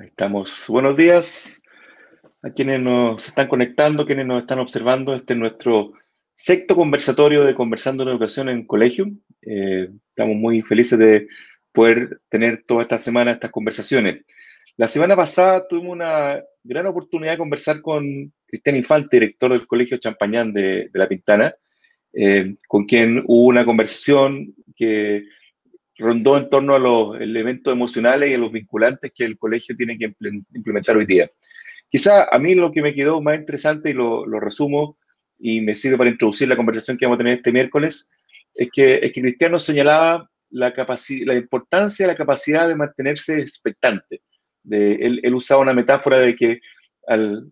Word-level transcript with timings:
Estamos. 0.00 0.64
Buenos 0.66 0.96
días 0.96 1.62
a 2.42 2.50
quienes 2.50 2.80
nos 2.80 3.28
están 3.28 3.46
conectando, 3.46 4.04
quienes 4.04 4.26
nos 4.26 4.40
están 4.40 4.58
observando. 4.58 5.14
Este 5.14 5.34
es 5.34 5.38
nuestro 5.38 5.92
sexto 6.34 6.74
conversatorio 6.74 7.44
de 7.44 7.54
Conversando 7.54 8.02
en 8.02 8.08
Educación 8.08 8.48
en 8.48 8.66
Colegio. 8.66 9.06
Eh, 9.42 9.88
estamos 10.08 10.34
muy 10.34 10.62
felices 10.62 10.98
de 10.98 11.28
poder 11.70 12.20
tener 12.28 12.64
toda 12.66 12.82
esta 12.82 12.98
semana 12.98 13.30
estas 13.30 13.52
conversaciones. 13.52 14.22
La 14.76 14.88
semana 14.88 15.14
pasada 15.14 15.68
tuvimos 15.68 15.92
una 15.92 16.42
gran 16.64 16.86
oportunidad 16.88 17.32
de 17.32 17.38
conversar 17.38 17.80
con 17.80 18.04
Cristian 18.46 18.74
Infante, 18.74 19.20
director 19.20 19.52
del 19.52 19.66
Colegio 19.66 19.98
Champañán 19.98 20.52
de, 20.52 20.90
La 20.92 21.06
Pintana, 21.06 21.54
eh, 22.12 22.56
con 22.66 22.84
quien 22.84 23.22
hubo 23.28 23.46
una 23.46 23.64
conversación 23.64 24.56
que 24.74 25.22
rondó 25.98 26.36
en 26.36 26.48
torno 26.50 26.74
a 26.74 26.78
los 26.78 27.20
elementos 27.20 27.72
emocionales 27.72 28.30
y 28.30 28.34
a 28.34 28.38
los 28.38 28.52
vinculantes 28.52 29.12
que 29.14 29.24
el 29.24 29.38
colegio 29.38 29.76
tiene 29.76 29.96
que 29.96 30.14
implementar 30.54 30.96
hoy 30.96 31.06
día. 31.06 31.30
Quizá 31.88 32.24
a 32.24 32.38
mí 32.38 32.54
lo 32.54 32.72
que 32.72 32.82
me 32.82 32.94
quedó 32.94 33.20
más 33.20 33.36
interesante, 33.36 33.90
y 33.90 33.92
lo, 33.92 34.24
resumo, 34.40 34.98
y 35.38 35.60
me 35.60 35.76
sirve 35.76 35.98
para 35.98 36.10
introducir 36.10 36.48
la 36.48 36.56
conversación 36.56 36.96
que 36.96 37.06
vamos 37.06 37.16
a 37.16 37.18
tener 37.18 37.34
este 37.34 37.52
miércoles, 37.52 38.10
es 38.54 38.68
que, 38.72 39.00
es 39.02 39.12
que 39.12 39.20
Cristiano 39.20 39.58
señalaba 39.58 40.28
la, 40.50 40.74
importancia 41.36 42.06
de 42.06 42.12
la 42.12 42.16
capacidad 42.16 42.68
de 42.68 42.76
mantenerse 42.76 43.40
expectante. 43.40 44.22
Él, 44.70 45.34
usaba 45.34 45.60
una 45.60 45.74
metáfora 45.74 46.18
de 46.18 46.34
que 46.34 46.60
el 47.06 47.50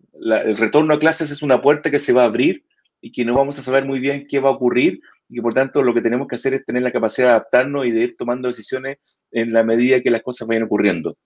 retorno 0.57 0.95
a 0.95 0.99
clases 0.99 1.31
es 1.31 1.41
una 1.41 1.61
puerta 1.61 1.91
que 1.91 1.99
se 1.99 2.13
va 2.13 2.23
a 2.23 2.25
abrir 2.25 2.65
y 3.01 3.11
que 3.11 3.23
no 3.25 3.35
vamos 3.35 3.59
a 3.59 3.63
saber 3.63 3.85
muy 3.85 3.99
bien 3.99 4.25
qué 4.27 4.39
va 4.39 4.49
a 4.49 4.53
ocurrir 4.53 5.01
y 5.29 5.35
que 5.35 5.41
por 5.41 5.53
tanto 5.53 5.81
lo 5.81 5.93
que 5.93 6.01
tenemos 6.01 6.27
que 6.27 6.35
hacer 6.35 6.53
es 6.53 6.65
tener 6.65 6.83
la 6.83 6.91
capacidad 6.91 7.27
de 7.27 7.31
adaptarnos 7.31 7.85
y 7.85 7.91
de 7.91 8.01
ir 8.01 8.15
tomando 8.17 8.47
decisiones 8.47 8.97
en 9.31 9.51
la 9.51 9.63
medida 9.63 10.01
que 10.01 10.11
las 10.11 10.21
cosas 10.21 10.47
vayan 10.47 10.63
ocurriendo. 10.63 11.17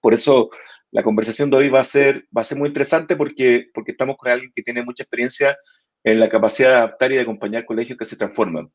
Por 0.00 0.14
eso 0.14 0.50
la 0.90 1.02
conversación 1.02 1.50
de 1.50 1.56
hoy 1.56 1.70
va 1.70 1.80
a 1.80 1.84
ser, 1.84 2.26
va 2.36 2.42
a 2.42 2.44
ser 2.44 2.58
muy 2.58 2.68
interesante 2.68 3.16
porque, 3.16 3.68
porque 3.72 3.92
estamos 3.92 4.16
con 4.16 4.30
alguien 4.30 4.52
que 4.54 4.62
tiene 4.62 4.84
mucha 4.84 5.02
experiencia 5.02 5.56
en 6.04 6.20
la 6.20 6.28
capacidad 6.28 6.68
de 6.68 6.76
adaptar 6.76 7.12
y 7.12 7.16
de 7.16 7.22
acompañar 7.22 7.64
colegios 7.64 7.98
que 7.98 8.04
se 8.04 8.16
transforman. 8.16 8.70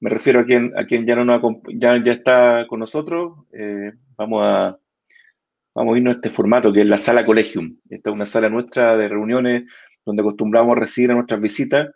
Me 0.00 0.10
refiero 0.10 0.40
a 0.40 0.44
quien, 0.44 0.76
a 0.76 0.84
quien 0.84 1.06
ya, 1.06 1.16
no 1.16 1.62
ya, 1.68 2.02
ya 2.02 2.12
está 2.12 2.66
con 2.68 2.80
nosotros. 2.80 3.46
Eh, 3.52 3.92
vamos, 4.16 4.42
a, 4.44 4.78
vamos 5.74 5.94
a 5.94 5.96
irnos 5.96 6.14
a 6.14 6.16
este 6.16 6.30
formato 6.30 6.72
que 6.72 6.80
es 6.80 6.86
la 6.86 6.98
sala 6.98 7.24
Colegium. 7.24 7.78
Esta 7.88 8.10
es 8.10 8.14
una 8.14 8.26
sala 8.26 8.48
nuestra 8.50 8.98
de 8.98 9.08
reuniones 9.08 9.64
donde 10.04 10.20
acostumbramos 10.20 10.76
a 10.76 10.80
recibir 10.80 11.12
a 11.12 11.14
nuestras 11.14 11.40
visitas 11.40 11.88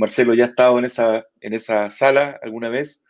Marcelo 0.00 0.32
ya 0.32 0.44
ha 0.44 0.48
estado 0.48 0.78
en 0.78 0.86
esa, 0.86 1.26
en 1.42 1.52
esa 1.52 1.90
sala 1.90 2.40
alguna 2.42 2.70
vez. 2.70 3.04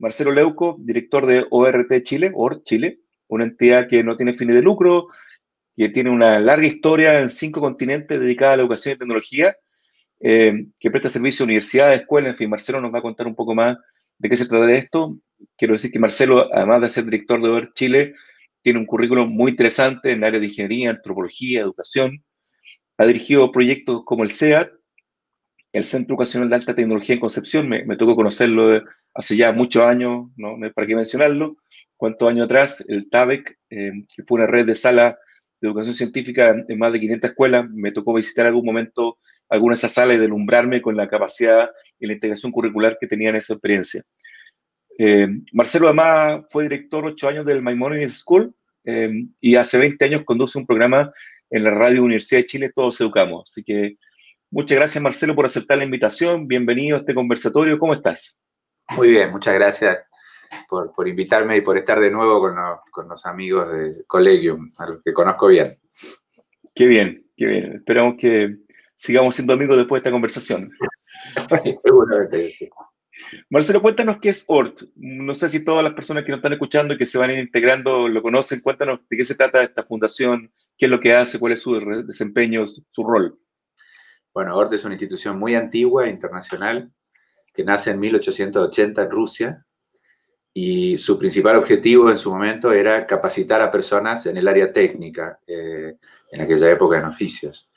Marcelo 0.00 0.32
Leuco, 0.32 0.76
director 0.80 1.24
de 1.24 1.46
ORT 1.48 2.02
Chile, 2.02 2.32
OR 2.34 2.64
Chile, 2.64 2.98
una 3.28 3.44
entidad 3.44 3.86
que 3.88 4.02
no 4.02 4.16
tiene 4.16 4.36
fines 4.36 4.56
de 4.56 4.62
lucro, 4.62 5.06
que 5.76 5.88
tiene 5.90 6.10
una 6.10 6.40
larga 6.40 6.66
historia 6.66 7.20
en 7.20 7.30
cinco 7.30 7.60
continentes 7.60 8.18
dedicada 8.18 8.54
a 8.54 8.56
la 8.56 8.62
educación 8.64 8.96
y 8.96 8.98
tecnología, 8.98 9.56
eh, 10.18 10.66
que 10.80 10.90
presta 10.90 11.08
servicio 11.08 11.44
a 11.44 11.46
universidades, 11.46 12.00
escuelas, 12.00 12.32
en 12.32 12.36
fin, 12.36 12.50
Marcelo 12.50 12.80
nos 12.80 12.92
va 12.92 12.98
a 12.98 13.02
contar 13.02 13.28
un 13.28 13.36
poco 13.36 13.54
más 13.54 13.78
de 14.18 14.28
qué 14.28 14.36
se 14.36 14.48
trata 14.48 14.66
de 14.66 14.78
esto. 14.78 15.16
Quiero 15.56 15.74
decir 15.74 15.92
que 15.92 16.00
Marcelo, 16.00 16.52
además 16.52 16.80
de 16.80 16.90
ser 16.90 17.04
director 17.04 17.40
de 17.40 17.48
OR 17.50 17.72
Chile, 17.72 18.14
tiene 18.62 18.80
un 18.80 18.86
currículum 18.86 19.28
muy 19.28 19.52
interesante 19.52 20.10
en 20.10 20.18
el 20.18 20.24
área 20.24 20.40
de 20.40 20.46
ingeniería, 20.46 20.90
antropología, 20.90 21.60
educación. 21.60 22.24
Ha 22.98 23.06
dirigido 23.06 23.52
proyectos 23.52 24.02
como 24.04 24.24
el 24.24 24.32
CEAT, 24.32 24.72
el 25.72 25.84
Centro 25.84 26.14
Educacional 26.14 26.50
de 26.50 26.56
Alta 26.56 26.74
Tecnología 26.74 27.14
en 27.14 27.20
Concepción, 27.20 27.68
me, 27.68 27.84
me 27.84 27.96
tocó 27.96 28.14
conocerlo 28.14 28.82
hace 29.14 29.36
ya 29.36 29.52
muchos 29.52 29.84
años, 29.84 30.28
no, 30.36 30.56
para 30.74 30.86
qué 30.86 30.94
mencionarlo, 30.94 31.56
cuántos 31.96 32.28
años 32.28 32.46
atrás, 32.46 32.84
el 32.88 33.08
TABEC, 33.08 33.58
eh, 33.70 33.92
que 34.14 34.22
fue 34.24 34.38
una 34.40 34.46
red 34.46 34.66
de 34.66 34.74
salas 34.74 35.14
de 35.60 35.68
educación 35.68 35.94
científica 35.94 36.64
en, 36.66 36.78
más 36.78 36.92
de 36.92 37.00
500 37.00 37.30
escuelas, 37.30 37.70
me 37.70 37.92
tocó 37.92 38.14
visitar 38.14 38.46
algún 38.46 38.64
momento 38.64 39.18
alguna 39.48 39.74
de 39.74 39.78
esas 39.78 39.92
salas 39.92 40.16
y 40.16 40.20
delumbrarme 40.20 40.82
con 40.82 40.96
la 40.96 41.08
capacidad 41.08 41.70
y 42.00 42.06
la 42.06 42.14
integración 42.14 42.52
curricular 42.52 42.96
que 43.00 43.06
tenían 43.06 43.36
esa 43.36 43.52
experiencia. 43.52 44.02
Eh, 44.98 45.28
Marcelo 45.52 45.86
además 45.86 46.44
fue 46.50 46.64
director 46.64 47.04
ocho 47.06 47.28
años 47.28 47.46
del 47.46 47.62
Maimonides 47.62 48.18
School 48.18 48.54
eh, 48.84 49.26
y 49.40 49.54
hace 49.54 49.78
20 49.78 50.04
años 50.04 50.22
conduce 50.24 50.58
un 50.58 50.66
programa 50.66 51.12
en 51.50 51.64
la 51.64 51.70
Radio 51.70 52.02
Universidad 52.02 52.40
de 52.40 52.46
Chile, 52.46 52.72
Todos 52.74 53.00
Educamos. 53.00 53.48
Así 53.50 53.62
que 53.62 53.96
Muchas 54.52 54.76
gracias, 54.76 55.02
Marcelo, 55.02 55.34
por 55.34 55.46
aceptar 55.46 55.78
la 55.78 55.84
invitación. 55.84 56.46
Bienvenido 56.46 56.98
a 56.98 57.00
este 57.00 57.14
conversatorio. 57.14 57.78
¿Cómo 57.78 57.94
estás? 57.94 58.42
Muy 58.94 59.08
bien, 59.08 59.30
muchas 59.30 59.54
gracias 59.54 60.04
por, 60.68 61.08
invitarme 61.08 61.56
y 61.56 61.62
por 61.62 61.78
estar 61.78 61.98
de 61.98 62.10
nuevo 62.10 62.38
con 62.90 63.08
los, 63.08 63.24
amigos 63.24 63.72
de 63.72 64.04
Collegium, 64.06 64.70
a 64.76 64.88
los 64.88 65.02
que 65.02 65.14
conozco 65.14 65.46
bien. 65.46 65.78
Qué 66.74 66.86
bien, 66.86 67.26
qué 67.34 67.46
bien. 67.46 67.76
Esperamos 67.76 68.16
que 68.18 68.58
sigamos 68.94 69.34
siendo 69.34 69.54
amigos 69.54 69.78
después 69.78 70.02
de 70.02 70.08
esta 70.08 70.12
conversación. 70.12 70.70
Seguramente. 71.82 72.54
Marcelo, 73.48 73.80
cuéntanos 73.80 74.18
qué 74.20 74.28
es 74.28 74.44
ORT. 74.48 74.82
No 74.96 75.32
sé 75.32 75.48
si 75.48 75.64
todas 75.64 75.82
las 75.82 75.94
personas 75.94 76.24
que 76.24 76.30
nos 76.30 76.40
están 76.40 76.52
escuchando 76.52 76.92
y 76.92 76.98
que 76.98 77.06
se 77.06 77.16
van 77.16 77.30
a 77.30 77.32
ir 77.32 77.38
integrando 77.38 78.06
lo 78.06 78.20
conocen. 78.20 78.60
Cuéntanos 78.60 79.00
de 79.08 79.16
qué 79.16 79.24
se 79.24 79.34
trata 79.34 79.62
esta 79.62 79.82
fundación, 79.82 80.52
qué 80.76 80.84
es 80.84 80.90
lo 80.90 81.00
que 81.00 81.14
hace, 81.14 81.38
cuál 81.38 81.54
es 81.54 81.60
su 81.60 81.80
desempeño, 82.04 82.66
su 82.66 83.02
rol. 83.02 83.38
Bueno, 84.34 84.56
ORT 84.56 84.72
es 84.72 84.84
una 84.84 84.94
institución 84.94 85.38
muy 85.38 85.54
antigua, 85.54 86.08
internacional, 86.08 86.90
que 87.52 87.64
nace 87.64 87.90
en 87.90 88.00
1880 88.00 89.02
en 89.02 89.10
Rusia 89.10 89.66
y 90.54 90.98
su 90.98 91.18
principal 91.18 91.56
objetivo 91.56 92.10
en 92.10 92.18
su 92.18 92.30
momento 92.30 92.72
era 92.72 93.06
capacitar 93.06 93.60
a 93.60 93.70
personas 93.70 94.26
en 94.26 94.36
el 94.36 94.48
área 94.48 94.72
técnica, 94.72 95.38
eh, 95.46 95.96
en 96.30 96.40
aquella 96.40 96.70
época 96.70 96.98
en 96.98 97.04
oficios. 97.04 97.70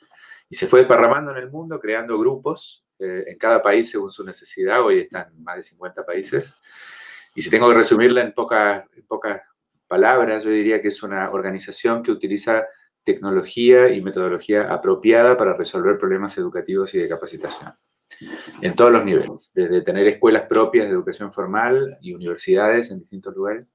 Y 0.48 0.56
se 0.56 0.66
fue 0.66 0.80
desparramando 0.80 1.30
en 1.32 1.38
el 1.38 1.50
mundo, 1.50 1.78
creando 1.78 2.18
grupos, 2.18 2.84
eh, 2.98 3.24
en 3.26 3.38
cada 3.38 3.62
país 3.62 3.90
según 3.90 4.10
su 4.10 4.24
necesidad, 4.24 4.82
hoy 4.82 5.00
están 5.00 5.32
más 5.42 5.56
de 5.56 5.62
50 5.62 6.04
países. 6.06 6.54
Y 7.34 7.42
si 7.42 7.50
tengo 7.50 7.68
que 7.68 7.74
resumirla 7.74 8.22
en 8.22 8.32
pocas, 8.32 8.84
en 8.94 9.06
pocas 9.06 9.42
palabras, 9.86 10.44
yo 10.44 10.50
diría 10.50 10.80
que 10.80 10.88
es 10.88 11.02
una 11.02 11.30
organización 11.30 12.02
que 12.02 12.10
utiliza 12.10 12.66
tecnología 13.06 13.88
y 13.94 14.02
metodología 14.02 14.62
apropiada 14.72 15.38
para 15.38 15.56
resolver 15.56 15.96
problemas 15.96 16.36
educativos 16.36 16.92
y 16.92 16.98
de 16.98 17.08
capacitación. 17.08 17.72
En 18.60 18.74
todos 18.74 18.90
los 18.90 19.04
niveles, 19.04 19.52
desde 19.54 19.82
tener 19.82 20.06
escuelas 20.08 20.42
propias 20.42 20.86
de 20.86 20.92
educación 20.92 21.32
formal 21.32 21.98
y 22.00 22.12
universidades 22.12 22.90
en 22.90 23.00
distintos 23.00 23.34
lugares, 23.34 23.66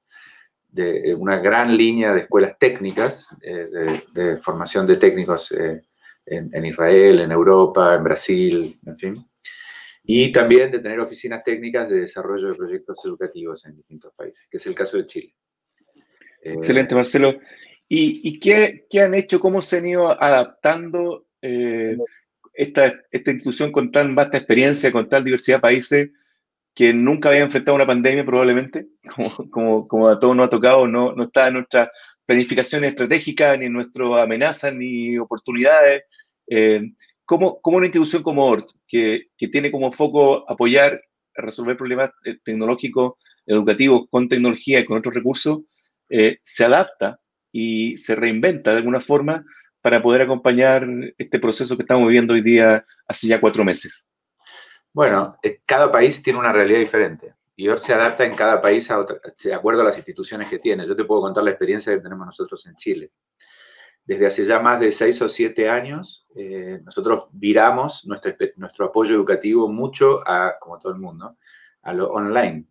de 0.68 1.10
eh, 1.10 1.14
una 1.14 1.38
gran 1.38 1.76
línea 1.76 2.12
de 2.12 2.20
escuelas 2.20 2.58
técnicas, 2.58 3.28
eh, 3.42 4.02
de, 4.12 4.36
formación 4.36 4.86
de 4.86 4.96
técnicos 4.96 5.52
eh, 5.52 5.82
en, 6.26 6.64
Israel, 6.64 7.20
en 7.20 7.32
Europa, 7.32 7.94
en 7.94 8.04
Brasil, 8.04 8.76
en 8.86 8.96
fin, 8.96 9.14
y 10.04 10.30
también 10.30 10.70
de 10.70 10.78
tener 10.78 11.00
oficinas 11.00 11.42
técnicas 11.42 11.88
de 11.88 12.00
desarrollo 12.00 12.48
de 12.48 12.54
proyectos 12.54 13.04
educativos 13.04 13.64
en 13.66 13.76
distintos 13.76 14.12
países, 14.14 14.46
que 14.50 14.58
es 14.58 14.66
el 14.66 14.74
caso 14.74 14.98
de 14.98 15.06
Chile. 15.06 15.34
Excelente, 16.42 16.94
Marcelo. 16.94 17.38
¿Y, 17.94 18.40
qué, 18.40 19.02
han 19.02 19.14
hecho? 19.14 19.38
¿Cómo 19.38 19.60
se 19.60 19.76
han 19.76 19.84
ido 19.84 20.10
adaptando 20.10 21.26
eh, 21.42 21.98
esta, 22.54 22.94
institución 23.12 23.70
con 23.70 23.92
tan 23.92 24.14
vasta 24.14 24.38
experiencia, 24.38 24.90
con 24.90 25.10
tal 25.10 25.22
diversidad 25.22 25.58
de 25.58 25.60
países, 25.60 26.10
que 26.74 26.94
nunca 26.94 27.28
había 27.28 27.42
enfrentado 27.42 27.74
una 27.74 27.86
pandemia 27.86 28.24
probablemente, 28.24 28.86
como, 29.50 30.08
a 30.08 30.18
todos 30.18 30.34
nos 30.34 30.46
ha 30.46 30.48
tocado, 30.48 30.86
no, 30.86 31.22
está 31.22 31.48
en 31.48 31.54
nuestra 31.54 31.92
planificación 32.24 32.82
estratégica, 32.84 33.58
ni 33.58 33.66
en 33.66 33.74
nuestras 33.74 34.08
amenazas, 34.22 34.74
ni 34.74 35.18
oportunidades? 35.18 36.04
Eh, 36.46 36.94
¿cómo, 37.26 37.60
¿cómo, 37.60 37.76
una 37.76 37.88
institución 37.88 38.22
como 38.22 38.46
ORT, 38.46 38.70
que, 38.88 39.26
tiene 39.36 39.70
como 39.70 39.92
foco 39.92 40.50
apoyar 40.50 40.98
resolver 41.34 41.76
problemas 41.76 42.10
eh, 42.24 42.38
tecnológicos, 42.42 43.16
educativos, 43.44 44.04
con 44.08 44.30
tecnología 44.30 44.80
y 44.80 44.86
con 44.86 44.96
otros 44.96 45.14
recursos, 45.14 45.60
se 46.42 46.64
adapta 46.66 47.21
y 47.52 47.98
se 47.98 48.14
reinventa 48.14 48.72
de 48.72 48.78
alguna 48.78 49.00
forma 49.00 49.44
para 49.82 50.02
poder 50.02 50.22
acompañar 50.22 50.86
este 51.18 51.38
proceso 51.38 51.76
que 51.76 51.82
estamos 51.82 52.08
viviendo 52.08 52.34
hoy 52.34 52.40
día 52.40 52.84
hace 53.06 53.28
ya 53.28 53.40
cuatro 53.40 53.64
meses? 53.64 54.08
Bueno, 54.92 55.36
eh, 55.42 55.60
cada 55.66 55.90
país 55.90 56.22
tiene 56.22 56.38
una 56.38 56.52
realidad 56.52 56.78
diferente 56.78 57.34
y 57.56 57.68
se 57.78 57.92
adapta 57.92 58.24
en 58.24 58.34
cada 58.34 58.60
país 58.60 58.90
a 58.90 59.04
de 59.44 59.54
acuerdo 59.54 59.82
a 59.82 59.84
las 59.84 59.96
instituciones 59.96 60.48
que 60.48 60.58
tiene. 60.58 60.86
Yo 60.86 60.96
te 60.96 61.04
puedo 61.04 61.20
contar 61.20 61.44
la 61.44 61.50
experiencia 61.50 61.92
que 61.92 62.00
tenemos 62.00 62.26
nosotros 62.26 62.66
en 62.66 62.74
Chile. 62.74 63.12
Desde 64.04 64.26
hace 64.26 64.46
ya 64.46 64.58
más 64.58 64.80
de 64.80 64.90
seis 64.90 65.20
o 65.22 65.28
siete 65.28 65.68
años, 65.68 66.26
eh, 66.34 66.80
nosotros 66.84 67.28
viramos 67.32 68.04
nuestro, 68.06 68.34
nuestro 68.56 68.86
apoyo 68.86 69.14
educativo 69.14 69.68
mucho 69.68 70.20
a, 70.26 70.56
como 70.58 70.78
todo 70.78 70.92
el 70.92 70.98
mundo, 70.98 71.36
a 71.82 71.92
lo 71.92 72.10
online. 72.10 72.66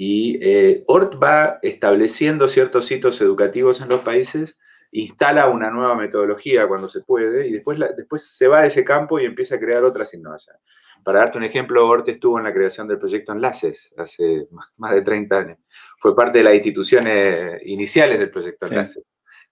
Y 0.00 0.38
eh, 0.40 0.84
ORT 0.86 1.20
va 1.20 1.58
estableciendo 1.60 2.46
ciertos 2.46 2.86
sitios 2.86 3.20
educativos 3.20 3.80
en 3.80 3.88
los 3.88 4.00
países, 4.00 4.60
instala 4.92 5.48
una 5.48 5.70
nueva 5.70 5.96
metodología 5.96 6.66
cuando 6.68 6.88
se 6.88 7.00
puede 7.00 7.48
y 7.48 7.52
después, 7.52 7.78
después 7.96 8.24
se 8.24 8.46
va 8.46 8.62
de 8.62 8.68
ese 8.68 8.84
campo 8.84 9.18
y 9.18 9.24
empieza 9.26 9.56
a 9.56 9.58
crear 9.58 9.82
otras 9.84 10.14
innovaciones. 10.14 10.62
Para 11.04 11.18
darte 11.18 11.38
un 11.38 11.44
ejemplo, 11.44 11.86
ORT 11.86 12.08
estuvo 12.08 12.38
en 12.38 12.44
la 12.44 12.54
creación 12.54 12.86
del 12.86 12.98
proyecto 12.98 13.32
Enlaces 13.32 13.92
hace 13.98 14.46
más 14.76 14.92
de 14.92 15.02
30 15.02 15.38
años. 15.38 15.58
Fue 15.98 16.14
parte 16.14 16.38
de 16.38 16.44
las 16.44 16.54
instituciones 16.54 17.60
iniciales 17.66 18.18
del 18.18 18.30
proyecto 18.30 18.66
Enlaces. 18.66 19.04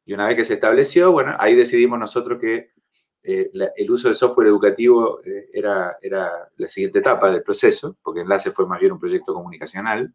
Y 0.04 0.14
una 0.14 0.28
vez 0.28 0.36
que 0.36 0.44
se 0.44 0.54
estableció, 0.54 1.10
bueno, 1.10 1.34
ahí 1.38 1.56
decidimos 1.56 1.98
nosotros 1.98 2.38
que 2.40 2.70
eh, 3.28 3.50
el 3.74 3.90
uso 3.90 4.06
de 4.06 4.14
software 4.14 4.46
educativo 4.46 5.18
eh, 5.24 5.50
era, 5.52 5.98
era 6.00 6.48
la 6.56 6.68
siguiente 6.68 7.00
etapa 7.00 7.28
del 7.28 7.42
proceso, 7.42 7.98
porque 8.00 8.20
Enlace 8.20 8.52
fue 8.52 8.68
más 8.68 8.78
bien 8.78 8.92
un 8.92 9.00
proyecto 9.00 9.34
comunicacional. 9.34 10.14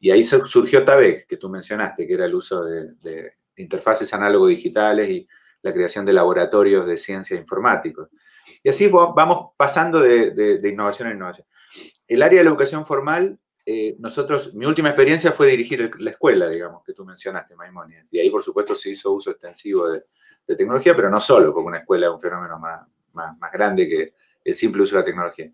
Y 0.00 0.10
ahí 0.10 0.22
surgió 0.22 0.82
TABEC, 0.82 1.26
que 1.26 1.36
tú 1.36 1.50
mencionaste, 1.50 2.06
que 2.06 2.14
era 2.14 2.24
el 2.24 2.34
uso 2.34 2.64
de, 2.64 3.34
interfaces 3.56 4.14
análogo-digitales 4.14 5.10
y 5.10 5.28
la 5.60 5.74
creación 5.74 6.06
de 6.06 6.14
laboratorios 6.14 6.86
de 6.86 6.96
ciencia 6.96 7.36
informáticos. 7.36 8.08
Y 8.62 8.70
así 8.70 8.88
vamos 8.88 9.50
pasando 9.58 10.00
de, 10.00 10.58
innovación 10.64 11.08
a 11.08 11.12
innovación. 11.12 11.46
El 12.06 12.22
área 12.22 12.38
de 12.38 12.44
la 12.44 12.50
educación 12.50 12.86
formal, 12.86 13.38
eh, 13.66 13.96
nosotros, 13.98 14.54
mi 14.54 14.64
última 14.64 14.88
experiencia 14.88 15.32
fue 15.32 15.48
dirigir 15.48 15.90
la 15.98 16.12
escuela, 16.12 16.48
digamos, 16.48 16.82
que 16.82 16.94
tú 16.94 17.04
mencionaste, 17.04 17.56
Maimonides. 17.56 18.08
Y 18.10 18.20
ahí, 18.20 18.30
por 18.30 18.42
supuesto, 18.42 18.74
se 18.74 18.88
hizo 18.88 19.12
uso 19.12 19.32
extensivo 19.32 19.90
de, 19.90 20.04
tecnología, 20.56 20.94
pero 20.94 21.10
no 21.10 21.20
solo, 21.20 21.52
porque 21.52 21.68
una 21.68 21.78
escuela 21.78 22.06
es 22.06 22.12
un 22.12 22.20
fenómeno 22.20 22.58
más, 22.58 22.86
más, 23.12 23.52
grande 23.52 23.88
que 23.88 24.14
el 24.44 24.54
simple 24.54 24.82
uso 24.82 24.96
de 24.96 25.02
la 25.02 25.04
tecnología. 25.04 25.50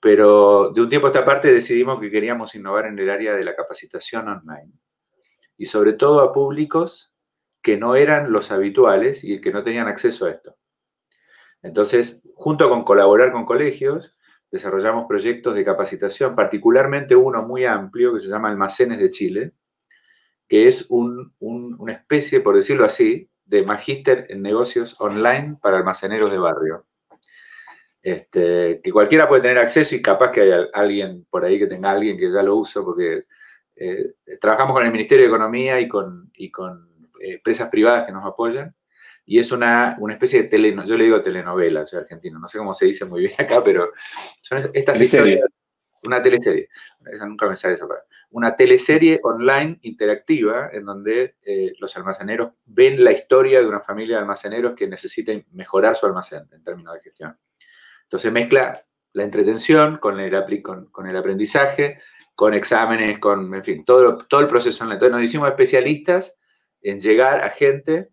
Pero 0.00 0.70
de 0.70 0.80
un 0.80 0.88
tiempo 0.88 1.06
a 1.06 1.10
esta 1.10 1.24
parte 1.24 1.52
decidimos 1.52 2.00
que 2.00 2.10
queríamos 2.10 2.54
innovar 2.54 2.86
en 2.86 2.98
el 2.98 3.08
área 3.08 3.34
de 3.34 3.44
la 3.44 3.54
capacitación 3.54 4.28
online. 4.28 4.72
Y 5.56 5.66
sobre 5.66 5.92
todo 5.92 6.20
a 6.20 6.32
públicos 6.32 7.14
que 7.62 7.76
no 7.76 7.94
eran 7.94 8.32
los 8.32 8.50
habituales 8.50 9.22
y 9.22 9.40
que 9.40 9.52
no 9.52 9.62
tenían 9.62 9.86
acceso 9.86 10.26
a 10.26 10.30
esto. 10.30 10.56
Entonces, 11.62 12.22
junto 12.34 12.68
con 12.68 12.82
colaborar 12.82 13.30
con 13.30 13.46
colegios, 13.46 14.18
desarrollamos 14.50 15.06
proyectos 15.06 15.54
de 15.54 15.64
capacitación, 15.64 16.34
particularmente 16.34 17.14
uno 17.14 17.46
muy 17.46 17.64
amplio 17.64 18.12
que 18.12 18.20
se 18.20 18.26
llama 18.26 18.50
Almacenes 18.50 18.98
de 18.98 19.10
Chile, 19.10 19.52
que 20.48 20.68
es 20.68 20.86
una 20.90 21.92
especie, 21.92 22.40
por 22.40 22.56
decirlo 22.56 22.84
así, 22.84 23.30
de 23.52 23.64
magíster 23.64 24.26
en 24.30 24.40
negocios 24.40 24.98
online 24.98 25.58
para 25.60 25.76
almaceneros 25.76 26.30
de 26.30 26.38
barrio. 26.38 26.86
Este, 28.02 28.80
que 28.82 28.90
cualquiera 28.90 29.28
puede 29.28 29.42
tener 29.42 29.58
acceso 29.58 29.94
y 29.94 30.02
capaz 30.02 30.32
que 30.32 30.40
haya 30.40 30.66
alguien 30.72 31.24
por 31.30 31.44
ahí 31.44 31.58
que 31.58 31.68
tenga 31.68 31.90
alguien 31.90 32.16
que 32.16 32.32
ya 32.32 32.42
lo 32.42 32.56
usa, 32.56 32.82
porque 32.82 33.26
eh, 33.76 34.14
trabajamos 34.40 34.74
con 34.74 34.84
el 34.84 34.90
Ministerio 34.90 35.24
de 35.24 35.28
Economía 35.28 35.78
y 35.80 35.86
con, 35.86 36.30
y 36.34 36.50
con 36.50 36.88
eh, 37.20 37.34
empresas 37.34 37.68
privadas 37.68 38.06
que 38.06 38.12
nos 38.12 38.24
apoyan 38.24 38.74
y 39.24 39.38
es 39.38 39.52
una, 39.52 39.96
especie 40.10 40.42
de 40.42 40.48
telenovela, 40.48 40.88
yo 40.88 40.96
le 40.96 41.04
digo 41.04 41.22
telenovela, 41.22 41.86
soy 41.86 42.00
argentino, 42.00 42.38
no 42.38 42.48
sé 42.48 42.58
cómo 42.58 42.74
se 42.74 42.86
dice 42.86 43.04
muy 43.04 43.20
bien 43.20 43.34
acá, 43.38 43.62
pero 43.62 43.92
son 44.40 44.70
estas 44.72 45.00
historias, 45.00 45.48
una 46.04 46.22
teleserie, 46.22 46.68
esa 47.10 47.26
nunca 47.26 47.48
me 47.48 47.56
sale 47.56 47.74
esa 47.74 47.86
palabra, 47.86 48.06
una 48.30 48.56
teleserie 48.56 49.20
online 49.22 49.78
interactiva 49.82 50.68
en 50.72 50.84
donde 50.84 51.36
eh, 51.42 51.72
los 51.78 51.96
almaceneros 51.96 52.52
ven 52.66 53.02
la 53.02 53.12
historia 53.12 53.60
de 53.60 53.66
una 53.66 53.80
familia 53.80 54.16
de 54.16 54.22
almaceneros 54.22 54.74
que 54.74 54.88
necesita 54.88 55.32
mejorar 55.52 55.94
su 55.96 56.06
almacén 56.06 56.48
en 56.52 56.62
términos 56.62 56.94
de 56.94 57.00
gestión. 57.00 57.38
Entonces 58.04 58.32
mezcla 58.32 58.84
la 59.12 59.24
entretención 59.24 59.98
con 59.98 60.18
el, 60.20 60.62
con, 60.62 60.86
con 60.86 61.06
el 61.06 61.16
aprendizaje, 61.16 61.98
con 62.34 62.54
exámenes, 62.54 63.18
con, 63.18 63.54
en 63.54 63.62
fin, 63.62 63.84
todo, 63.84 64.18
todo 64.18 64.40
el 64.40 64.46
proceso 64.46 64.84
online. 64.84 64.96
Entonces 64.96 65.12
nos 65.12 65.22
hicimos 65.22 65.48
especialistas 65.48 66.36
en 66.80 66.98
llegar 67.00 67.42
a 67.42 67.50
gente 67.50 68.10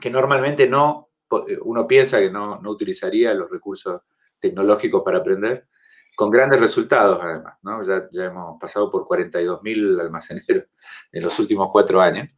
que 0.00 0.10
normalmente 0.10 0.68
no, 0.68 1.10
eh, 1.48 1.58
uno 1.62 1.86
piensa 1.86 2.18
que 2.18 2.30
no, 2.30 2.60
utilizaría 2.66 3.32
los 3.34 3.50
recursos 3.50 4.02
tecnológicos 4.38 5.02
para 5.04 5.18
aprender, 5.18 5.68
con 6.14 6.30
grandes 6.30 6.60
resultados 6.60 7.20
además. 7.22 7.54
¿no? 7.62 7.84
Ya, 7.86 8.24
hemos 8.24 8.60
pasado 8.60 8.90
por 8.90 9.04
42.000 9.04 10.00
almaceneros 10.00 10.64
en 11.12 11.22
los 11.22 11.38
últimos 11.38 11.68
cuatro 11.70 12.00
años. 12.00 12.32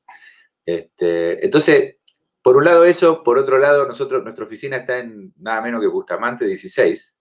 Este, 0.64 1.44
entonces, 1.44 1.96
por 2.42 2.56
un 2.56 2.64
lado 2.64 2.84
eso, 2.84 3.22
por 3.22 3.38
otro 3.38 3.58
lado, 3.58 3.86
nosotros, 3.86 4.22
nuestra 4.22 4.44
oficina 4.44 4.78
está 4.78 4.98
en 4.98 5.32
nada 5.38 5.60
menos 5.60 5.80
que 5.80 5.86
Bustamante 5.86 6.44
16, 6.44 7.16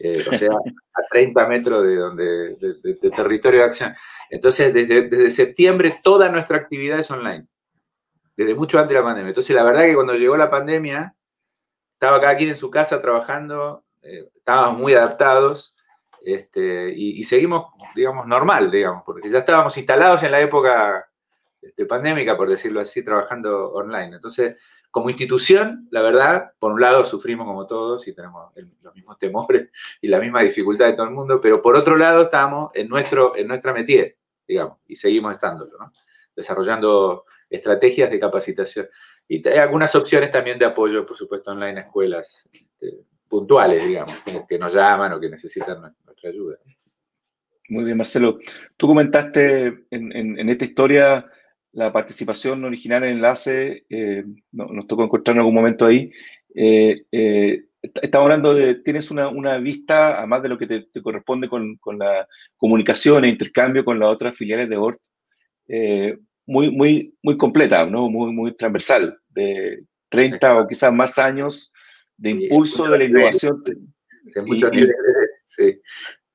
eh, 0.00 0.24
o 0.28 0.32
sea, 0.32 0.50
a 0.50 1.02
30 1.10 1.46
metros 1.46 1.82
de, 1.82 1.96
donde, 1.96 2.24
de, 2.56 3.10
territorio 3.10 3.60
de 3.60 3.66
acción. 3.66 3.94
Entonces, 4.30 4.74
desde, 4.74 5.08
desde 5.08 5.30
septiembre 5.30 6.00
toda 6.02 6.28
nuestra 6.28 6.56
actividad 6.56 6.98
es 6.98 7.10
online 7.10 7.46
desde 8.36 8.54
mucho 8.54 8.78
antes 8.78 8.90
de 8.90 9.00
la 9.00 9.06
pandemia. 9.06 9.28
Entonces, 9.28 9.54
la 9.54 9.64
verdad 9.64 9.84
que 9.84 9.94
cuando 9.94 10.14
llegó 10.14 10.36
la 10.36 10.50
pandemia, 10.50 11.16
estaba 11.92 12.20
cada 12.20 12.36
quien 12.36 12.50
en 12.50 12.56
su 12.56 12.70
casa 12.70 13.00
trabajando, 13.00 13.84
eh, 14.02 14.28
estábamos 14.34 14.80
muy 14.80 14.94
adaptados 14.94 15.73
este, 16.24 16.90
y, 16.96 17.22
seguimos, 17.24 17.66
digamos, 17.94 18.26
normal, 18.26 18.70
digamos, 18.70 19.02
porque 19.04 19.28
ya 19.28 19.38
estábamos 19.38 19.76
instalados 19.76 20.22
en 20.22 20.30
la 20.30 20.40
época 20.40 21.10
este, 21.60 21.84
pandémica, 21.84 22.36
por 22.36 22.48
decirlo 22.48 22.80
así, 22.80 23.04
trabajando 23.04 23.72
online. 23.72 24.16
Entonces, 24.16 24.58
como 24.90 25.10
institución, 25.10 25.86
la 25.90 26.00
verdad, 26.00 26.52
por 26.58 26.72
un 26.72 26.80
lado 26.80 27.04
sufrimos 27.04 27.46
como 27.46 27.66
todos 27.66 28.08
y 28.08 28.14
tenemos 28.14 28.52
los 28.80 28.94
mismos 28.94 29.18
temores 29.18 29.68
y 30.00 30.08
la 30.08 30.18
misma 30.18 30.40
dificultad 30.40 30.86
de 30.86 30.94
todo 30.94 31.06
el 31.06 31.12
mundo, 31.12 31.40
pero 31.40 31.60
por 31.60 31.76
otro 31.76 31.96
lado 31.96 32.22
estamos 32.22 32.70
en, 32.74 32.88
nuestro, 32.88 33.36
en 33.36 33.46
nuestra 33.46 33.74
métier, 33.74 34.16
digamos, 34.48 34.78
y 34.86 34.96
seguimos 34.96 35.32
estándolo, 35.34 35.76
¿no? 35.78 35.92
desarrollando 36.34 37.26
estrategias 37.50 38.10
de 38.10 38.18
capacitación. 38.18 38.88
Y 39.28 39.46
hay 39.46 39.58
algunas 39.58 39.94
opciones 39.94 40.30
también 40.30 40.58
de 40.58 40.64
apoyo, 40.64 41.04
por 41.04 41.16
supuesto, 41.16 41.50
online 41.50 41.80
a 41.80 41.82
escuelas 41.84 42.48
este, 42.52 43.04
puntuales, 43.28 43.86
digamos, 43.86 44.14
que, 44.48 44.58
nos 44.58 44.74
llaman 44.74 45.12
o 45.12 45.20
que 45.20 45.28
necesitan 45.28 45.80
nuestra 46.04 46.30
ayuda. 46.30 46.58
Muy 47.68 47.84
bien, 47.84 47.96
Marcelo. 47.96 48.38
Tú 48.76 48.86
comentaste 48.86 49.86
en, 49.90 50.48
esta 50.48 50.64
historia 50.64 51.26
la 51.72 51.92
participación 51.92 52.64
original 52.64 53.02
en 53.04 53.14
Enlace, 53.14 53.84
eh, 53.88 54.24
nos 54.52 54.86
tocó 54.86 55.04
encontrar 55.04 55.34
en 55.34 55.40
algún 55.40 55.54
momento 55.54 55.86
ahí. 55.86 56.12
Eh, 56.54 57.04
eh, 57.10 57.64
estamos 57.82 58.26
hablando 58.26 58.54
de, 58.54 58.76
tienes 58.76 59.10
una, 59.10 59.58
vista, 59.58 60.18
además 60.18 60.42
de 60.42 60.48
lo 60.50 60.58
que 60.58 60.66
te, 60.66 61.02
corresponde 61.02 61.48
con, 61.48 61.76
con, 61.76 61.98
la 61.98 62.28
comunicación 62.56 63.24
e 63.24 63.28
intercambio 63.28 63.84
con 63.84 63.98
las 63.98 64.12
otras 64.12 64.36
filiales 64.36 64.68
de 64.68 64.76
ORT, 64.76 65.00
muy, 66.46 66.70
muy, 66.70 67.16
muy 67.22 67.36
completa, 67.36 67.86
¿no? 67.86 68.08
muy, 68.08 68.32
muy 68.32 68.54
transversal, 68.54 69.18
de 69.28 69.84
30 70.10 70.58
o 70.60 70.68
quizás 70.68 70.92
más 70.92 71.18
años 71.18 71.72
de 72.16 72.30
impulso 72.30 72.88
de 72.88 72.98
la 72.98 73.04
innovación. 73.04 73.62
Sí, 75.44 75.80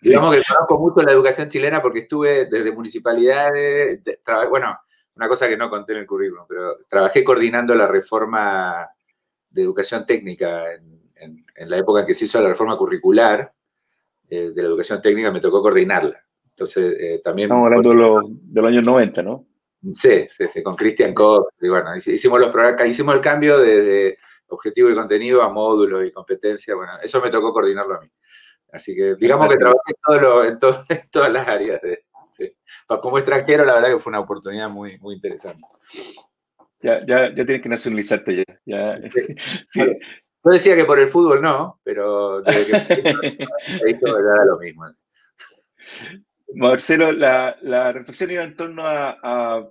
Digamos 0.01 0.35
que 0.35 0.43
conozco 0.47 0.79
mucho 0.79 1.01
la 1.01 1.11
educación 1.11 1.49
chilena 1.49 1.81
porque 1.81 1.99
estuve 1.99 2.45
desde 2.45 2.71
municipalidades, 2.71 4.01
bueno, 4.49 4.77
una 5.15 5.27
cosa 5.27 5.49
que 5.49 5.57
no 5.57 5.69
conté 5.69 5.93
en 5.93 5.99
el 5.99 6.05
currículum, 6.05 6.45
pero 6.47 6.77
trabajé 6.87 7.23
coordinando 7.23 7.75
la 7.75 7.87
reforma 7.87 8.87
de 9.49 9.61
educación 9.61 10.05
técnica 10.05 10.73
en, 10.73 11.45
la 11.57 11.77
época 11.77 12.01
en 12.01 12.07
que 12.07 12.13
se 12.13 12.25
hizo 12.25 12.41
la 12.41 12.49
reforma 12.49 12.77
curricular 12.77 13.53
eh, 14.29 14.51
de 14.51 14.61
la 14.61 14.69
educación 14.69 15.01
técnica, 15.01 15.31
me 15.31 15.41
tocó 15.41 15.61
coordinarla. 15.61 16.23
Entonces, 16.51 16.95
eh, 16.97 17.21
también... 17.21 17.47
Estamos 17.47 17.65
hablando 17.65 17.89
de, 17.89 17.95
los, 17.95 18.23
de 18.29 18.61
los 18.61 18.69
años 18.69 18.83
90, 18.85 19.23
¿no? 19.23 19.45
Sí, 19.93 20.27
sí, 20.29 20.45
sí, 20.53 20.63
con 20.63 20.75
Christian 20.75 21.13
Koch. 21.13 21.49
Y 21.61 21.67
bueno, 21.67 21.95
hicimos, 21.95 22.39
los 22.39 22.53
hicimos 22.85 23.15
el 23.15 23.21
cambio 23.21 23.57
de, 23.59 24.17
objetivo 24.49 24.89
y 24.89 24.95
contenido 24.95 25.41
a 25.41 25.49
módulos 25.49 26.05
y 26.05 26.11
competencia. 26.11 26.75
Bueno, 26.75 26.93
eso 27.01 27.21
me 27.21 27.29
tocó 27.29 27.53
coordinarlo 27.53 27.95
a 27.95 28.01
mí. 28.01 28.07
Así 28.71 28.95
que 28.95 29.15
digamos 29.15 29.49
que 29.49 29.57
trabajé 29.57 29.93
en, 30.47 30.59
todas 31.11 31.31
las 31.31 31.47
áreas. 31.47 31.81
Como 32.87 33.17
extranjero, 33.17 33.65
la 33.65 33.75
verdad 33.75 33.89
que 33.89 33.99
fue 33.99 34.11
una 34.11 34.19
oportunidad 34.19 34.69
muy, 34.69 34.97
muy 34.99 35.15
interesante. 35.15 35.65
Ya, 36.81 36.99
ya, 37.05 37.33
ya 37.33 37.45
tienes 37.45 37.61
que 37.61 37.69
nacionalizarte 37.69 38.45
ya. 38.65 38.99
Yo 40.43 40.51
decía 40.51 40.75
que 40.75 40.85
por 40.85 40.99
el 40.99 41.09
fútbol 41.09 41.41
no, 41.41 41.79
pero 41.83 42.41
desde 42.41 42.65
que 42.65 43.37
ya 44.01 44.09
da 44.09 44.45
lo 44.45 44.57
mismo. 44.57 44.85
Marcelo, 46.55 47.11
la, 47.11 47.91
reflexión 47.91 48.31
iba 48.31 48.43
en 48.43 48.55
torno 48.55 48.83
a, 48.85 49.67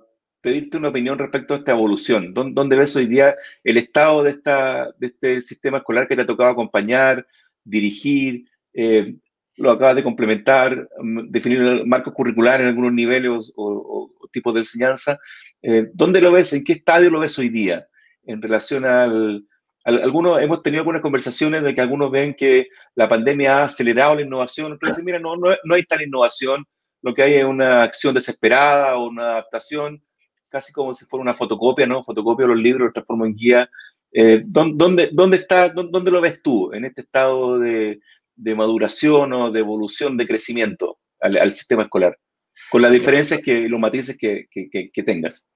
pedirte 0.49 0.78
una 0.78 0.88
opinión 0.88 1.19
respecto 1.19 1.52
a 1.52 1.59
esta 1.59 1.73
evolución. 1.73 2.33
¿Dónde, 2.33 2.76
ves 2.76 2.97
hoy 2.97 3.07
día 3.07 3.37
el 3.62 3.76
estado 3.76 4.23
de, 4.23 4.31
esta, 4.31 4.90
de 4.99 5.09
este 5.09 5.43
sistema 5.43 5.78
escolar 5.78 6.09
que 6.09 6.17
te 6.17 6.23
ha 6.23 6.26
tocado 6.26 6.50
acompañar, 6.50 7.26
dirigir? 7.64 8.47
Eh, 8.73 9.17
lo 9.57 9.73
acabas 9.73 9.97
de 9.97 10.05
complementar, 10.05 10.88
mm, 11.00 11.31
definir 11.31 11.85
marcos 11.85 12.14
curriculares 12.14 12.62
en 12.62 12.69
algunos 12.69 12.93
niveles 12.93 13.52
o, 13.57 14.11
tipos 14.31 14.55
de 14.55 14.61
enseñanza. 14.61 15.19
Eh, 15.62 15.88
¿Dónde 15.93 16.21
lo 16.21 16.33
ves? 16.33 16.52
¿En 16.52 16.62
qué 16.62 16.75
estadio 16.75 17.11
lo 17.11 17.21
ves 17.21 17.38
hoy 17.38 17.49
día 17.49 17.87
en 18.25 18.43
relación 18.43 18.85
al, 18.85 19.45
algunos 19.85 20.40
hemos 20.43 20.62
tenido 20.62 20.81
algunas 20.81 21.00
conversaciones 21.00 21.62
de 21.62 21.75
que 21.75 21.81
algunos 21.81 22.11
ven 22.11 22.35
que 22.35 22.69
la 22.95 23.09
pandemia 23.09 23.59
ha 23.59 23.64
acelerado 23.64 24.17
la 24.17 24.23
innovación. 24.23 24.73
Entonces, 24.73 25.02
mira, 25.02 25.19
no, 25.19 25.35
no, 25.37 25.75
hay 25.75 25.83
tal 25.85 26.02
innovación, 26.02 26.67
lo 27.00 27.14
que 27.14 27.23
hay 27.23 27.35
es 27.35 27.45
una 27.45 27.85
acción 27.85 28.14
desesperada 28.14 28.97
o 28.97 29.09
una 29.09 29.31
adaptación, 29.31 30.02
casi 30.49 30.73
como 30.73 30.95
si 30.95 31.05
fuera 31.05 31.23
una 31.23 31.35
fotocopia, 31.35 31.87
¿no? 31.87 32.02
Fotocopia 32.02 32.47
los 32.47 32.57
libros, 32.57 32.87
los 32.87 32.93
transformo 32.93 33.26
en 33.26 33.35
guía. 33.35 33.71
Eh, 34.12 34.43
¿dónde, 34.45 35.11
dónde, 35.12 35.37
está, 35.37 35.69
dónde, 35.69 36.11
lo 36.11 36.21
ves 36.21 36.40
tú 36.43 36.73
en 36.73 36.85
este 36.85 37.02
estado 37.02 37.59
de, 37.59 38.00
de 38.35 38.55
maduración 38.55 39.33
o 39.35 39.50
de 39.50 39.61
evolución, 39.61 40.17
de 40.17 40.26
crecimiento 40.26 40.99
al, 41.21 41.50
sistema 41.50 41.83
escolar? 41.83 42.19
Con 42.71 42.83
las 42.83 42.93
diferencias 42.93 43.40
que 43.43 43.69
los 43.69 43.78
matices 43.78 44.17
que, 44.19 44.47
que, 44.50 44.90
que 44.93 45.02
tengas. 45.02 45.49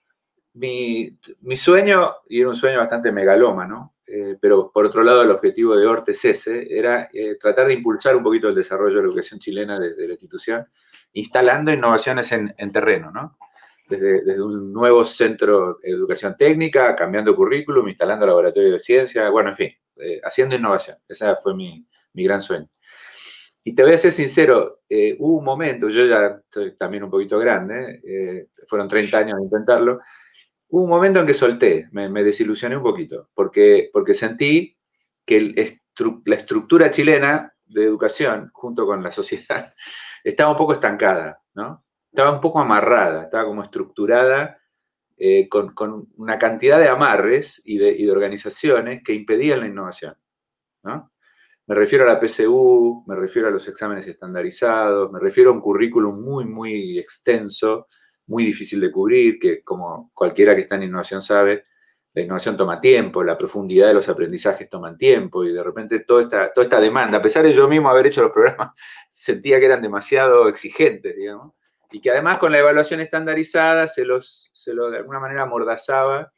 mi, 0.53 1.17
sueño, 1.55 2.15
y 2.29 2.41
era 2.41 2.49
un 2.49 2.55
sueño 2.55 2.79
bastante 2.79 3.11
megalómano, 3.11 3.95
eh, 4.07 4.37
pero 4.41 4.71
por 4.73 4.85
otro 4.85 5.03
lado 5.03 5.23
el 5.23 5.31
objetivo 5.31 5.77
de 5.77 5.87
Orte 5.87 6.13
es 6.13 6.25
ese, 6.25 6.67
era 6.69 7.09
eh, 7.13 7.37
tratar 7.41 7.69
de 7.69 7.75
impulsar 7.75 8.15
un 8.15 8.23
poquito 8.23 8.49
el 8.49 8.55
desarrollo 8.55 8.97
de 8.97 9.03
la 9.03 9.09
educación 9.09 9.41
chilena 9.41 9.79
desde 9.79 10.07
la 10.07 10.13
institución, 10.13 10.67
instalando 11.13 11.73
innovaciones 11.73 12.31
en, 12.33 12.71
terreno, 12.71 13.11
¿no? 13.11 13.39
Desde, 13.99 14.43
un 14.43 14.73
nuevo 14.73 15.05
centro 15.05 15.79
de 15.83 15.91
educación 15.91 16.37
técnica, 16.37 16.95
cambiando 16.97 17.35
currículum, 17.35 17.89
instalando 17.89 18.27
laboratorio 18.27 18.73
de 18.73 18.79
ciencia, 18.79 19.29
bueno, 19.31 19.51
en 19.51 19.57
fin, 19.57 19.71
eh, 19.97 20.21
haciendo 20.25 20.55
innovación. 20.55 20.99
Ese 21.09 21.35
fue 21.43 21.55
mi, 21.55 21.87
mi, 22.13 22.25
gran 22.25 22.41
sueño. 22.41 22.69
Y 23.65 23.75
te 23.75 23.83
voy 23.83 23.93
a 23.93 23.99
ser 23.99 24.13
sincero, 24.13 24.81
hubo 25.19 25.39
un 25.39 25.45
momento, 25.45 25.89
yo 25.89 26.07
ya 26.07 26.41
estoy 26.43 26.77
también 26.77 27.05
un 27.05 27.11
poquito 27.11 27.39
grande, 27.39 28.49
fueron 28.67 28.89
30 28.89 29.19
años 29.19 29.39
de 29.39 29.45
intentarlo, 29.45 30.01
Hubo 30.75 30.85
un 30.85 30.89
momento 30.89 31.21
en 31.21 31.27
que 31.27 31.35
solté, 31.35 31.91
me, 31.93 32.09
desilusioné 32.25 32.79
un 32.79 32.83
poquito, 32.83 33.29
porque, 33.35 33.91
porque 33.93 34.15
sentí 34.15 34.79
que 35.27 35.55
la 36.25 36.35
estructura 36.35 36.91
chilena 36.91 37.53
de 37.67 37.85
educación, 37.85 38.49
junto 38.55 38.87
con 38.87 39.03
la 39.03 39.13
sociedad, 39.13 39.75
estaba 40.25 40.51
un 40.51 40.57
poco 40.57 40.73
estancada, 40.73 41.43
¿no? 41.53 41.85
Estaba 42.13 42.31
un 42.31 42.41
poco 42.41 42.61
amarrada, 42.61 43.23
estaba 43.23 43.47
como 43.47 43.63
estructurada 43.63 44.59
eh, 45.17 45.49
con, 45.49 45.73
una 46.17 46.39
cantidad 46.39 46.79
de 46.79 46.89
amarres 46.89 47.63
y 47.65 47.79
de, 47.79 48.11
organizaciones 48.11 49.03
que 49.03 49.15
impedían 49.15 49.61
la 49.61 49.67
innovación, 49.67 50.17
¿no? 50.83 51.11
Me 51.67 51.75
refiero 51.75 52.05
a 52.05 52.13
la 52.13 52.21
PSU, 52.21 53.05
me 53.07 53.17
refiero 53.17 53.49
a 53.49 53.51
los 53.51 53.67
exámenes 53.67 54.07
estandarizados, 54.07 55.11
me 55.11 55.21
refiero 55.21 55.51
a 55.51 55.53
un 55.55 55.61
currículum 55.63 56.23
muy, 56.23 56.45
muy 56.45 56.99
extenso, 56.99 57.87
muy 58.27 58.45
difícil 58.45 58.81
de 58.81 58.93
cubrir, 58.93 59.39
que 59.39 59.63
como 59.63 60.11
cualquiera 60.13 60.55
que 60.55 60.63
está 60.63 60.75
en 60.75 60.83
innovación 60.83 61.23
sabe, 61.23 61.65
la 62.13 62.23
innovación 62.23 62.59
toma 62.59 62.79
tiempo, 62.79 63.23
la 63.23 63.39
profundidad 63.39 63.89
de 63.89 63.95
los 63.95 64.09
aprendizajes 64.11 64.69
toman 64.69 64.99
tiempo 64.99 65.45
y 65.45 65.53
de 65.53 65.63
repente 65.63 66.01
toda 66.01 66.23
esta, 66.23 66.53
toda 66.53 66.65
esta 66.65 66.81
demanda, 66.81 67.19
a 67.19 67.23
pesar 67.23 67.43
de 67.43 67.55
yo 67.55 67.69
mismo 67.69 67.89
haber 67.89 68.09
hecho 68.09 68.23
los 68.23 68.33
programas, 68.33 68.77
sentía 69.09 69.59
que 69.59 69.67
eran 69.67 69.81
demasiado 69.81 70.47
exigentes, 70.49 71.17
digamos, 71.17 71.55
y 71.93 72.01
que 72.01 72.11
además 72.11 72.39
con 72.39 72.53
la 72.53 72.59
evaluación 72.59 73.01
estandarizada 73.01 73.87
se 73.87 74.05
los, 74.05 74.51
se 74.53 74.75
lo 74.75 74.91
de 74.91 74.99
alguna 74.99 75.21
manera 75.21 75.43
amordazaba 75.43 76.33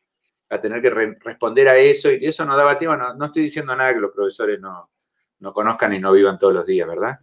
a 0.50 0.60
tener 0.60 0.82
que 0.82 0.90
responder 0.90 1.68
a 1.68 1.76
eso 1.76 2.10
y 2.12 2.26
eso 2.26 2.44
no 2.44 2.56
daba 2.56 2.78
tiempo, 2.78 2.96
no, 2.96 3.14
no, 3.14 3.26
estoy 3.26 3.42
diciendo 3.42 3.74
nada 3.74 3.94
que 3.94 4.00
los 4.00 4.12
profesores 4.12 4.60
no, 4.60 4.90
no 5.38 5.52
conozcan 5.52 5.92
y 5.92 5.98
no 5.98 6.12
vivan 6.12 6.38
todos 6.38 6.54
los 6.54 6.66
días, 6.66 6.86
¿verdad? 6.86 7.20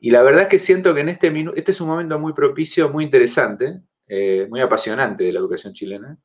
Y 0.00 0.10
la 0.10 0.22
verdad 0.22 0.42
es 0.42 0.48
que 0.48 0.58
siento 0.58 0.94
que 0.94 1.00
en 1.00 1.08
este 1.08 1.30
minuto, 1.30 1.56
este 1.56 1.70
es 1.70 1.80
un 1.80 1.88
momento 1.88 2.18
muy 2.18 2.34
propicio, 2.34 2.90
muy 2.90 3.04
interesante, 3.04 3.80
eh, 4.06 4.46
muy 4.50 4.60
apasionante 4.60 5.24
de 5.24 5.32
la 5.32 5.38
educación 5.38 5.72
chilena, 5.72 6.18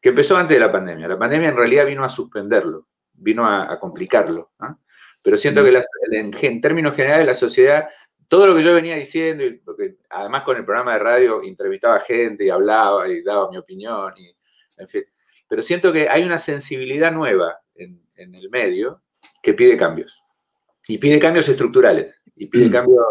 que 0.00 0.08
empezó 0.08 0.36
antes 0.36 0.56
de 0.56 0.60
la 0.60 0.72
pandemia. 0.72 1.06
La 1.06 1.18
pandemia 1.18 1.50
en 1.50 1.56
realidad 1.56 1.84
vino 1.84 2.02
a 2.02 2.08
suspenderlo, 2.08 2.88
vino 3.12 3.46
a, 3.46 3.78
complicarlo. 3.78 4.52
Pero 5.22 5.36
siento 5.36 5.62
que 5.62 5.82
en, 6.12 6.60
términos 6.60 6.94
generales 6.94 7.26
la 7.26 7.34
sociedad, 7.34 7.88
todo 8.28 8.46
lo 8.46 8.56
que 8.56 8.62
yo 8.62 8.74
venía 8.74 8.96
diciendo, 8.96 9.44
y 9.44 9.60
además 10.10 10.42
con 10.42 10.56
el 10.56 10.64
programa 10.64 10.94
de 10.94 10.98
radio 10.98 11.42
entrevistaba 11.42 12.00
gente 12.00 12.44
y 12.44 12.50
hablaba 12.50 13.08
y 13.08 13.22
daba 13.22 13.50
mi 13.50 13.56
opinión, 13.56 14.12
y, 14.16 14.34
en 14.76 14.88
fin, 14.88 15.04
pero 15.48 15.62
siento 15.62 15.92
que 15.92 16.08
hay 16.08 16.24
una 16.24 16.38
sensibilidad 16.38 17.12
nueva 17.12 17.60
en, 17.74 18.02
en 18.16 18.34
el 18.34 18.50
medio 18.50 19.02
que 19.42 19.54
pide 19.54 19.76
cambios. 19.76 20.22
Y 20.88 20.98
pide 20.98 21.18
cambios 21.18 21.48
estructurales 21.48 22.20
y 22.34 22.46
pide 22.46 22.68
mm. 22.68 22.72
cambio 22.72 23.02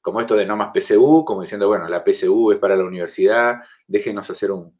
como 0.00 0.20
esto 0.20 0.34
de 0.34 0.46
no 0.46 0.56
más 0.56 0.70
PSU, 0.74 1.24
como 1.26 1.42
diciendo, 1.42 1.68
bueno, 1.68 1.86
la 1.88 2.02
PSU 2.04 2.52
es 2.52 2.58
para 2.58 2.76
la 2.76 2.84
universidad, 2.84 3.58
déjenos 3.86 4.30
hacer 4.30 4.50
un, 4.50 4.78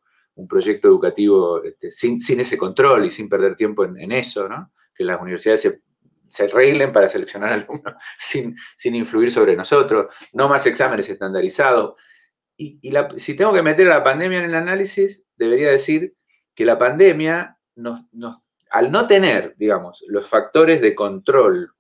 proyecto 0.49 0.89
educativo 0.89 1.63
este, 1.63 1.91
sin, 1.91 2.19
ese 2.41 2.57
control 2.57 3.05
y 3.05 3.11
sin 3.11 3.29
perder 3.29 3.57
tiempo 3.57 3.85
en, 3.85 4.11
eso, 4.11 4.49
¿no? 4.49 4.73
Que 4.95 5.05
las 5.05 5.21
universidades 5.21 5.61
se, 5.61 5.83
se 6.31 6.45
arreglen 6.45 6.93
para 6.93 7.09
seleccionar 7.09 7.53
alumnos 7.53 7.95
sin, 8.19 8.57
sin 8.77 8.95
influir 8.95 9.31
sobre 9.31 9.57
nosotros, 9.57 10.13
no 10.33 10.49
más 10.49 10.65
exámenes 10.67 11.09
estandarizados. 11.09 11.95
Y, 12.57 12.81
si 13.17 13.35
tengo 13.35 13.53
que 13.53 13.63
meter 13.63 13.87
a 13.91 13.99
la 13.99 14.05
pandemia 14.05 14.39
en 14.39 14.45
el 14.45 14.55
análisis, 14.55 15.27
debería 15.37 15.71
decir 15.71 16.15
que 16.55 16.65
la 16.65 16.79
pandemia, 16.79 17.59
nos, 17.75 18.07
al 18.71 18.93
no 18.93 19.07
tener, 19.07 19.55
digamos, 19.57 20.05
los 20.09 20.27
factores 20.29 20.81
de 20.81 20.95
control 20.95 21.73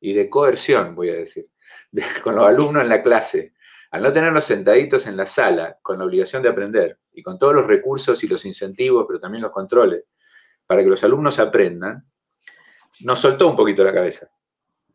y 0.00 0.12
de 0.12 0.28
coerción, 0.28 0.94
voy 0.94 1.10
a 1.10 1.14
decir, 1.14 1.48
con 2.22 2.36
los 2.36 2.46
alumnos 2.46 2.82
en 2.82 2.88
la 2.88 3.02
clase, 3.02 3.54
al 3.90 4.02
no 4.02 4.12
tenerlos 4.12 4.44
sentaditos 4.44 5.06
en 5.06 5.16
la 5.16 5.24
sala 5.24 5.78
con 5.80 5.98
la 5.98 6.04
obligación 6.04 6.42
de 6.42 6.50
aprender 6.50 6.98
y 7.12 7.22
con 7.22 7.38
todos 7.38 7.54
los 7.54 7.66
recursos 7.66 8.22
y 8.22 8.28
los 8.28 8.44
incentivos, 8.44 9.06
pero 9.06 9.18
también 9.18 9.42
los 9.42 9.52
controles, 9.52 10.04
para 10.66 10.82
que 10.82 10.90
los 10.90 11.02
alumnos 11.04 11.38
aprendan, 11.38 12.04
nos 13.04 13.20
soltó 13.20 13.48
un 13.48 13.56
poquito 13.56 13.84
la 13.84 13.92
cabeza. 13.92 14.28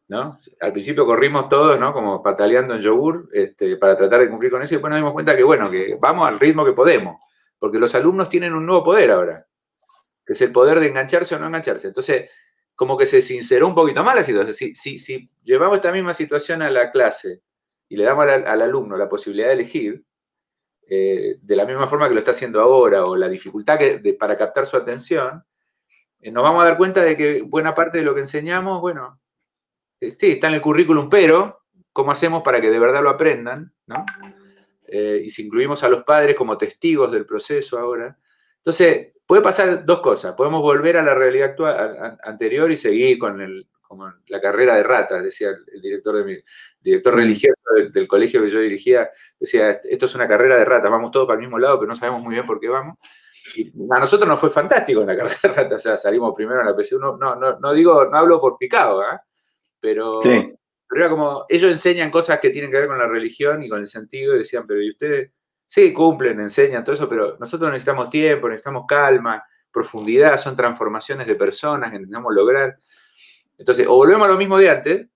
¿no? 0.08 0.36
Al 0.60 0.72
principio 0.72 1.06
corrimos 1.06 1.50
todos, 1.50 1.80
¿no? 1.80 1.94
Como 1.94 2.22
pataleando 2.22 2.76
en 2.76 2.82
yogur 2.82 3.30
este, 3.32 3.78
para 3.78 3.98
tratar 3.98 4.22
de 4.22 4.30
cumplir 4.30 4.52
con 4.52 4.62
eso 4.62 4.74
y 4.74 4.78
después 4.78 4.90
nos 4.90 5.00
dimos 5.00 5.14
cuenta 5.14 5.36
que, 5.36 5.44
bueno, 5.44 5.72
que 5.72 5.98
vamos 6.00 6.28
al 6.28 6.40
ritmo 6.40 6.66
que 6.66 6.74
podemos, 6.74 7.22
porque 7.58 7.80
los 7.80 7.96
alumnos 7.96 8.30
tienen 8.30 8.54
un 8.54 8.66
nuevo 8.66 8.84
poder 8.84 9.12
ahora, 9.12 9.48
que 10.26 10.34
es 10.34 10.42
el 10.42 10.52
poder 10.52 10.80
de 10.80 10.88
engancharse 10.88 11.36
o 11.36 11.40
no 11.40 11.48
engancharse. 11.48 11.88
Entonces, 11.88 12.30
como 12.76 12.98
que 12.98 13.06
se 13.06 13.22
sinceró 13.22 13.68
un 13.68 13.76
poquito 13.76 14.04
más 14.04 14.16
la 14.16 14.24
situación. 14.24 14.76
Si, 14.76 14.98
si, 14.98 15.30
llevamos 15.44 15.78
esta 15.78 15.92
misma 15.92 16.14
situación 16.14 16.62
a 16.62 16.70
la 16.70 16.92
clase 16.92 17.42
y 17.88 17.96
le 17.98 18.04
damos 18.04 18.28
al, 18.28 18.62
alumno 18.62 18.98
la 18.98 19.10
posibilidad 19.10 19.48
de 19.48 19.54
elegir, 19.54 20.04
eh, 20.90 21.38
de 21.42 21.56
la 21.56 21.66
misma 21.66 21.88
forma 21.88 22.08
que 22.08 22.14
lo 22.14 22.20
está 22.20 22.32
haciendo 22.32 22.62
ahora, 22.62 23.06
o 23.06 23.16
la 23.16 23.30
dificultad 23.30 23.80
para 24.20 24.38
captar 24.38 24.66
su 24.66 24.76
atención, 24.76 25.44
nos 26.32 26.44
vamos 26.44 26.62
a 26.62 26.66
dar 26.66 26.78
cuenta 26.78 27.04
de 27.04 27.18
que 27.18 27.42
buena 27.42 27.74
parte 27.76 28.00
de 28.00 28.04
lo 28.04 28.14
que 28.14 28.22
enseñamos, 28.22 28.82
bueno, 28.82 29.20
eh, 30.00 30.12
sí, 30.12 30.32
está 30.32 30.48
en 30.48 30.56
el 30.56 30.62
currículum, 30.62 31.10
pero 31.10 31.64
¿cómo 31.92 32.12
hacemos 32.12 32.44
para 32.44 32.62
que 32.62 32.70
de 32.70 32.80
verdad 32.80 33.04
lo 33.04 33.10
aprendan? 33.10 33.74
y 34.96 35.32
si 35.32 35.48
incluimos 35.48 35.82
a 35.82 35.90
los 35.90 36.04
padres 36.04 36.36
como 36.36 36.56
testigos 36.56 37.12
del 37.12 37.26
proceso 37.26 37.80
ahora. 37.80 38.16
Entonces, 38.58 39.14
puede 39.26 39.42
pasar 39.42 39.86
dos 39.86 40.02
cosas. 40.02 40.36
Podemos 40.36 40.62
volver 40.62 40.98
a 40.98 41.04
la 41.04 41.16
realidad 41.16 41.50
actual, 41.50 42.20
anterior 42.24 42.72
y 42.72 42.78
seguir 42.78 43.18
con 43.18 43.42
el, 43.42 43.68
como 43.82 44.12
la 44.28 44.42
carrera 44.42 44.76
de 44.76 44.84
ratas, 44.84 45.24
decía 45.24 45.50
el, 45.50 45.82
director, 45.82 46.18
de 46.18 46.24
mi, 46.24 46.38
director 46.82 47.16
religioso 47.16 47.62
del, 47.92 48.08
colegio 48.08 48.42
que 48.42 48.50
yo 48.50 48.60
dirigía, 48.60 49.10
decía, 49.40 49.72
esto 49.84 50.06
es 50.06 50.16
una 50.16 50.28
carrera 50.28 50.58
de 50.58 50.66
ratas, 50.66 50.92
vamos 50.92 51.12
todos 51.12 51.28
para 51.28 51.36
el 51.40 51.46
mismo 51.46 51.60
lado, 51.60 51.80
pero 51.80 51.90
no 51.90 51.96
sabemos 51.96 52.22
muy 52.22 52.34
bien 52.34 52.46
por 52.46 52.60
qué 52.60 52.70
vamos. 52.70 52.98
Y 53.56 53.72
a 53.92 54.00
nosotros 54.00 54.28
nos 54.28 54.40
fue 54.40 54.50
fantástico 54.50 55.02
en 55.02 55.08
la 55.08 55.16
carrera 55.42 55.76
o 55.76 55.80
sea, 55.80 55.98
salimos 55.98 56.34
primero 56.36 56.62
en 56.62 56.68
la 56.68 56.76
PSU, 56.76 57.00
no, 57.00 57.18
no, 57.18 57.36
no, 57.36 57.74
digo, 57.74 58.06
no 58.06 58.18
hablo 58.18 58.40
por 58.40 58.58
picado, 58.58 59.04
¿eh? 59.04 59.20
pero, 59.80 60.20
pero 60.22 60.58
era 60.96 61.10
como, 61.10 61.46
ellos 61.50 61.72
enseñan 61.72 62.10
cosas 62.10 62.40
que 62.40 62.50
tienen 62.50 62.72
que 62.72 62.78
ver 62.78 62.88
con 62.88 62.98
la 62.98 63.08
religión 63.08 63.64
y 63.64 63.70
con 63.70 63.80
el 63.80 63.88
sentido, 63.88 64.36
y 64.36 64.40
decían, 64.40 64.66
pero 64.68 64.82
¿y 64.82 64.90
ustedes? 64.90 65.32
Sí, 65.66 65.92
cumplen, 65.92 66.40
enseñan, 66.40 66.84
todo 66.84 66.94
eso, 66.94 67.10
pero 67.10 67.38
nosotros 67.40 67.72
necesitamos 67.72 68.10
tiempo, 68.10 68.48
necesitamos 68.48 68.84
calma, 68.88 69.44
profundidad, 69.72 70.38
son 70.38 70.56
transformaciones 70.56 71.26
de 71.26 71.36
personas 71.36 71.92
que 71.92 71.98
necesitamos 71.98 72.34
lograr. 72.34 72.78
Entonces, 73.58 73.88
o 73.88 73.96
volvemos 73.96 74.28
a 74.28 74.32
lo 74.32 74.38
mismo 74.38 74.58
de 74.58 74.70
antes, 74.70 75.08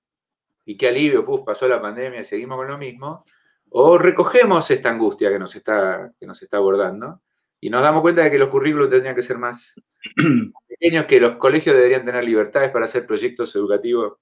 y 0.66 0.76
qué 0.76 0.90
alivio, 0.90 1.24
puf, 1.24 1.42
pasó 1.46 1.68
la 1.68 1.82
pandemia 1.82 2.22
y 2.22 2.26
seguimos 2.26 2.58
con 2.58 2.68
lo 2.68 2.78
mismo, 2.78 3.24
o 3.70 3.98
recogemos 3.98 4.70
esta 4.72 4.90
angustia 4.90 5.30
que 5.30 5.40
nos 5.40 5.56
está, 5.56 6.12
que 6.20 6.26
nos 6.26 6.42
está 6.42 6.58
abordando 6.58 7.22
y 7.60 7.70
nos 7.70 7.82
damos 7.82 8.02
cuenta 8.02 8.24
de 8.24 8.32
que 8.32 8.38
los 8.38 8.50
currículos 8.50 8.90
tendrían 8.90 9.16
que 9.16 9.22
ser 9.22 9.38
más 9.38 9.76
pequeños, 10.68 11.06
que 11.06 11.20
los 11.20 11.38
colegios 11.38 11.76
deberían 11.76 12.06
tener 12.06 12.24
libertades 12.24 12.72
para 12.72 12.86
hacer 12.86 13.06
proyectos 13.06 13.56
educativos 13.56 14.14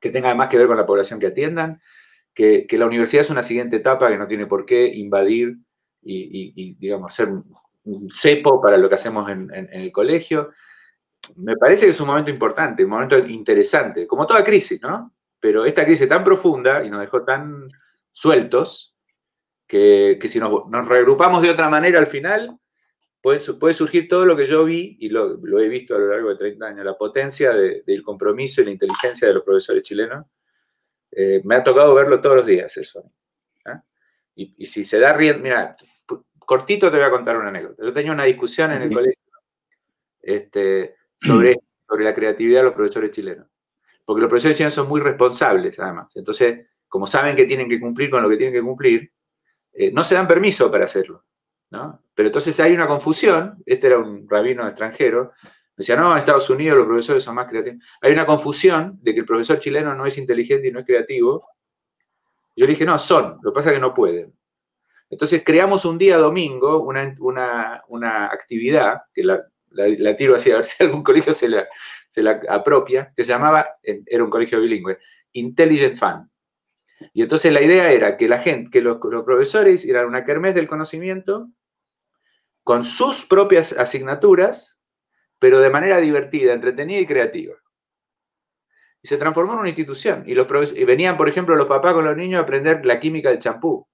que 0.00 0.10
tengan 0.10 0.30
además 0.30 0.48
que 0.48 0.58
ver 0.58 0.66
con 0.66 0.76
la 0.76 0.86
población 0.86 1.18
que 1.18 1.28
atiendan, 1.28 1.80
que, 2.34 2.66
la 2.72 2.86
universidad 2.86 3.22
es 3.22 3.30
una 3.30 3.42
siguiente 3.42 3.76
etapa 3.76 4.10
que 4.10 4.18
no 4.18 4.26
tiene 4.26 4.46
por 4.46 4.66
qué 4.66 4.86
invadir 4.86 5.56
y, 6.02 6.74
digamos, 6.74 7.14
ser 7.14 7.30
un 7.30 8.10
cepo 8.10 8.60
para 8.60 8.76
lo 8.76 8.88
que 8.88 8.96
hacemos 8.96 9.30
en, 9.30 9.50
el 9.50 9.90
colegio. 9.92 10.50
Me 11.36 11.56
parece 11.56 11.86
que 11.86 11.92
es 11.92 12.00
un 12.00 12.08
momento 12.08 12.30
importante, 12.30 12.84
un 12.84 12.90
momento 12.90 13.16
interesante, 13.18 14.06
como 14.06 14.26
toda 14.26 14.44
crisis, 14.44 14.82
¿no? 14.82 15.14
Pero 15.40 15.64
esta 15.64 15.84
crisis 15.86 16.08
tan 16.08 16.22
profunda 16.22 16.84
y 16.84 16.90
nos 16.90 17.00
dejó 17.00 17.24
tan 17.24 17.68
sueltos 18.12 18.93
que, 19.66 20.18
si 20.28 20.38
nos, 20.38 20.88
regrupamos 20.88 21.42
de 21.42 21.50
otra 21.50 21.68
manera 21.68 21.98
al 21.98 22.06
final, 22.06 22.58
puede, 23.20 23.40
puede 23.54 23.74
surgir 23.74 24.08
todo 24.08 24.24
lo 24.24 24.36
que 24.36 24.46
yo 24.46 24.64
vi 24.64 24.96
y 25.00 25.08
lo, 25.08 25.38
he 25.58 25.68
visto 25.68 25.94
a 25.94 25.98
lo 25.98 26.08
largo 26.08 26.30
de 26.30 26.36
30 26.36 26.66
años, 26.66 26.84
la 26.84 26.96
potencia 26.96 27.52
del 27.52 28.02
compromiso 28.02 28.60
y 28.60 28.66
la 28.66 28.70
inteligencia 28.72 29.28
de 29.28 29.34
los 29.34 29.42
profesores 29.42 29.82
chilenos 29.82 30.26
eh, 31.10 31.40
me 31.44 31.54
ha 31.54 31.62
tocado 31.62 31.94
verlo 31.94 32.20
todos 32.20 32.36
los 32.36 32.46
días 32.46 32.76
eso. 32.76 33.10
¿ah? 33.66 33.82
Y, 34.34 34.66
si 34.66 34.84
se 34.84 34.98
da 34.98 35.12
riendo, 35.12 35.42
mira, 35.42 35.72
cortito 36.40 36.90
te 36.90 36.96
voy 36.96 37.06
a 37.06 37.10
contar 37.10 37.38
una 37.38 37.48
anécdota. 37.48 37.82
Yo 37.84 37.92
tenía 37.92 38.12
una 38.12 38.24
discusión 38.24 38.72
en 38.72 38.82
el 38.82 38.92
colegio 38.92 39.22
este, 40.20 40.96
sobre, 41.16 41.56
sobre 41.88 42.04
la 42.04 42.14
creatividad 42.14 42.60
de 42.60 42.64
los 42.64 42.74
profesores 42.74 43.10
chilenos. 43.10 43.46
Porque 44.04 44.20
los 44.20 44.28
profesores 44.28 44.56
chilenos 44.56 44.74
son 44.74 44.88
muy 44.88 45.00
responsables, 45.00 45.78
además. 45.78 46.14
Entonces, 46.16 46.66
como 46.88 47.06
saben 47.06 47.36
que 47.36 47.46
tienen 47.46 47.68
que 47.68 47.80
cumplir 47.80 48.10
con 48.10 48.22
lo 48.22 48.28
que 48.28 48.36
tienen 48.36 48.52
que 48.52 48.62
cumplir, 48.62 49.13
eh, 49.74 49.90
no 49.92 50.04
se 50.04 50.14
dan 50.14 50.26
permiso 50.26 50.70
para 50.70 50.84
hacerlo. 50.84 51.24
¿no? 51.70 52.02
Pero 52.14 52.28
entonces 52.28 52.58
hay 52.60 52.72
una 52.72 52.86
confusión, 52.86 53.62
este 53.66 53.88
era 53.88 53.98
un 53.98 54.28
rabino 54.28 54.66
extranjero, 54.66 55.32
decía, 55.76 55.96
no, 55.96 56.12
en 56.12 56.18
Estados 56.18 56.48
Unidos 56.50 56.78
los 56.78 56.86
profesores 56.86 57.22
son 57.22 57.34
más 57.34 57.46
creativos. 57.46 57.84
Hay 58.00 58.12
una 58.12 58.26
confusión 58.26 58.98
de 59.02 59.12
que 59.12 59.20
el 59.20 59.26
profesor 59.26 59.58
chileno 59.58 59.94
no 59.94 60.06
es 60.06 60.16
inteligente 60.16 60.68
y 60.68 60.72
no 60.72 60.80
es 60.80 60.86
creativo. 60.86 61.42
Yo 62.56 62.66
le 62.66 62.72
dije, 62.72 62.84
no, 62.84 62.98
son, 62.98 63.38
lo 63.42 63.52
que 63.52 63.54
pasa 63.54 63.70
es 63.70 63.74
que 63.74 63.80
no 63.80 63.92
pueden. 63.92 64.32
Entonces 65.10 65.42
creamos 65.44 65.84
un 65.84 65.98
día 65.98 66.16
domingo 66.18 66.80
una, 66.80 68.26
actividad, 68.32 69.02
que 69.12 69.24
la, 69.24 70.16
tiro 70.16 70.36
así 70.36 70.50
a 70.52 70.56
ver 70.56 70.64
si 70.64 70.82
algún 70.84 71.02
colegio 71.02 71.32
se 71.32 71.48
la, 71.48 71.66
se 72.08 72.22
la 72.22 72.40
apropia, 72.48 73.12
que 73.14 73.24
se 73.24 73.32
llamaba, 73.32 73.66
era 73.82 74.24
un 74.24 74.30
colegio 74.30 74.60
bilingüe, 74.60 74.98
Intelligent 75.32 75.96
Fun. 75.96 76.30
Y 77.12 77.22
entonces 77.22 77.52
la 77.52 77.62
idea 77.62 77.92
era 77.92 78.16
que 78.16 78.28
la 78.28 78.38
gente, 78.38 78.70
que 78.70 78.80
los, 78.80 78.98
profesores 78.98 79.74
hicieran 79.82 80.06
una 80.06 80.24
kermés 80.24 80.54
del 80.54 80.66
conocimiento 80.66 81.50
con 82.62 82.84
sus 82.84 83.24
propias 83.26 83.72
asignaturas, 83.72 84.80
pero 85.38 85.60
de 85.60 85.70
manera 85.70 85.98
divertida, 85.98 86.54
entretenida 86.54 87.00
y 87.00 87.06
creativa. 87.06 87.54
Y 89.02 89.08
se 89.08 89.18
transformó 89.18 89.52
en 89.52 89.58
una 89.60 89.68
institución. 89.68 90.22
Y, 90.26 90.34
los 90.34 90.72
y 90.76 90.84
venían, 90.84 91.16
por 91.16 91.28
ejemplo, 91.28 91.56
los 91.56 91.66
papás 91.66 91.92
con 91.92 92.04
los 92.04 92.16
niños 92.16 92.38
a 92.38 92.42
aprender 92.42 92.86
la 92.86 92.98
química 92.98 93.28
del 93.28 93.38
champú. 93.38 93.86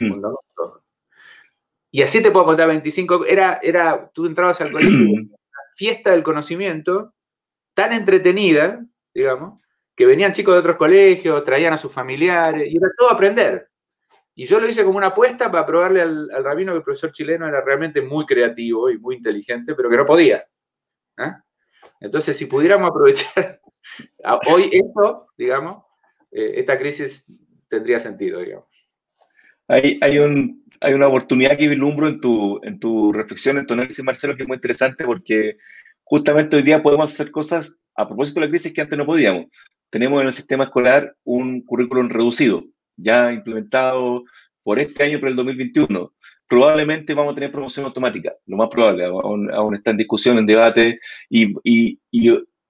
Hmm. 0.00 0.22
Y 1.90 2.02
así 2.02 2.22
te 2.22 2.30
puedo 2.30 2.46
contar 2.46 2.68
25. 2.68 3.24
Era, 3.26 3.60
era, 3.62 4.10
tú 4.12 4.26
entrabas 4.26 4.60
al 4.60 4.72
colegio, 4.72 5.06
una 5.10 5.38
fiesta 5.74 6.10
del 6.10 6.22
conocimiento, 6.22 7.14
tan 7.74 7.92
entretenida, 7.92 8.84
digamos, 9.14 9.62
que 9.98 10.06
venían 10.06 10.32
chicos 10.32 10.54
de 10.54 10.60
otros 10.60 10.76
colegios, 10.76 11.42
traían 11.42 11.74
a 11.74 11.76
sus 11.76 11.92
familiares, 11.92 12.72
y 12.72 12.76
era 12.76 12.86
todo 12.96 13.10
aprender. 13.10 13.68
Y 14.32 14.46
yo 14.46 14.60
lo 14.60 14.68
hice 14.68 14.84
como 14.84 14.96
una 14.96 15.08
apuesta 15.08 15.50
para 15.50 15.66
probarle 15.66 16.00
al, 16.00 16.30
rabino 16.44 16.70
que 16.70 16.78
el 16.78 16.84
profesor 16.84 17.10
chileno 17.10 17.48
era 17.48 17.60
realmente 17.62 18.00
muy 18.00 18.24
creativo 18.24 18.88
y 18.90 18.98
muy 18.98 19.16
inteligente, 19.16 19.74
pero 19.74 19.90
que 19.90 19.96
no 19.96 20.06
podía. 20.06 20.46
¿eh? 21.18 21.32
Entonces, 21.98 22.36
si 22.36 22.46
pudiéramos 22.46 22.88
aprovechar 22.88 23.60
hoy 24.46 24.70
esto, 24.70 25.26
digamos, 25.36 25.82
eh, 26.30 26.52
esta 26.54 26.78
crisis 26.78 27.26
tendría 27.66 27.98
sentido, 27.98 28.38
digamos. 28.38 28.68
Hay, 29.66 29.98
hay, 30.00 30.20
un, 30.20 30.64
hay 30.80 30.94
una 30.94 31.08
oportunidad 31.08 31.58
que 31.58 31.66
vislumbro 31.66 32.06
en 32.06 32.20
tu, 32.20 32.60
en 32.62 32.78
tu 32.78 33.12
reflexión, 33.12 33.58
en 33.58 33.66
tu 33.66 33.74
análisis, 33.74 34.04
Marcelo, 34.04 34.36
que 34.36 34.44
es 34.44 34.48
muy 34.48 34.58
interesante 34.58 35.04
porque 35.04 35.58
justamente 36.04 36.54
hoy 36.54 36.62
día 36.62 36.84
podemos 36.84 37.12
hacer 37.12 37.32
cosas 37.32 37.80
a 37.96 38.06
propósito 38.06 38.38
de 38.38 38.46
la 38.46 38.50
crisis 38.50 38.72
que 38.72 38.80
antes 38.80 38.96
no 38.96 39.04
podíamos 39.04 39.46
tenemos 39.90 40.20
en 40.20 40.28
el 40.28 40.32
sistema 40.32 40.64
escolar 40.64 41.14
un 41.24 41.62
currículum 41.62 42.08
reducido, 42.08 42.64
ya 42.96 43.32
implementado 43.32 44.24
por 44.62 44.78
este 44.78 45.04
año, 45.04 45.20
por 45.20 45.28
el 45.28 45.36
2021. 45.36 46.12
Probablemente 46.46 47.14
vamos 47.14 47.32
a 47.32 47.34
tener 47.34 47.50
promoción 47.50 47.86
automática, 47.86 48.34
lo 48.46 48.56
más 48.56 48.68
probable, 48.68 49.04
aún, 49.04 49.74
está 49.74 49.90
en 49.90 49.98
discusión, 49.98 50.38
en 50.38 50.46
debate, 50.46 50.98
y, 51.28 51.54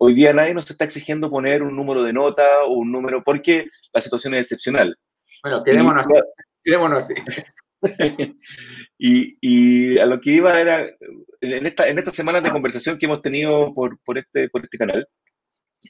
hoy 0.01 0.15
día 0.15 0.33
nadie 0.33 0.55
nos 0.55 0.71
está 0.71 0.85
exigiendo 0.85 1.31
poner 1.31 1.63
un 1.63 1.75
número 1.75 2.03
de 2.03 2.13
nota 2.13 2.47
o 2.67 2.75
un 2.75 2.93
número, 2.93 3.23
porque 3.25 3.67
la 3.93 4.01
situación 4.01 4.35
es 4.35 4.43
excepcional. 4.43 4.97
Bueno, 5.43 5.63
quedémonos, 5.65 6.07
quedémonos 6.63 6.99
así. 6.99 7.15
y, 8.99 9.99
a 9.99 10.07
lo 10.07 10.21
que 10.21 10.31
iba 10.31 10.61
era, 10.61 10.87
en, 11.41 11.67
esta, 11.67 11.89
en 11.89 11.99
estas 11.99 12.17
semanas 12.17 12.43
de 12.43 12.51
conversación 12.51 12.99
que 12.99 13.07
hemos 13.07 13.23
tenido 13.23 13.73
por, 13.75 13.99
por, 14.01 14.19
este, 14.19 14.49
por 14.49 14.65
este 14.65 14.79
canal, 14.79 15.07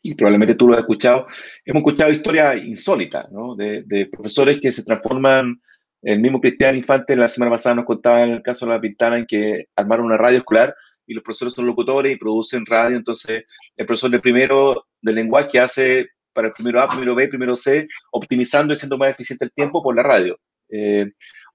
y 0.09 0.15
probablemente 0.15 0.55
tú 0.55 0.69
lo 0.69 0.75
has 0.75 0.81
escuchado, 0.81 1.27
hemos 1.65 1.81
escuchado 1.81 2.11
historias 2.11 2.57
insólitas, 2.65 3.31
¿no? 3.31 3.55
De, 3.55 4.09
profesores 4.11 4.59
que 4.61 4.73
se 4.73 4.85
transforman, 4.85 5.61
el 6.03 6.21
mismo 6.21 6.41
Cristian 6.41 6.77
Infante 6.77 7.15
la 7.17 7.29
semana 7.29 7.53
pasada 7.53 7.75
nos 7.77 7.85
contaba 7.85 8.23
en 8.23 8.31
el 8.31 8.43
caso 8.43 8.65
de 8.65 8.73
La 8.73 8.81
Pintana 8.81 9.19
en 9.19 9.27
que 9.27 9.67
armaron 9.77 10.07
una 10.07 10.17
radio 10.17 10.39
escolar 10.39 10.75
y 11.07 11.13
los 11.13 11.23
profesores 11.23 11.55
son 11.55 11.67
locutores 11.67 12.15
y 12.15 12.17
producen 12.17 12.65
radio, 12.65 12.97
entonces 12.97 13.45
el 13.77 13.87
profesor 13.87 14.11
de 14.11 14.21
primero 14.21 14.87
de 15.03 15.13
lenguaje 15.13 15.59
hace 15.59 16.09
para 16.33 16.49
el 16.49 16.55
primero 16.55 16.81
A, 16.81 16.89
primero 16.89 17.15
B, 17.15 17.29
primero 17.29 17.57
C, 17.57 17.85
optimizando 18.13 18.73
y 18.73 18.77
siendo 18.77 18.97
más 18.97 19.11
eficiente 19.11 19.45
el 19.45 19.53
tiempo 19.53 19.83
por 19.83 19.95
la 19.95 20.03
radio. 20.03 20.39
Eh, 20.71 21.11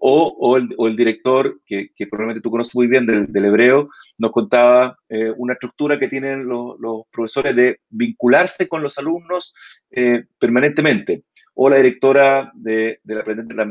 o, 0.05 0.57
el, 0.57 0.97
director, 0.97 1.61
que, 1.65 1.87
probablemente 2.09 2.41
tú 2.41 2.51
conoces 2.51 2.75
muy 2.75 2.87
bien 2.87 3.05
del, 3.05 3.45
hebreo, 3.45 3.87
nos 4.19 4.31
contaba 4.31 4.97
eh, 5.07 5.31
una 5.37 5.53
estructura 5.53 5.97
que 5.97 6.09
tienen 6.09 6.45
los, 6.45 6.75
profesores 7.09 7.55
de 7.55 7.79
vincularse 7.89 8.67
con 8.67 8.83
los 8.83 8.97
alumnos 8.97 9.53
eh, 9.91 10.25
permanentemente. 10.37 11.23
O 11.53 11.69
la 11.69 11.77
directora 11.77 12.51
de, 12.53 12.99
la, 13.05 13.23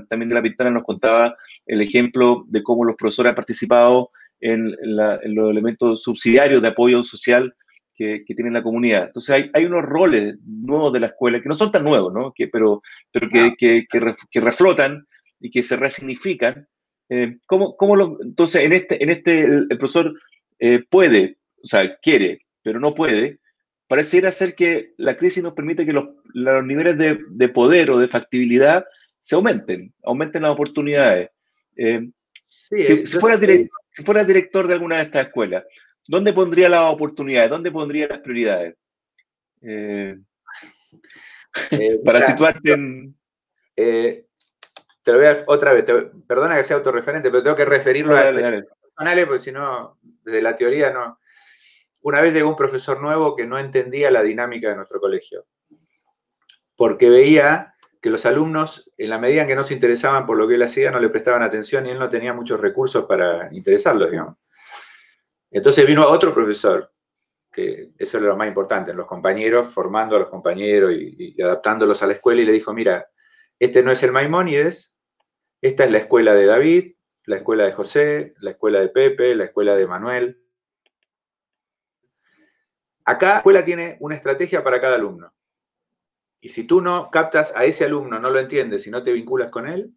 también 0.09 0.31
de 0.31 0.35
la 0.35 0.43
Pintana 0.43 0.71
nos 0.71 0.85
contaba 0.85 1.37
el 1.67 1.83
ejemplo 1.83 2.47
de 2.49 2.63
cómo 2.63 2.87
los 2.87 2.97
profesores 2.97 3.29
han 3.29 3.37
participado 3.37 4.11
en, 4.41 4.75
los 4.81 5.51
elementos 5.51 6.03
subsidiarios 6.03 6.63
de 6.63 6.69
apoyo 6.69 7.03
social 7.03 7.55
que, 7.95 8.25
que, 8.27 8.35
tiene 8.35 8.51
la 8.51 8.63
comunidad. 8.63 9.09
Entonces 9.09 9.35
hay, 9.35 9.51
hay, 9.53 9.67
unos 9.67 9.83
roles 9.83 10.37
nuevos 10.47 10.95
de 10.95 11.01
la 11.01 11.09
escuela 11.09 11.43
que 11.43 11.49
no 11.49 11.55
son 11.55 11.71
tan 11.71 11.85
nuevos, 11.85 12.11
¿no? 12.11 12.33
que, 12.35 12.49
pero, 12.49 12.81
pero 13.11 13.29
que, 13.29 13.53
que, 13.59 13.87
que, 14.31 14.41
reflotan 14.41 15.07
y 15.43 15.51
que 15.51 15.63
se 15.63 15.77
resignifican. 15.77 16.67
Eh, 17.09 17.39
¿cómo, 17.47 17.77
cómo 17.77 17.97
lo, 17.97 18.19
entonces, 18.23 18.65
en 18.65 18.73
este, 18.73 19.03
en 19.03 19.11
este 19.11 19.43
el, 19.43 19.69
profesor 19.69 20.19
eh, 20.59 20.83
puede, 20.89 21.39
o 21.63 21.67
sea, 21.67 21.97
quiere, 21.97 22.47
pero 22.63 22.81
no 22.81 22.95
puede, 22.95 23.41
pareciera 23.89 24.33
ser 24.33 24.55
que 24.55 24.95
la 24.97 25.19
crisis 25.19 25.43
nos 25.43 25.53
permite 25.53 25.85
que 25.85 25.93
los, 25.93 26.07
los 26.33 26.65
niveles 26.65 26.97
de, 26.97 27.19
de, 27.29 27.49
poder 27.49 27.91
o 27.91 27.99
de 27.99 28.09
factibilidad 28.09 28.87
se 29.21 29.35
aumenten, 29.35 29.93
aumenten 30.05 30.43
las 30.43 30.53
oportunidades. 30.53 31.31
Eh, 31.77 32.09
si, 32.45 33.07
fuera 33.07 33.37
director, 33.37 33.79
si 33.91 34.05
fuera 34.05 34.25
director 34.25 34.67
de 34.67 34.75
alguna 34.75 34.97
de 34.97 35.03
estas 35.03 35.27
escuelas, 35.27 35.65
¿dónde 36.07 36.33
pondría 36.33 36.69
las 36.69 36.93
oportunidades? 36.93 37.51
¿Dónde 37.51 37.71
pondría 37.71 38.09
las 38.09 38.21
prioridades? 38.21 38.75
para 42.05 42.23
situarte 42.23 42.73
en 42.73 43.15
te 45.03 45.13
lo 45.13 45.19
voy 45.19 45.27
a 45.27 45.45
otra 45.47 45.73
vez, 45.73 45.85
perdona 46.27 46.57
que 46.57 46.65
sea 46.65 46.77
autorreferente, 46.77 47.31
pero 47.31 47.43
tengo 47.43 47.57
que 47.57 47.65
referirlo 47.65 48.17
a 48.17 48.23
personales, 48.23 49.27
porque 49.27 49.39
si 49.39 49.53
no, 49.53 49.99
desde 50.23 50.43
la 50.43 50.55
teoría 50.55 50.91
no. 50.91 51.19
Una 52.03 52.21
vez 52.21 52.35
llegó 52.35 52.49
un 52.49 52.57
profesor 52.57 53.01
nuevo 53.01 53.37
que 53.37 53.47
no 53.47 53.59
entendía 53.59 54.11
la 54.11 54.23
dinámica 54.23 54.69
de 54.69 54.77
nuestro 54.77 55.01
colegio, 55.01 55.47
porque 56.77 57.09
veía 57.11 57.75
que 58.01 58.11
los 58.11 58.27
alumnos, 58.27 58.93
en 58.99 59.11
la 59.11 59.19
medida 59.19 59.43
en 59.43 59.49
que 59.49 59.55
no 59.55 59.63
se 59.63 59.75
interesaban 59.75 60.27
por 60.27 60.37
lo 60.37 60.49
que 60.49 60.57
él 60.57 60.63
hacía, 60.63 60.91
no 60.91 60.99
le 60.99 61.09
prestaban 61.09 61.43
atención 61.43 61.87
y 61.87 61.91
él 61.91 61.99
no 61.99 62.09
tenía 62.09 62.33
muchos 62.33 62.61
recursos 62.61 63.05
para 63.05 63.49
interesarlos, 63.53 64.11
digamos. 64.11 64.37
Entonces 65.51 65.87
vino 65.87 66.09
otro 66.09 66.35
profesor, 66.35 66.93
que 67.53 67.91
eso 67.99 68.19
era 68.19 68.27
lo 68.27 68.37
más 68.37 68.49
importante, 68.49 68.95
los 68.95 69.07
compañeros, 69.07 69.73
formando 69.73 70.17
a 70.17 70.21
los 70.21 70.29
compañeros 70.29 70.93
y 70.93 71.41
adaptándolos 71.41 72.03
a 72.03 72.07
la 72.07 72.15
escuela, 72.15 72.43
y 72.43 72.47
le 72.47 72.53
dijo, 72.53 72.73
mira, 72.73 73.07
este 73.63 73.85
no 73.85 73.93
es 73.93 74.03
el 74.03 74.11
Maimónides, 74.11 74.99
esta 75.61 75.85
es 75.85 75.93
la 75.93 75.99
escuela 75.99 76.35
de 76.35 76.47
David, 76.47 76.97
la 77.27 77.37
escuela 77.37 77.65
de 77.65 77.73
José, 77.73 78.35
la 78.41 78.51
escuela 78.51 78.81
de 78.81 78.89
Pepe, 78.89 79.37
la 79.37 79.45
escuela 79.45 79.77
de 79.77 79.87
Manuel. 79.87 80.43
Acá 83.05 83.29
la 83.29 83.37
escuela 83.37 83.65
tiene 83.65 83.99
una 84.01 84.17
estrategia 84.17 84.65
para 84.65 84.81
cada 84.81 84.97
alumno. 84.97 85.33
Y 86.41 86.49
si 86.49 86.67
tú 86.67 86.81
no 86.81 87.09
captas 87.13 87.55
a 87.55 87.65
ese 87.65 87.85
alumno, 87.85 88.19
no 88.19 88.31
lo 88.31 88.41
entiendes 88.41 88.85
y 88.89 88.91
no 88.91 89.05
te 89.05 89.13
vinculas 89.13 89.53
con 89.53 89.69
él, 89.69 89.95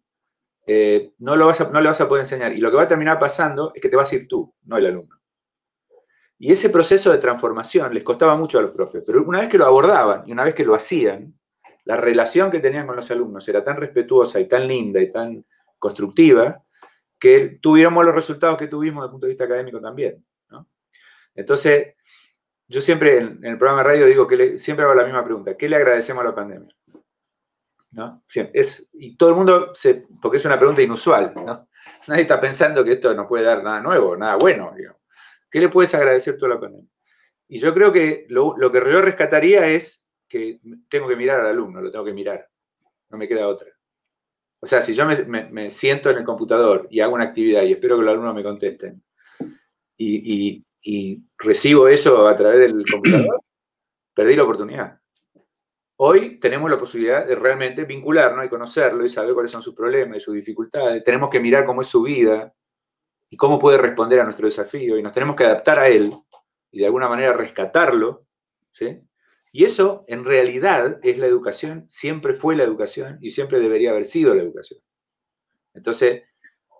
eh, 0.68 1.14
no, 1.18 1.34
lo 1.34 1.46
vas 1.46 1.72
no 1.72 1.80
le 1.80 1.88
vas 1.88 2.00
a 2.00 2.08
poder 2.08 2.20
enseñar. 2.20 2.52
Y 2.52 2.58
lo 2.58 2.70
que 2.70 2.76
va 2.76 2.84
a 2.84 2.88
terminar 2.88 3.18
pasando 3.18 3.72
es 3.74 3.82
que 3.82 3.88
te 3.88 3.96
vas 3.96 4.12
a 4.12 4.14
ir 4.14 4.28
tú, 4.28 4.54
no 4.62 4.76
el 4.76 4.86
alumno. 4.86 5.20
Y 6.38 6.52
ese 6.52 6.70
proceso 6.70 7.10
de 7.10 7.18
transformación 7.18 7.92
les 7.92 8.04
costaba 8.04 8.36
mucho 8.36 8.60
a 8.60 8.62
los 8.62 8.76
profes, 8.76 9.02
pero 9.04 9.24
una 9.24 9.40
vez 9.40 9.48
que 9.48 9.58
lo 9.58 9.66
abordaban 9.66 10.22
y 10.24 10.30
una 10.30 10.44
vez 10.44 10.54
que 10.54 10.64
lo 10.64 10.76
hacían, 10.76 11.36
la 11.86 11.96
relación 11.96 12.50
que 12.50 12.58
tenían 12.58 12.86
con 12.86 12.96
los 12.96 13.10
alumnos 13.10 13.48
era 13.48 13.62
tan 13.62 13.76
respetuosa 13.76 14.40
y 14.40 14.46
tan 14.46 14.66
linda 14.66 15.00
y 15.00 15.10
tan 15.10 15.44
constructiva 15.78 16.64
que 17.18 17.58
tuviéramos 17.62 18.04
los 18.04 18.14
resultados 18.14 18.58
que 18.58 18.66
tuvimos 18.66 19.02
desde 19.02 19.06
el 19.06 19.10
punto 19.12 19.26
de 19.26 19.30
vista 19.30 19.44
académico 19.44 19.80
también. 19.80 20.22
Entonces, 21.34 21.94
yo 22.66 22.80
siempre 22.80 23.18
en, 23.18 23.44
el 23.44 23.58
programa 23.58 23.82
de 23.82 23.88
radio 23.88 24.06
digo 24.06 24.26
que 24.26 24.58
siempre 24.58 24.84
hago 24.84 24.94
la 24.94 25.04
misma 25.04 25.24
pregunta, 25.24 25.56
¿qué 25.56 25.68
le 25.68 25.76
agradecemos 25.76 26.24
a 26.24 26.28
la 26.28 26.34
pandemia? 26.34 26.74
¿No? 27.92 28.24
Es, 28.52 28.88
y 28.94 29.16
todo 29.16 29.30
el 29.30 29.36
mundo, 29.36 29.72
se, 29.74 30.06
porque 30.20 30.38
es 30.38 30.44
una 30.44 30.58
pregunta 30.58 30.82
inusual, 30.82 31.32
¿no? 31.36 31.68
nadie 32.08 32.22
está 32.22 32.40
pensando 32.40 32.82
que 32.82 32.92
esto 32.92 33.14
no 33.14 33.28
puede 33.28 33.44
dar 33.44 33.62
nada 33.62 33.80
nuevo, 33.80 34.16
nada 34.16 34.36
bueno. 34.36 34.74
¿Qué 35.48 35.60
le 35.60 35.68
puedes 35.68 35.94
agradecer 35.94 36.36
tú 36.36 36.46
a 36.46 36.48
la 36.48 36.60
pandemia? 36.60 36.90
Y 37.48 37.60
yo 37.60 37.72
creo 37.72 37.92
que 37.92 38.26
lo, 38.28 38.56
lo 38.56 38.72
que 38.72 38.78
yo 38.80 39.00
rescataría 39.00 39.68
es 39.68 40.05
que 40.28 40.60
tengo 40.88 41.08
que 41.08 41.16
mirar 41.16 41.40
al 41.40 41.46
alumno, 41.46 41.80
lo 41.80 41.90
tengo 41.90 42.04
que 42.04 42.12
mirar. 42.12 42.48
No 43.10 43.18
me 43.18 43.28
queda 43.28 43.48
otra. 43.48 43.68
O 44.60 44.66
sea, 44.66 44.82
si 44.82 44.94
yo 44.94 45.06
me, 45.06 45.70
siento 45.70 46.10
en 46.10 46.18
el 46.18 46.24
computador 46.24 46.88
y 46.90 47.00
hago 47.00 47.14
una 47.14 47.24
actividad 47.24 47.62
y 47.62 47.72
espero 47.72 47.96
que 47.96 48.02
los 48.02 48.12
alumnos 48.12 48.34
me 48.34 48.42
contesten 48.42 49.02
y, 49.96 50.62
recibo 51.38 51.88
eso 51.88 52.26
a 52.28 52.36
través 52.36 52.60
del 52.60 52.84
computador, 52.90 53.40
perdí 54.14 54.36
la 54.36 54.42
oportunidad. 54.42 55.00
Hoy 55.98 56.38
tenemos 56.38 56.70
la 56.70 56.78
posibilidad 56.78 57.26
de 57.26 57.34
realmente 57.34 57.84
vincularnos 57.84 58.44
y 58.44 58.48
conocerlo 58.48 59.04
y 59.04 59.08
saber 59.08 59.34
cuáles 59.34 59.52
son 59.52 59.62
sus 59.62 59.74
problemas 59.74 60.18
y 60.18 60.20
sus 60.20 60.34
dificultades. 60.34 61.02
Tenemos 61.02 61.30
que 61.30 61.40
mirar 61.40 61.64
cómo 61.64 61.80
es 61.80 61.86
su 61.86 62.02
vida, 62.02 62.54
y 63.28 63.36
cómo 63.36 63.58
puede 63.58 63.78
responder 63.78 64.20
a 64.20 64.24
nuestro 64.24 64.46
desafío 64.46 64.96
y 64.96 65.02
nos 65.02 65.12
tenemos 65.12 65.36
que 65.36 65.44
adaptar 65.44 65.78
a 65.78 65.88
él 65.88 66.12
y 66.70 66.80
de 66.80 66.86
alguna 66.86 67.08
manera 67.08 67.32
rescatarlo, 67.32 68.26
¿sí? 68.72 69.00
Y 69.56 69.64
eso 69.64 70.04
en 70.06 70.26
realidad 70.26 71.00
es 71.02 71.16
la 71.16 71.24
educación, 71.24 71.86
siempre 71.88 72.34
fue 72.34 72.56
la 72.56 72.62
educación 72.62 73.16
y 73.22 73.30
siempre 73.30 73.58
debería 73.58 73.88
haber 73.88 74.04
sido 74.04 74.34
la 74.34 74.42
educación. 74.42 74.80
Entonces, 75.72 76.24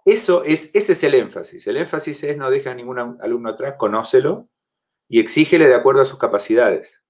eso 0.04 0.44
es, 0.44 0.74
ese 0.74 0.92
es 0.92 1.02
el 1.02 1.14
énfasis. 1.14 1.66
El 1.66 1.78
énfasis 1.78 2.22
es 2.24 2.36
no 2.36 2.50
deja 2.50 2.72
a 2.72 2.74
ningún 2.74 2.98
alumno 2.98 3.48
atrás, 3.48 3.76
conócelo 3.78 4.50
y 5.08 5.20
exígele 5.20 5.68
de 5.68 5.74
acuerdo 5.74 6.02
a 6.02 6.04
sus 6.04 6.18
capacidades. 6.18 7.02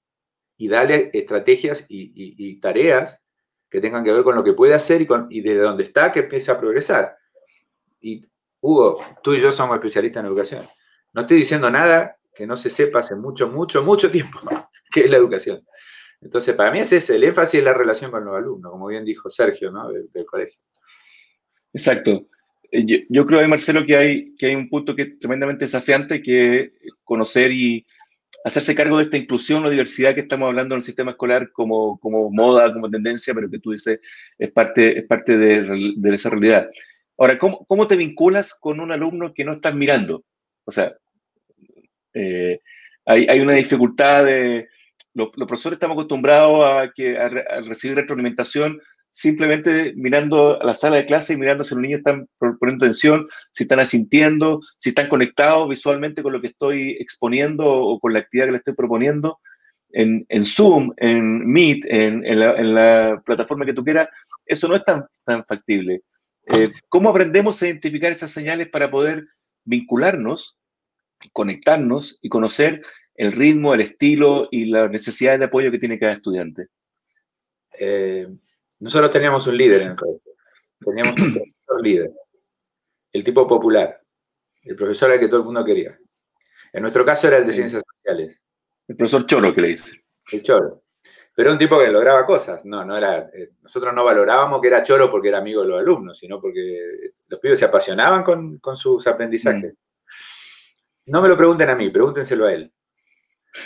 Y 0.56 0.68
dale 0.68 1.10
estrategias 1.12 1.86
y, 1.88 2.60
tareas 2.60 3.24
que 3.68 3.80
tengan 3.80 4.04
que 4.04 4.12
ver 4.12 4.22
con 4.22 4.36
lo 4.36 4.44
que 4.44 4.52
puede 4.52 4.72
hacer 4.72 5.00
y, 5.00 5.06
con, 5.06 5.26
y 5.30 5.40
desde 5.40 5.62
donde 5.62 5.82
está 5.82 6.12
que 6.12 6.20
empiece 6.20 6.52
a 6.52 6.60
progresar. 6.60 7.16
Y 8.00 8.24
Hugo, 8.60 9.00
tú 9.20 9.34
y 9.34 9.40
yo 9.40 9.50
somos 9.50 9.74
especialistas 9.74 10.20
en 10.20 10.26
educación. 10.26 10.64
No 11.12 11.22
estoy 11.22 11.38
diciendo 11.38 11.68
nada 11.72 12.20
que 12.32 12.46
no 12.46 12.56
se 12.56 12.70
sepa 12.70 13.00
hace 13.00 13.16
mucho, 13.16 13.48
mucho, 13.48 13.82
mucho 13.82 14.12
tiempo, 14.12 14.38
que 14.92 15.00
es 15.00 15.10
la 15.10 15.16
educación. 15.16 15.60
Entonces, 16.20 16.54
para 16.54 16.70
mí 16.70 16.78
ese 16.78 16.96
es 16.96 17.10
el 17.10 17.24
énfasis 17.24 17.58
en 17.58 17.66
la 17.66 17.74
relación 17.74 18.10
con 18.10 18.24
los 18.24 18.36
alumnos, 18.36 18.72
como 18.72 18.86
bien 18.86 19.04
dijo 19.04 19.28
Sergio, 19.28 19.70
¿no? 19.70 19.88
del, 19.90 20.26
colegio. 20.26 20.58
Exacto. 21.72 22.28
Eh, 22.72 23.06
yo, 23.08 23.26
creo, 23.26 23.46
Marcelo, 23.48 23.84
que 23.84 23.96
hay, 23.96 24.34
que 24.36 24.46
hay 24.46 24.54
un 24.54 24.68
punto 24.68 24.96
que 24.96 25.02
es 25.02 25.18
tremendamente 25.18 25.66
desafiante, 25.66 26.22
que 26.22 26.58
es 26.58 26.72
conocer 27.04 27.52
y 27.52 27.86
hacerse 28.44 28.74
cargo 28.74 28.96
de 28.96 29.04
esta 29.04 29.16
inclusión 29.16 29.64
o 29.64 29.70
diversidad 29.70 30.14
que 30.14 30.20
estamos 30.20 30.46
hablando 30.46 30.74
en 30.74 30.78
el 30.78 30.84
sistema 30.84 31.12
escolar 31.12 31.50
como, 31.52 31.98
como 31.98 32.30
moda, 32.30 32.72
como 32.72 32.90
tendencia, 32.90 33.34
pero 33.34 33.50
que 33.50 33.58
tú 33.58 33.72
dices 33.72 34.00
es 34.38 34.50
parte, 34.52 34.98
es 34.98 35.04
parte 35.06 35.36
de, 35.36 35.94
de 35.96 36.14
esa 36.14 36.30
realidad. 36.30 36.68
Ahora, 37.18 37.38
¿cómo, 37.38 37.88
te 37.88 37.96
vinculas 37.96 38.54
con 38.54 38.78
un 38.80 38.92
alumno 38.92 39.32
que 39.32 39.44
no 39.44 39.52
estás 39.52 39.74
mirando? 39.74 40.24
O 40.64 40.70
sea, 40.70 40.94
eh, 42.12 42.60
hay, 43.06 43.40
una 43.40 43.54
dificultad 43.54 44.24
de... 44.24 44.68
Los, 45.16 45.30
profesores 45.30 45.76
estamos 45.76 45.94
acostumbrados 45.94 46.62
a, 46.62 46.92
recibir 47.62 47.96
retroalimentación 47.96 48.78
simplemente 49.10 49.94
mirando 49.96 50.60
a 50.60 50.64
la 50.64 50.74
sala 50.74 50.96
de 50.96 51.06
clase 51.06 51.32
y 51.32 51.38
mirando 51.38 51.64
si 51.64 51.74
los 51.74 51.80
niños 51.80 51.98
están 51.98 52.28
poniendo 52.38 52.84
atención, 52.84 53.26
si 53.50 53.62
están 53.62 53.80
asintiendo, 53.80 54.60
si 54.76 54.90
están 54.90 55.08
conectados 55.08 55.70
visualmente 55.70 56.22
con 56.22 56.34
lo 56.34 56.42
que 56.42 56.48
estoy 56.48 56.98
exponiendo 57.00 57.64
o 57.64 57.98
con 57.98 58.12
la 58.12 58.18
actividad 58.18 58.48
que 58.48 58.52
le 58.52 58.58
estoy 58.58 58.74
proponiendo. 58.74 59.40
En, 59.90 60.26
Zoom, 60.44 60.92
en 60.98 61.50
Meet, 61.50 61.86
en, 61.86 62.74
la, 62.74 63.22
plataforma 63.24 63.64
que 63.64 63.72
tú 63.72 63.82
quieras, 63.82 64.10
eso 64.44 64.68
no 64.68 64.76
es 64.76 64.84
tan, 64.84 65.06
tan 65.24 65.46
factible. 65.46 66.02
Eh, 66.48 66.68
¿Cómo 66.90 67.08
aprendemos 67.08 67.62
a 67.62 67.68
identificar 67.68 68.12
esas 68.12 68.30
señales 68.30 68.68
para 68.68 68.90
poder 68.90 69.26
vincularnos, 69.64 70.58
conectarnos 71.32 72.18
y 72.20 72.28
conocer 72.28 72.82
el 73.16 73.32
ritmo, 73.32 73.74
el 73.74 73.80
estilo 73.80 74.48
y 74.50 74.66
las 74.66 74.90
necesidades 74.90 75.38
de 75.40 75.46
apoyo 75.46 75.70
que 75.70 75.78
tiene 75.78 75.98
cada 75.98 76.12
estudiante? 76.12 76.68
Eh, 77.78 78.28
nosotros 78.78 79.10
teníamos 79.10 79.46
un 79.46 79.56
líder 79.56 79.82
en 79.82 79.90
el 79.90 79.96
colegio. 79.96 80.32
Teníamos 80.80 81.16
un 81.16 81.32
profesor 81.34 81.82
líder. 81.82 82.10
El 83.12 83.24
tipo 83.24 83.46
popular. 83.46 84.00
El 84.62 84.76
profesor 84.76 85.10
al 85.10 85.20
que 85.20 85.28
todo 85.28 85.38
el 85.38 85.46
mundo 85.46 85.64
quería. 85.64 85.98
En 86.72 86.82
nuestro 86.82 87.04
caso 87.04 87.28
era 87.28 87.38
el 87.38 87.46
de 87.46 87.52
ciencias 87.52 87.82
sociales. 87.96 88.42
El 88.88 88.96
profesor 88.96 89.26
Choro, 89.26 89.54
que 89.54 89.60
le 89.60 89.68
dice. 89.68 90.04
El 90.32 90.42
Choro. 90.42 90.82
Pero 91.36 91.52
un 91.52 91.58
tipo 91.58 91.78
que 91.78 91.88
lograba 91.88 92.24
cosas, 92.24 92.64
no, 92.64 92.82
no 92.82 92.96
era, 92.96 93.30
eh, 93.34 93.50
nosotros 93.62 93.92
no 93.94 94.02
valorábamos 94.02 94.58
que 94.58 94.68
era 94.68 94.82
choro 94.82 95.10
porque 95.10 95.28
era 95.28 95.36
amigo 95.36 95.60
de 95.62 95.68
los 95.68 95.78
alumnos, 95.78 96.18
sino 96.18 96.40
porque 96.40 97.12
los 97.28 97.40
pibes 97.40 97.58
se 97.58 97.66
apasionaban 97.66 98.22
con, 98.22 98.58
sus 98.74 99.06
aprendizajes. 99.06 99.74
Mm. 99.74 101.10
No 101.12 101.20
me 101.20 101.28
lo 101.28 101.36
pregunten 101.36 101.68
a 101.68 101.74
mí, 101.74 101.90
pregúntenselo 101.90 102.46
a 102.46 102.54
él. 102.54 102.72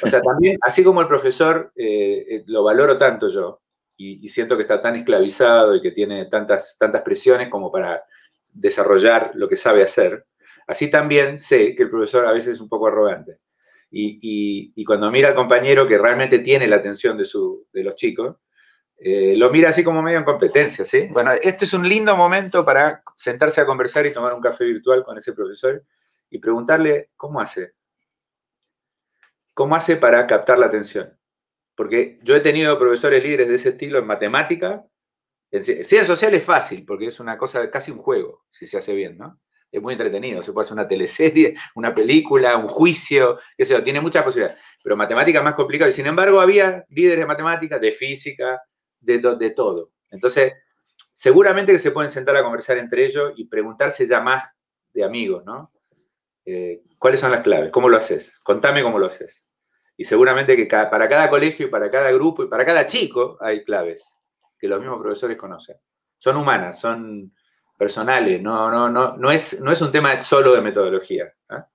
O 0.03 0.07
sea, 0.07 0.20
también, 0.20 0.59
así 0.62 0.83
como 0.85 1.00
el 1.00 1.09
profesor 1.09 1.72
eh, 1.76 2.26
eh, 2.29 2.44
lo 2.46 2.62
valoro 2.62 2.96
tanto 2.98 3.29
yo, 3.29 3.61
y, 3.96 4.26
siento 4.31 4.57
que 4.57 4.62
está 4.62 4.81
tan 4.81 4.96
esclavizado 4.96 5.76
y 5.76 5.83
que 5.83 5.90
tiene 5.90 6.24
tantas, 6.26 6.76
tantas 6.79 7.03
presiones 7.03 7.48
como 7.48 7.70
para 7.70 8.03
desarrollar 8.53 9.33
lo 9.35 9.46
que 9.46 9.57
sabe 9.57 9.83
hacer, 9.83 10.24
así 10.66 10.90
también 10.90 11.38
sé 11.38 11.74
que 11.74 11.83
el 11.83 11.90
profesor 11.90 12.24
a 12.24 12.33
veces 12.33 12.53
es 12.53 12.61
un 12.61 12.68
poco 12.70 12.87
arrogante 12.87 13.40
y, 13.90 14.85
cuando 14.85 15.11
mira 15.11 15.29
al 15.29 15.35
compañero 15.35 15.87
que 15.87 15.98
realmente 15.98 16.38
tiene 16.38 16.66
la 16.66 16.76
atención 16.76 17.18
de, 17.18 17.24
su, 17.24 17.66
de 17.72 17.85
los 17.85 17.94
chicos, 17.94 18.37
eh, 18.98 19.35
lo 19.37 19.50
mira 19.50 19.70
así 19.70 19.83
como 19.83 20.03
medio 20.03 20.18
en 20.18 20.24
competencia, 20.24 20.85
¿sí? 20.85 21.09
Bueno, 21.11 21.33
este 21.33 21.64
es 21.64 21.72
un 21.72 21.88
lindo 21.88 22.16
momento 22.16 22.64
para 22.64 23.03
sentarse 23.16 23.61
a 23.61 23.66
conversar 23.66 24.07
y 24.07 24.12
tomar 24.12 24.35
un 24.35 24.42
café 24.42 24.64
virtual 24.64 25.03
con 25.05 25.16
ese 25.16 25.33
profesor 25.33 25.83
y 26.29 26.38
preguntarle 26.38 27.11
cómo 27.16 27.40
hace. 27.40 27.72
¿Cómo 29.61 29.77
hace 29.77 29.96
para 29.96 30.27
captar 30.27 30.59
la 30.59 30.64
atención? 30.64 31.18
Porque 31.75 32.18
yo 32.23 32.35
he 32.35 32.40
tenido 32.40 32.79
profesores 32.79 33.23
líderes 33.23 33.46
de 33.46 33.57
ese 33.57 33.68
estilo 33.68 33.99
en 33.99 34.07
matemática. 34.07 34.87
En 35.51 35.62
ciencias 35.62 36.07
sociales 36.07 36.40
es 36.40 36.46
fácil, 36.46 36.87
porque 36.87 37.09
es 37.09 37.20
una 37.20 37.37
cosa, 37.37 37.70
casi 37.70 37.90
un 37.90 37.99
juego, 37.99 38.46
si 38.49 38.66
se 38.66 38.79
hace 38.79 38.94
bien, 38.94 39.18
¿no? 39.18 39.38
es 39.70 39.83
muy 39.83 39.92
entretenido. 39.92 40.42
Se 40.42 40.55
puede 40.55 40.64
hacer 40.64 40.73
una 40.73 40.88
teleserie, 40.88 41.53
una 41.75 41.94
película, 41.94 42.57
un 42.57 42.68
juicio, 42.68 43.38
qué 43.55 43.66
tiene 43.83 44.01
muchas 44.01 44.25
posibilidades. 44.25 44.59
Pero 44.83 44.96
matemática 44.96 45.40
es 45.40 45.44
más 45.44 45.57
complicado. 45.57 45.90
Y 45.90 45.92
sin 45.92 46.07
embargo, 46.07 46.40
había 46.40 46.87
líderes 46.88 47.18
de 47.18 47.27
matemática, 47.27 47.79
de 47.79 47.92
física, 47.92 48.62
de, 48.99 49.18
de 49.18 49.51
todo. 49.51 49.92
Entonces, 50.11 50.55
seguramente 51.12 51.70
que 51.70 51.79
se 51.79 51.90
pueden 51.90 52.09
sentar 52.09 52.35
a 52.35 52.42
conversar 52.42 52.79
entre 52.79 53.05
ellos 53.05 53.35
y 53.37 53.44
preguntarse 53.44 54.07
ya 54.07 54.23
más 54.23 54.57
de 54.94 55.05
amigos, 55.05 55.44
¿no? 55.44 55.70
Eh, 56.46 56.83
¿Cuáles 56.99 57.20
son 57.20 57.31
las 57.31 57.42
claves? 57.42 57.70
¿Cómo 57.70 57.90
lo 57.90 57.99
haces? 57.99 58.38
Contame 58.42 58.83
cómo 58.83 58.99
lo 58.99 59.05
haces. 59.05 59.44
Y 60.00 60.04
seguramente 60.04 60.56
que 60.56 60.64
para 60.64 61.06
cada 61.10 61.28
colegio 61.28 61.66
y 61.66 61.68
para 61.68 61.90
cada 61.90 62.10
grupo 62.12 62.42
y 62.42 62.48
para 62.48 62.64
cada 62.64 62.86
chico 62.86 63.36
hay 63.38 63.62
claves 63.62 64.16
que 64.58 64.66
los 64.66 64.80
mismos 64.80 64.98
profesores 64.98 65.36
conocen. 65.36 65.76
Son 66.16 66.38
humanas, 66.38 66.80
son, 66.80 67.34
personales, 67.76 68.40
no, 68.40 68.70
no, 68.70 68.88
no, 68.88 69.18
no, 69.18 69.30
es, 69.30 69.60
no 69.60 69.70
es 69.70 69.82
un 69.82 69.92
tema 69.92 70.18
solo 70.22 70.54
de 70.54 70.62
metodología. 70.62 71.30
¿ah? 71.50 71.68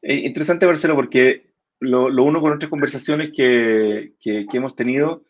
Eh, 0.00 0.14
interesante, 0.14 0.66
Marcelo, 0.66 0.94
porque 0.94 1.52
lo, 1.80 2.06
uno 2.06 2.40
con 2.40 2.54
otras 2.54 2.70
conversaciones 2.70 3.32
que, 3.36 4.14
hemos 4.24 4.74
tenido, 4.74 5.26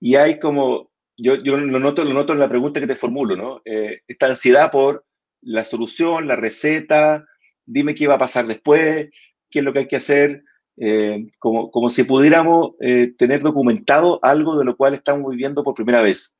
y 0.00 0.16
hay 0.16 0.40
como, 0.40 0.90
yo, 1.16 1.36
yo 1.36 1.56
lo, 1.56 1.78
noto, 1.78 2.02
lo 2.02 2.14
noto 2.14 2.32
en 2.32 2.40
la 2.40 2.48
pregunta 2.48 2.80
que 2.80 2.88
te 2.88 2.96
formulo, 2.96 3.36
¿no? 3.36 3.62
Eh, 3.64 4.02
esta 4.08 4.26
ansiedad 4.26 4.72
por 4.72 5.04
la 5.40 5.64
solución, 5.64 6.26
la 6.26 6.34
receta, 6.34 7.24
dime 7.64 7.94
qué 7.94 8.08
va 8.08 8.14
a 8.14 8.18
pasar 8.18 8.48
después, 8.48 9.08
qué 9.50 9.58
es 9.60 9.64
lo 9.64 9.72
que 9.72 9.80
hay 9.80 9.88
que 9.88 9.96
hacer, 9.96 10.44
eh, 10.80 11.26
como, 11.38 11.70
como 11.70 11.90
si 11.90 12.04
pudiéramos 12.04 12.76
tener 13.18 13.40
documentado 13.42 14.18
algo 14.22 14.58
de 14.58 14.64
lo 14.64 14.76
cual 14.76 14.94
estamos 14.94 15.30
viviendo 15.30 15.62
por 15.64 15.74
primera 15.74 16.02
vez. 16.02 16.38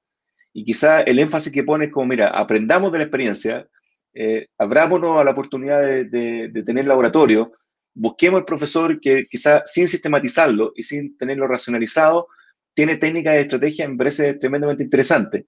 Y 0.53 0.65
quizá 0.65 1.03
el 1.03 1.19
énfasis 1.19 1.53
que 1.53 1.63
pone 1.63 1.87
es 1.87 1.93
como, 1.93 2.07
mira, 2.07 2.29
aprendamos 2.29 2.91
de 2.93 2.99
la 2.99 3.05
experiencia, 3.05 3.69
eh, 4.15 4.49
abrámonos 4.59 5.21
a 5.21 5.23
la 5.25 5.31
oportunidad 5.31 5.81
de, 5.81 6.63
tener 6.67 6.87
laboratorio, 6.87 7.53
busquemos 7.95 8.41
el 8.41 8.45
profesor 8.45 9.01
que 9.01 9.27
quizá 9.31 9.63
sin 9.67 9.87
sistematizarlo 9.87 10.73
y 10.75 10.83
sin 10.83 11.17
tenerlo 11.17 11.47
racionalizado, 11.47 12.27
tiene 12.75 12.97
técnicas 12.97 13.37
y 13.37 13.39
estrategias, 13.39 13.89
me 13.89 13.97
parece 13.97 14.35
tremendamente 14.35 14.83
interesante. 14.83 15.47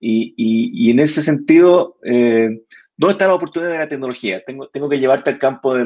Y, 0.00 0.90
en 0.90 0.98
ese 0.98 1.22
sentido, 1.22 1.98
eh, 2.02 2.48
¿dónde 2.96 3.12
está 3.12 3.28
la 3.28 3.34
oportunidad 3.34 3.70
de 3.70 3.78
la 3.78 3.88
tecnología? 3.88 4.42
Tengo, 4.44 4.68
tengo 4.68 4.88
que 4.88 4.98
llevarte 4.98 5.30
al 5.30 5.38
campo 5.38 5.76
de, 5.76 5.84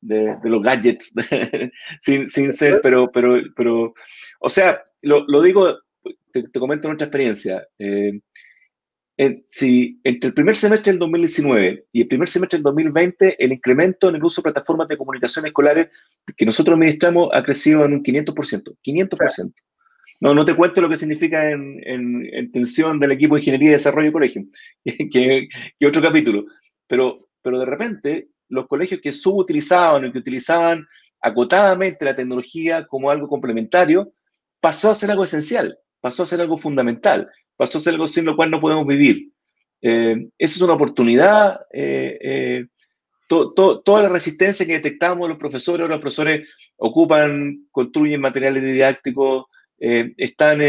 de, 0.00 0.36
los 0.44 0.62
gadgets, 0.62 1.12
sin, 2.00 2.28
sin, 2.28 2.52
ser, 2.52 2.80
pero, 2.82 3.10
pero, 3.12 3.40
pero, 3.56 3.94
o 4.40 4.48
sea, 4.48 4.82
lo, 5.02 5.24
lo 5.26 5.42
digo 5.42 5.78
te, 6.32 6.58
comento 6.58 6.88
nuestra 6.88 7.06
experiencia. 7.06 7.66
Eh, 7.78 8.20
si 9.46 10.00
entre 10.04 10.28
el 10.28 10.34
primer 10.34 10.56
semestre 10.56 10.92
del 10.92 11.00
2019 11.00 11.86
y 11.92 12.02
el 12.02 12.08
primer 12.08 12.28
semestre 12.28 12.58
del 12.58 12.64
2020, 12.64 13.44
el 13.44 13.52
incremento 13.52 14.08
en 14.08 14.16
el 14.16 14.24
uso 14.24 14.40
de 14.40 14.44
plataformas 14.44 14.86
de 14.88 14.96
comunicación 14.96 15.44
escolares 15.46 15.88
que 16.36 16.46
nosotros 16.46 16.74
administramos 16.74 17.28
ha 17.32 17.42
crecido 17.42 17.84
en 17.84 17.94
un 17.94 18.02
500%. 18.02 18.76
500%. 18.84 19.54
No, 20.20 20.34
no 20.34 20.44
te 20.44 20.54
cuento 20.54 20.80
lo 20.80 20.88
que 20.88 20.96
significa 20.96 21.50
en, 21.50 21.80
en, 21.84 22.50
tensión 22.50 22.98
del 22.98 23.12
equipo 23.12 23.34
de 23.34 23.40
ingeniería 23.40 23.68
y 23.70 23.72
desarrollo 23.72 24.06
de 24.06 24.12
colegio, 24.12 24.44
que, 24.84 25.48
que, 25.78 25.86
otro 25.86 26.02
capítulo. 26.02 26.46
Pero, 26.86 27.28
pero 27.42 27.58
de 27.58 27.66
repente, 27.66 28.28
los 28.48 28.66
colegios 28.66 29.00
que 29.00 29.12
subutilizaban 29.12 30.04
o 30.04 30.12
que 30.12 30.18
utilizaban 30.18 30.86
acotadamente 31.20 32.04
la 32.04 32.16
tecnología 32.16 32.86
como 32.86 33.10
algo 33.10 33.28
complementario, 33.28 34.12
pasó 34.60 34.90
a 34.90 34.94
ser 34.94 35.10
algo 35.10 35.24
esencial 35.24 35.78
pasó 36.00 36.22
a 36.22 36.26
ser 36.26 36.40
algo 36.40 36.56
fundamental, 36.56 37.30
pasó 37.56 37.78
a 37.78 37.80
ser 37.80 37.94
algo 37.94 38.08
sin 38.08 38.24
lo 38.24 38.36
cual 38.36 38.50
no 38.50 38.60
podemos 38.60 38.86
vivir. 38.86 39.30
Eh, 39.80 40.28
esa 40.38 40.54
es 40.56 40.62
una 40.62 40.74
oportunidad. 40.74 41.60
Eh, 41.72 42.18
eh, 42.20 42.66
toda 43.28 44.02
la 44.02 44.08
resistencia 44.08 44.66
que 44.66 44.74
detectamos 44.74 45.28
los 45.28 45.38
profesores, 45.38 45.88
los 45.88 46.00
profesores 46.00 46.48
ocupan, 46.76 47.66
construyen 47.70 48.20
materiales 48.20 48.62
didácticos, 48.62 49.44
están 49.76 50.60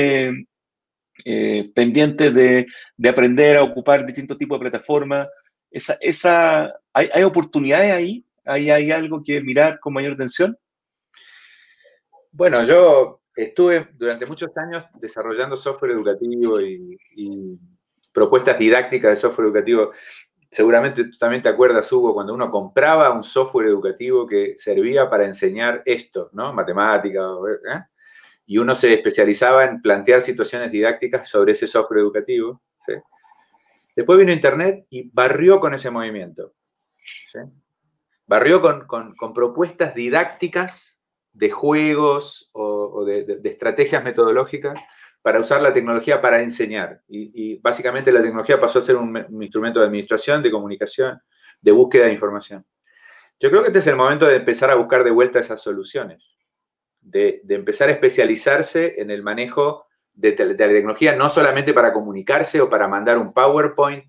pendientes 1.74 2.34
de, 2.34 2.68
aprender 3.08 3.56
a 3.56 3.64
ocupar 3.64 4.06
distintos 4.06 4.38
tipos 4.38 4.60
de 4.60 4.70
plataformas. 4.70 5.28
Esa, 5.72 5.98
esa, 6.02 6.74
¿hay, 6.94 7.10
¿Hay 7.14 7.24
oportunidades 7.24 7.92
ahí? 7.92 8.26
¿Hay, 8.46 8.70
¿Hay 8.70 8.92
algo 8.92 9.24
que 9.24 9.42
mirar 9.42 9.80
con 9.80 9.94
mayor 9.94 10.14
atención? 10.14 10.58
Bueno, 12.32 12.64
yo 12.64 13.22
estuve 13.36 13.90
durante 13.94 14.26
muchos 14.26 14.50
años 14.58 14.86
desarrollando 15.00 15.58
software 15.58 15.92
educativo 15.92 16.60
y, 16.62 16.98
propuestas 18.12 18.58
didácticas 18.58 19.12
de 19.12 19.16
software 19.16 19.46
educativo 19.46 19.92
seguramente 20.50 21.04
tú 21.04 21.18
también 21.18 21.42
te 21.42 21.50
acuerdas, 21.50 21.92
Hugo, 21.92 22.14
cuando 22.14 22.34
uno 22.34 22.50
compraba 22.50 23.12
un 23.12 23.24
software 23.24 23.68
educativo 23.68 24.26
que 24.26 24.58
servía 24.58 25.10
para 25.10 25.26
enseñar 25.26 25.84
esto, 25.86 26.30
¿no? 26.34 26.52
Matemática, 26.54 27.22
¿eh? 27.72 27.82
y 28.48 28.58
uno 28.58 28.74
se 28.74 28.94
especializaba 28.94 29.66
en 29.66 29.82
plantear 29.82 30.22
situaciones 30.22 30.72
didácticas 30.72 31.30
sobre 31.30 31.52
ese 31.52 31.68
software 31.68 32.00
educativo. 32.00 32.62
Después 33.96 34.20
vino 34.20 34.32
Internet 34.32 34.86
y 34.90 35.10
barrió 35.12 35.60
con 35.60 35.74
ese 35.74 35.90
movimiento. 35.90 36.54
Barrió 38.26 38.62
con, 38.62 39.34
propuestas 39.34 39.96
didácticas 39.96 41.02
de 41.34 41.50
juegos 41.50 42.50
o, 42.54 43.04
de 43.06 43.40
estrategias 43.44 44.04
metodológicas 44.04 44.80
para 45.22 45.40
usar 45.40 45.62
la 45.62 45.74
tecnología 45.74 46.22
para 46.22 46.42
enseñar. 46.42 47.02
Y, 47.08 47.60
básicamente 47.60 48.12
la 48.12 48.22
tecnología 48.22 48.60
pasó 48.60 48.80
a 48.80 48.82
ser 48.82 48.96
un, 48.96 49.16
instrumento 49.42 49.80
de 49.80 49.86
administración, 49.86 50.42
de 50.42 50.52
comunicación, 50.52 51.20
de 51.62 51.72
búsqueda 51.72 52.06
de 52.06 52.14
información. 52.14 52.66
Yo 53.40 53.50
creo 53.50 53.62
que 53.62 53.68
este 53.68 53.80
es 53.80 53.88
el 53.88 53.96
momento 53.96 54.26
de 54.26 54.38
empezar 54.38 54.70
a 54.72 54.76
buscar 54.76 55.04
de 55.04 55.12
vuelta 55.12 55.40
esas 55.40 55.62
soluciones, 55.62 56.40
de, 57.02 57.42
empezar 57.50 57.90
a 57.90 57.94
especializarse 57.94 59.02
en 59.02 59.12
el 59.12 59.24
manejo 59.24 59.88
de, 60.20 60.36
la 60.46 60.56
tecnología, 60.56 61.16
no 61.16 61.30
solamente 61.30 61.74
para 61.74 61.94
comunicarse 61.94 62.60
o 62.62 62.70
para 62.70 62.88
mandar 62.88 63.18
un 63.18 63.32
PowerPoint, 63.32 64.06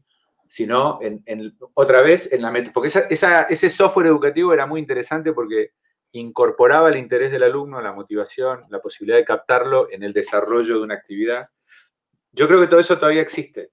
sino 0.47 0.99
en, 1.01 1.57
otra 1.75 2.03
vez 2.03 2.33
en 2.33 2.43
la... 2.43 2.53
Porque 2.75 2.89
ese 2.89 3.71
software 3.71 4.09
educativo 4.09 4.53
era 4.53 4.67
muy 4.67 4.81
interesante 4.81 5.33
porque 5.33 5.71
incorporaba 6.13 6.89
el 6.89 6.97
interés 6.97 7.31
del 7.31 7.45
alumno, 7.45 7.81
la 7.81 7.93
motivación, 7.93 8.61
la 8.71 8.81
posibilidad 8.81 9.19
de 9.19 9.25
captarlo 9.25 9.89
en 9.91 10.03
el 10.03 10.13
desarrollo 10.13 10.79
de 10.79 10.83
una 10.83 10.95
actividad. 10.95 11.49
Yo 12.33 12.49
creo 12.49 12.61
que 12.61 12.67
todo 12.67 12.81
eso 12.81 12.99
todavía 12.99 13.23
existe. 13.23 13.71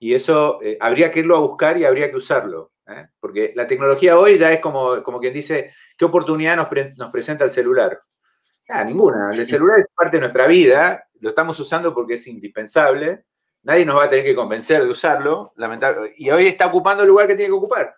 Y 0.00 0.14
eso 0.14 0.58
eh, 0.60 0.76
habría 0.80 1.12
que 1.12 1.20
irlo 1.20 1.36
a 1.36 1.40
buscar 1.40 1.78
y 1.78 1.84
habría 1.84 2.10
que 2.10 2.16
usarlo. 2.16 2.72
¿eh? 2.88 3.06
Porque 3.20 3.52
la 3.54 3.68
tecnología 3.68 4.18
hoy 4.18 4.36
ya 4.36 4.52
es 4.52 4.58
como, 4.58 5.00
como 5.04 5.20
quien 5.20 5.32
dice, 5.32 5.72
¿qué 5.96 6.04
oportunidad 6.04 6.56
nos, 6.56 6.68
nos 6.98 7.12
presenta 7.12 7.44
el 7.44 7.52
celular? 7.52 8.00
Ah, 8.68 8.82
ninguna. 8.82 9.32
El 9.32 9.46
celular 9.46 9.80
es 9.80 9.86
parte 9.94 10.16
de 10.16 10.22
nuestra 10.22 10.46
vida, 10.46 11.04
lo 11.24 11.30
estamos 11.30 11.58
usando 11.58 11.94
porque 11.94 12.14
es 12.14 12.26
indispensable. 12.26 13.24
Nadie 13.62 13.86
nos 13.86 13.96
va 13.96 14.04
a 14.04 14.10
tener 14.10 14.26
que 14.26 14.34
convencer 14.34 14.84
de 14.84 14.90
usarlo, 14.90 15.54
lamentablemente. 15.56 16.14
Y 16.18 16.30
hoy 16.30 16.48
está 16.48 16.66
ocupando 16.66 17.02
el 17.02 17.08
lugar 17.08 17.26
que 17.26 17.34
tiene 17.34 17.48
que 17.48 17.56
ocupar. 17.56 17.96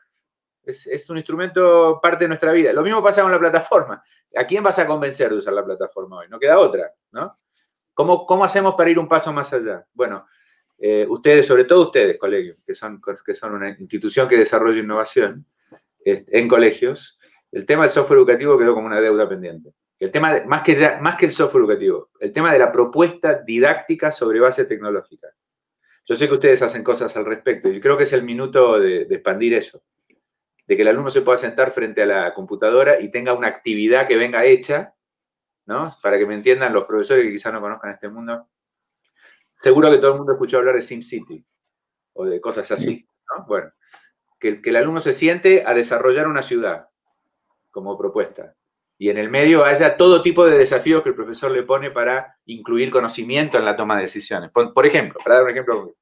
Es, 0.62 1.10
un 1.10 1.16
instrumento 1.16 1.98
parte 2.00 2.24
de 2.24 2.28
nuestra 2.28 2.52
vida. 2.52 2.72
Lo 2.72 2.84
mismo 2.84 3.02
pasa 3.02 3.22
con 3.22 3.32
la 3.32 3.38
plataforma. 3.40 4.00
¿A 4.36 4.46
quién 4.46 4.62
vas 4.62 4.78
a 4.78 4.86
convencer 4.86 5.30
de 5.30 5.38
usar 5.38 5.54
la 5.54 5.64
plataforma 5.64 6.18
hoy? 6.18 6.28
No 6.28 6.38
queda 6.38 6.60
otra, 6.60 6.92
¿no? 7.10 7.36
¿Cómo, 7.94 8.24
cómo 8.26 8.44
hacemos 8.44 8.76
para 8.76 8.90
ir 8.90 8.98
un 9.00 9.08
paso 9.08 9.32
más 9.32 9.52
allá? 9.52 9.84
Bueno, 9.92 10.24
eh, 10.78 11.04
ustedes, 11.08 11.48
sobre 11.48 11.64
todo 11.64 11.86
ustedes, 11.86 12.18
colegios, 12.18 12.62
que 12.64 12.76
son, 12.76 13.00
que 13.24 13.34
son 13.34 13.54
una 13.54 13.70
institución 13.70 14.28
que 14.28 14.36
desarrolla 14.36 14.78
innovación 14.78 15.44
en 16.04 16.46
colegios, 16.46 17.18
el 17.50 17.66
tema 17.66 17.82
del 17.82 17.90
software 17.90 18.18
educativo 18.18 18.56
quedó 18.56 18.72
como 18.72 18.86
una 18.86 19.00
deuda 19.00 19.28
pendiente. 19.28 19.72
El 19.98 20.10
tema, 20.10 20.42
más, 20.46 20.62
que 20.62 20.98
más 21.00 21.16
que 21.16 21.26
el 21.26 21.32
software 21.32 21.62
educativo, 21.62 22.10
el 22.20 22.32
tema 22.32 22.52
de 22.52 22.58
la 22.58 22.70
propuesta 22.70 23.42
didáctica 23.42 24.12
sobre 24.12 24.40
base 24.40 24.64
tecnológica. 24.64 25.28
Yo 26.04 26.14
sé 26.14 26.28
que 26.28 26.34
ustedes 26.34 26.62
hacen 26.62 26.84
cosas 26.84 27.16
al 27.16 27.24
respecto 27.24 27.68
y 27.68 27.80
creo 27.80 27.96
que 27.96 28.04
es 28.04 28.12
el 28.12 28.22
minuto 28.22 28.78
de 28.78 29.02
expandir 29.02 29.54
eso 29.54 29.82
de 30.66 30.76
que 30.76 30.82
el 30.82 30.88
alumno 30.88 31.10
se 31.10 31.22
pueda 31.22 31.38
sentar 31.38 31.70
frente 31.70 32.02
a 32.02 32.06
la 32.06 32.34
computadora 32.34 33.00
y 33.00 33.10
tenga 33.10 33.32
una 33.32 33.48
actividad 33.48 34.08
que 34.08 34.16
venga 34.16 34.44
hecha, 34.44 34.94
¿no? 35.64 35.92
Para 36.02 36.18
que 36.18 36.26
me 36.26 36.34
entiendan 36.34 36.72
los 36.72 36.84
profesores 36.84 37.24
que 37.24 37.30
quizás 37.30 37.52
no 37.52 37.60
conozcan 37.60 37.92
este 37.92 38.08
mundo. 38.08 38.48
Seguro 39.48 39.90
que 39.90 39.98
todo 39.98 40.12
el 40.12 40.18
mundo 40.18 40.32
escuchó 40.32 40.58
hablar 40.58 40.74
de 40.74 40.82
SimCity 40.82 41.44
o 42.14 42.26
de 42.26 42.40
cosas 42.40 42.70
así, 42.72 43.08
¿no? 43.30 43.46
Bueno, 43.46 43.70
que, 44.40 44.60
que 44.60 44.70
el 44.70 44.76
alumno 44.76 45.00
se 45.00 45.12
siente 45.12 45.62
a 45.64 45.72
desarrollar 45.72 46.26
una 46.26 46.42
ciudad 46.42 46.88
como 47.70 47.96
propuesta. 47.96 48.56
Y 48.98 49.10
en 49.10 49.18
el 49.18 49.30
medio 49.30 49.64
haya 49.64 49.96
todo 49.96 50.22
tipo 50.22 50.46
de 50.46 50.56
desafíos 50.56 51.02
que 51.02 51.10
el 51.10 51.14
profesor 51.14 51.50
le 51.50 51.62
pone 51.62 51.90
para 51.90 52.38
incluir 52.46 52.90
conocimiento 52.90 53.58
en 53.58 53.64
la 53.64 53.76
toma 53.76 53.96
de 53.96 54.02
decisiones. 54.02 54.50
Por, 54.50 54.86
ejemplo, 54.86 55.18
para 55.22 55.36
dar 55.36 55.44
un 55.44 55.50
ejemplo, 55.50 55.94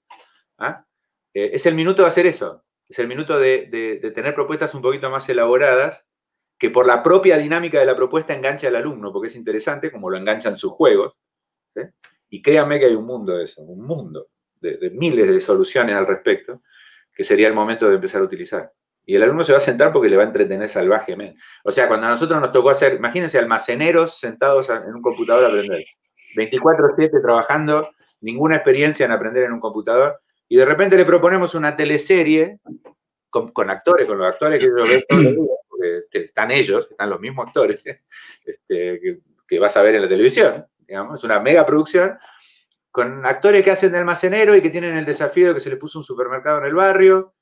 ¿ah? 0.58 0.84
eh, 1.32 1.50
es 1.54 1.66
el 1.66 1.74
minuto 1.74 2.02
de 2.02 2.08
hacer 2.08 2.26
eso. 2.26 2.64
Es 2.88 2.98
el 2.98 3.08
minuto 3.08 3.38
de, 3.38 4.12
tener 4.14 4.34
propuestas 4.34 4.74
un 4.74 4.82
poquito 4.82 5.10
más 5.10 5.28
elaboradas 5.28 6.06
que 6.58 6.70
por 6.70 6.86
la 6.86 7.02
propia 7.02 7.36
dinámica 7.38 7.80
de 7.80 7.86
la 7.86 7.96
propuesta 7.96 8.34
enganche 8.34 8.66
al 8.66 8.76
alumno, 8.76 9.12
porque 9.12 9.28
es 9.28 9.36
interesante, 9.36 9.90
como 9.90 10.10
lo 10.10 10.16
enganchan 10.16 10.56
sus 10.56 10.72
juegos. 10.72 11.16
Y 12.28 12.42
créanme 12.42 12.78
que 12.78 12.86
hay 12.86 12.94
un 12.94 13.06
mundo 13.06 13.36
de 13.36 13.44
eso, 13.44 13.62
un 13.62 13.84
mundo 13.84 14.28
de, 14.60 14.90
miles 14.90 15.28
de 15.28 15.40
soluciones 15.40 15.94
al 15.94 16.06
respecto, 16.06 16.62
que 17.12 17.24
sería 17.24 17.48
el 17.48 17.54
momento 17.54 17.88
de 17.88 17.96
empezar 17.96 18.20
a 18.20 18.24
utilizar. 18.24 18.72
Y 19.06 19.16
el 19.16 19.22
alumno 19.22 19.44
se 19.44 19.52
va 19.52 19.58
a 19.58 19.60
sentar 19.60 19.92
porque 19.92 20.08
le 20.08 20.16
va 20.16 20.22
a 20.22 20.26
entretener 20.26 20.68
salvajemente. 20.68 21.40
O 21.62 21.70
sea, 21.70 21.88
cuando 21.88 22.06
a 22.06 22.10
nosotros 22.10 22.40
nos 22.40 22.52
tocó 22.52 22.70
hacer, 22.70 22.94
imagínense, 22.94 23.38
almaceneros 23.38 24.18
sentados 24.18 24.68
en 24.70 24.94
un 24.94 25.02
computador 25.02 25.44
a 25.44 25.48
aprender. 25.48 25.84
24-7 26.36 27.22
trabajando, 27.22 27.90
ninguna 28.20 28.56
experiencia 28.56 29.06
en 29.06 29.12
aprender 29.12 29.44
en 29.44 29.52
un 29.52 29.60
computador 29.60 30.20
y 30.48 30.56
de 30.56 30.64
repente 30.64 30.96
le 30.96 31.04
proponemos 31.04 31.54
una 31.54 31.74
teleserie 31.74 32.58
con, 33.30 33.70
actores, 33.70 34.06
con 34.06 34.18
los 34.18 34.28
actores 34.28 34.60
que 34.60 34.66
yo 34.66 34.86
veo 34.86 35.02
porque 35.68 35.98
este, 35.98 36.24
están 36.26 36.50
ellos, 36.50 36.86
están 36.90 37.10
los 37.10 37.20
mismos 37.20 37.48
actores 37.48 37.84
este, 38.44 39.20
que, 39.48 39.58
vas 39.58 39.76
a 39.76 39.82
ver 39.82 39.96
en 39.96 40.02
la 40.02 40.08
televisión, 40.08 40.66
digamos, 40.78 41.18
es 41.18 41.24
una 41.24 41.40
mega 41.40 41.64
producción, 41.66 42.18
con 42.90 43.26
actores 43.26 43.62
que 43.64 43.72
hacen 43.72 43.90
de 43.92 43.98
almacenero 43.98 44.54
y 44.54 44.62
que 44.62 44.70
tienen 44.70 44.96
el 44.96 45.04
desafío 45.04 45.48
de 45.48 45.54
que 45.54 45.60
se 45.60 45.70
les 45.70 45.78
puso 45.78 45.98
un 45.98 46.04
supermercado 46.04 46.58
en 46.58 46.66
el 46.66 46.74
barrio 46.74 47.34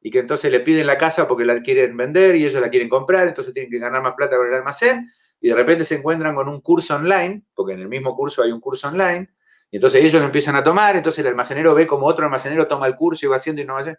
y 0.00 0.10
que 0.10 0.20
entonces 0.20 0.50
le 0.50 0.60
piden 0.60 0.86
la 0.86 0.96
casa 0.96 1.28
porque 1.28 1.44
la 1.44 1.60
quieren 1.60 1.96
vender 1.96 2.36
y 2.36 2.44
ellos 2.44 2.60
la 2.60 2.70
quieren 2.70 2.88
comprar, 2.88 3.28
entonces 3.28 3.52
tienen 3.52 3.70
que 3.70 3.78
ganar 3.78 4.02
más 4.02 4.14
plata 4.14 4.36
con 4.36 4.46
el 4.46 4.54
almacén 4.54 5.10
y 5.40 5.48
de 5.48 5.54
repente 5.54 5.84
se 5.84 5.96
encuentran 5.96 6.34
con 6.34 6.48
un 6.48 6.60
curso 6.60 6.96
online, 6.96 7.44
porque 7.54 7.72
en 7.72 7.80
el 7.80 7.88
mismo 7.88 8.14
curso 8.14 8.42
hay 8.42 8.52
un 8.52 8.60
curso 8.60 8.88
online, 8.88 9.30
y 9.70 9.76
entonces 9.76 10.04
ellos 10.04 10.20
lo 10.20 10.26
empiezan 10.26 10.54
a 10.56 10.62
tomar, 10.62 10.96
entonces 10.96 11.20
el 11.20 11.28
almacenero 11.28 11.74
ve 11.74 11.86
como 11.86 12.06
otro 12.06 12.24
almacenero 12.24 12.66
toma 12.66 12.86
el 12.86 12.96
curso 12.96 13.24
y 13.24 13.28
va 13.28 13.36
haciendo 13.36 13.62
innovación. 13.62 13.96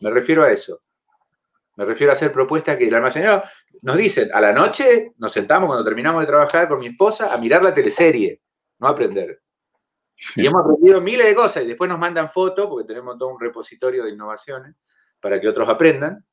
Me 0.00 0.10
refiero 0.10 0.42
a 0.42 0.50
eso. 0.50 0.82
Me 1.76 1.84
refiero 1.84 2.12
a 2.12 2.14
hacer 2.14 2.32
propuestas 2.32 2.76
que 2.76 2.88
el 2.88 2.94
almacenero 2.94 3.42
nos 3.82 3.96
dice, 3.96 4.28
a 4.32 4.40
la 4.40 4.52
noche 4.52 5.12
nos 5.18 5.32
sentamos 5.32 5.68
cuando 5.68 5.84
terminamos 5.84 6.22
de 6.22 6.26
trabajar 6.26 6.68
con 6.68 6.80
mi 6.80 6.86
esposa 6.86 7.32
a 7.32 7.38
mirar 7.38 7.62
la 7.62 7.72
teleserie, 7.72 8.40
no 8.78 8.88
a 8.88 8.90
aprender. 8.90 9.40
Y 10.36 10.46
hemos 10.46 10.62
aprendido 10.62 11.00
miles 11.00 11.26
de 11.26 11.34
cosas 11.34 11.64
y 11.64 11.66
después 11.66 11.88
nos 11.88 11.98
mandan 11.98 12.28
fotos, 12.28 12.66
porque 12.66 12.86
tenemos 12.86 13.16
todo 13.18 13.28
un 13.28 13.40
repositorio 13.40 14.04
de 14.04 14.10
innovaciones 14.10 14.74
para 15.22 15.40
que 15.40 15.48
otros 15.48 15.68
aprendan, 15.70 16.26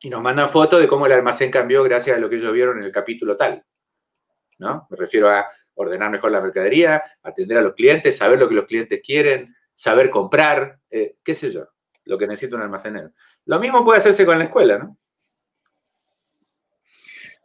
y 0.00 0.10
nos 0.10 0.22
mandan 0.22 0.48
fotos 0.48 0.80
de 0.80 0.88
cómo 0.88 1.06
el 1.06 1.12
almacén 1.12 1.50
cambió 1.50 1.84
gracias 1.84 2.16
a 2.16 2.20
lo 2.20 2.28
que 2.28 2.36
ellos 2.36 2.52
vieron 2.52 2.78
en 2.78 2.84
el 2.84 2.90
capítulo 2.90 3.36
tal. 3.36 3.62
¿no? 4.58 4.86
Me 4.90 4.96
refiero 4.96 5.28
a 5.28 5.46
ordenar 5.74 6.10
mejor 6.10 6.32
la 6.32 6.40
mercadería, 6.40 7.02
atender 7.22 7.58
a 7.58 7.62
los 7.62 7.74
clientes, 7.74 8.16
saber 8.16 8.38
lo 8.38 8.48
que 8.48 8.54
los 8.54 8.64
clientes 8.64 9.00
quieren, 9.04 9.54
saber 9.74 10.10
comprar, 10.10 10.78
eh, 10.90 11.14
qué 11.22 11.34
sé 11.34 11.50
yo, 11.50 11.68
lo 12.04 12.18
que 12.18 12.26
necesita 12.26 12.56
un 12.56 12.62
almacenero. 12.62 13.12
Lo 13.46 13.60
mismo 13.60 13.84
puede 13.84 13.98
hacerse 13.98 14.26
con 14.26 14.38
la 14.38 14.44
escuela, 14.44 14.78
¿no? 14.78 14.96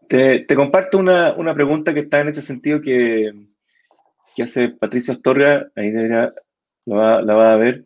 Te, 0.08 0.46
comparto 0.56 1.00
una, 1.00 1.54
pregunta 1.56 1.94
que 1.94 2.02
está 2.02 2.20
en 2.20 2.28
este 2.28 2.42
sentido 2.42 2.80
que, 2.80 3.34
hace 4.42 4.70
Patricio 4.70 5.14
Astorga, 5.14 5.72
ahí 5.76 5.92
debería, 5.92 6.34
la 6.86 7.34
va, 7.34 7.54
a 7.54 7.58
ver. 7.58 7.86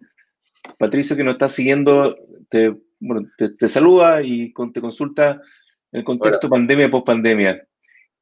Patricio 0.78 1.16
que 1.16 1.24
nos 1.24 1.34
está 1.34 1.48
siguiendo, 1.48 2.18
te, 2.50 2.76
saluda 3.68 4.22
y 4.22 4.54
te 4.74 4.82
consulta 4.82 5.42
el 5.92 6.04
contexto 6.04 6.50
pandemia 6.50 6.90
post 6.90 7.08
pandemia. 7.08 7.68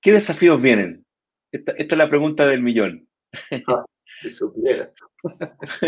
¿Qué 0.01 0.11
desafíos 0.11 0.61
vienen? 0.61 1.05
Esta, 1.51 1.73
es 1.73 1.97
la 1.97 2.09
pregunta 2.09 2.45
del 2.45 2.61
millón. 2.61 3.07
Ah, 3.67 3.85
supiera. 4.27 4.91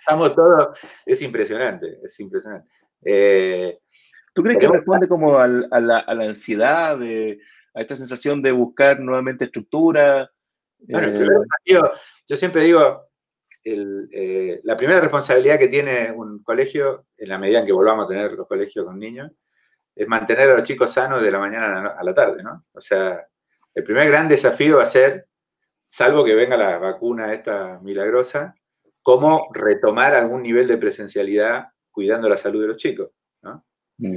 Estamos 0.00 0.34
todos, 0.34 0.78
es 1.06 1.22
impresionante, 1.22 1.98
es 2.02 2.18
impresionante. 2.20 2.68
Eh, 3.04 3.78
¿Tú 4.32 4.42
crees 4.42 4.58
que 4.58 4.68
responde 4.68 5.08
como 5.08 5.38
a, 5.38 5.46
la, 5.46 6.04
ansiedad, 6.08 7.00
a 7.00 7.80
esta 7.80 7.96
sensación 7.96 8.42
de 8.42 8.52
buscar 8.52 8.98
nuevamente 9.00 9.44
estructura? 9.44 10.30
Bueno, 10.78 11.08
eh, 11.64 11.78
yo 12.26 12.36
siempre 12.36 12.64
digo, 12.64 13.06
eh, 13.64 14.60
la 14.62 14.76
primera 14.76 15.00
responsabilidad 15.00 15.58
que 15.58 15.68
tiene 15.68 16.12
un 16.12 16.42
colegio, 16.42 17.06
en 17.16 17.28
la 17.28 17.38
medida 17.38 17.60
en 17.60 17.66
que 17.66 17.72
volvamos 17.72 18.04
a 18.04 18.08
tener 18.08 18.32
los 18.32 18.46
colegios 18.46 18.84
con 18.84 18.98
niños, 18.98 19.32
es 19.94 20.06
mantener 20.06 20.50
a 20.50 20.54
los 20.54 20.62
chicos 20.64 20.92
sanos 20.92 21.22
de 21.22 21.30
la 21.30 21.38
mañana 21.38 21.88
a 21.88 22.04
la 22.04 22.14
tarde, 22.14 22.42
¿no? 22.42 22.64
O 22.72 22.80
sea, 22.80 23.26
el 23.74 23.84
primer 23.84 24.08
gran 24.08 24.28
desafío 24.28 24.78
va 24.78 24.82
a 24.82 24.86
ser, 24.86 25.26
salvo 25.86 26.24
que 26.24 26.34
venga 26.34 26.56
la 26.56 26.78
vacuna 26.78 27.32
esta 27.32 27.80
milagrosa, 27.80 28.54
cómo 29.02 29.48
retomar 29.52 30.14
algún 30.14 30.42
nivel 30.42 30.66
de 30.66 30.78
presencialidad 30.78 31.68
cuidando 31.90 32.28
la 32.28 32.36
salud 32.36 32.62
de 32.62 32.68
los 32.68 32.76
chicos. 32.76 33.10
¿no? 33.42 33.64
Mm. 33.98 34.16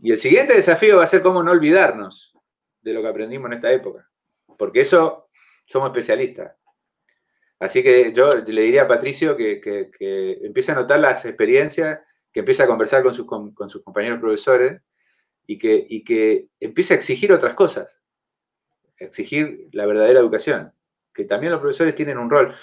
Y 0.00 0.10
el 0.10 0.18
siguiente 0.18 0.54
desafío 0.54 0.98
va 0.98 1.04
a 1.04 1.08
ser 1.08 1.22
cómo 1.22 1.42
no 1.42 1.52
olvidarnos 1.52 2.36
de 2.82 2.92
lo 2.92 3.02
que 3.02 3.08
aprendimos 3.08 3.46
en 3.46 3.54
esta 3.54 3.72
época, 3.72 4.08
porque 4.58 4.80
eso 4.80 5.28
somos 5.66 5.88
especialistas. 5.88 6.54
Así 7.58 7.82
que 7.82 8.12
yo 8.12 8.30
le 8.30 8.62
diría 8.62 8.82
a 8.82 8.88
Patricio 8.88 9.36
que, 9.36 9.90
empiece 10.42 10.72
a 10.72 10.74
notar 10.74 11.00
las 11.00 11.24
experiencias, 11.24 12.00
que 12.32 12.40
empiece 12.40 12.62
a 12.62 12.66
conversar 12.66 13.02
con 13.02 13.14
sus, 13.14 13.26
compañeros 13.82 14.20
profesores 14.20 14.82
y 15.46 15.58
que, 15.58 15.86
y 15.88 16.04
que 16.04 16.48
empiece 16.60 16.94
a 16.94 16.96
exigir 16.96 17.32
otras 17.32 17.54
cosas, 17.54 18.02
exigir 18.98 19.68
la 19.72 19.86
verdadera 19.86 20.20
educación, 20.20 20.72
que 21.14 21.24
también 21.24 21.52
los 21.52 21.60
profesores 21.60 21.94
tienen 21.94 22.18
un 22.18 22.30
rol. 22.30 22.54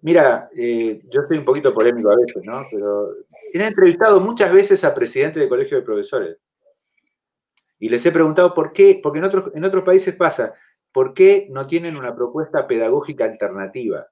Mira, 0.00 0.48
eh, 0.56 1.00
yo 1.04 1.20
estoy 1.22 1.38
un 1.38 1.44
poquito 1.44 1.72
polémico 1.72 2.10
a 2.10 2.16
veces, 2.16 2.42
¿no? 2.44 2.66
Pero 2.68 3.14
he 3.52 3.64
entrevistado 3.64 4.20
muchas 4.20 4.52
veces 4.52 4.82
a 4.82 4.92
presidentes 4.92 5.40
de 5.40 5.48
colegios 5.48 5.80
de 5.80 5.86
profesores 5.86 6.38
y 7.78 7.88
les 7.88 8.04
he 8.06 8.12
preguntado 8.12 8.54
por 8.54 8.72
qué, 8.72 9.00
porque 9.02 9.18
en 9.18 9.24
otros, 9.24 9.52
en 9.54 9.64
otros 9.64 9.82
países 9.82 10.14
pasa, 10.14 10.54
¿por 10.92 11.14
qué 11.14 11.48
no 11.50 11.66
tienen 11.66 11.96
una 11.96 12.14
propuesta 12.14 12.66
pedagógica 12.66 13.24
alternativa? 13.24 14.08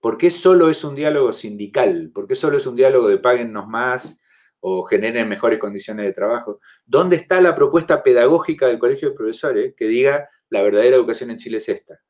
¿Por 0.00 0.16
qué 0.16 0.30
solo 0.30 0.70
es 0.70 0.82
un 0.84 0.94
diálogo 0.94 1.32
sindical? 1.32 2.10
¿Por 2.14 2.26
qué 2.26 2.34
solo 2.34 2.56
es 2.56 2.66
un 2.66 2.76
diálogo 2.76 3.08
de 3.08 3.18
páguennos 3.18 3.66
más 3.68 4.22
o 4.60 4.84
generen 4.84 5.28
mejores 5.28 5.58
condiciones 5.58 6.06
de 6.06 6.12
trabajo? 6.12 6.60
¿Dónde 6.86 7.16
está 7.16 7.40
la 7.40 7.54
propuesta 7.54 8.02
pedagógica 8.02 8.66
del 8.66 8.78
colegio 8.78 9.10
de 9.10 9.16
profesores 9.16 9.74
que 9.76 9.86
diga 9.86 10.28
la 10.48 10.62
verdadera 10.62 10.96
educación 10.96 11.30
en 11.30 11.36
Chile 11.36 11.58
es 11.58 11.68
esta? 11.68 12.00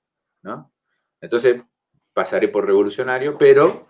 ¿no? 0.43 0.73
Entonces, 1.21 1.63
pasaré 2.13 2.49
por 2.49 2.67
revolucionario, 2.67 3.37
pero 3.39 3.89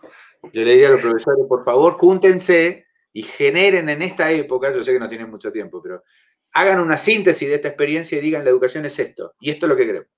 yo 0.53 0.63
le 0.63 0.73
diría 0.73 0.89
a 0.89 0.93
los 0.93 1.03
profesores, 1.03 1.47
por 1.49 1.65
favor, 1.65 1.95
júntense 1.95 2.87
y 3.13 3.23
generen 3.23 3.89
en 3.89 4.03
esta 4.03 4.31
época, 4.31 4.73
yo 4.73 4.83
sé 4.83 4.93
que 4.93 5.01
no 5.01 5.09
tienen 5.09 5.31
mucho 5.31 5.53
tiempo, 5.53 5.83
pero 5.83 6.03
hagan 6.53 6.81
una 6.81 6.97
síntesis 6.97 7.49
de 7.49 7.57
esta 7.57 7.69
experiencia 7.69 8.19
y 8.19 8.21
digan, 8.21 8.45
la 8.45 8.51
educación 8.51 8.85
es 8.87 8.99
esto, 8.99 9.35
y 9.41 9.51
esto 9.51 9.67
es 9.67 9.71
lo 9.71 9.77
que 9.77 9.87
queremos, 9.87 10.09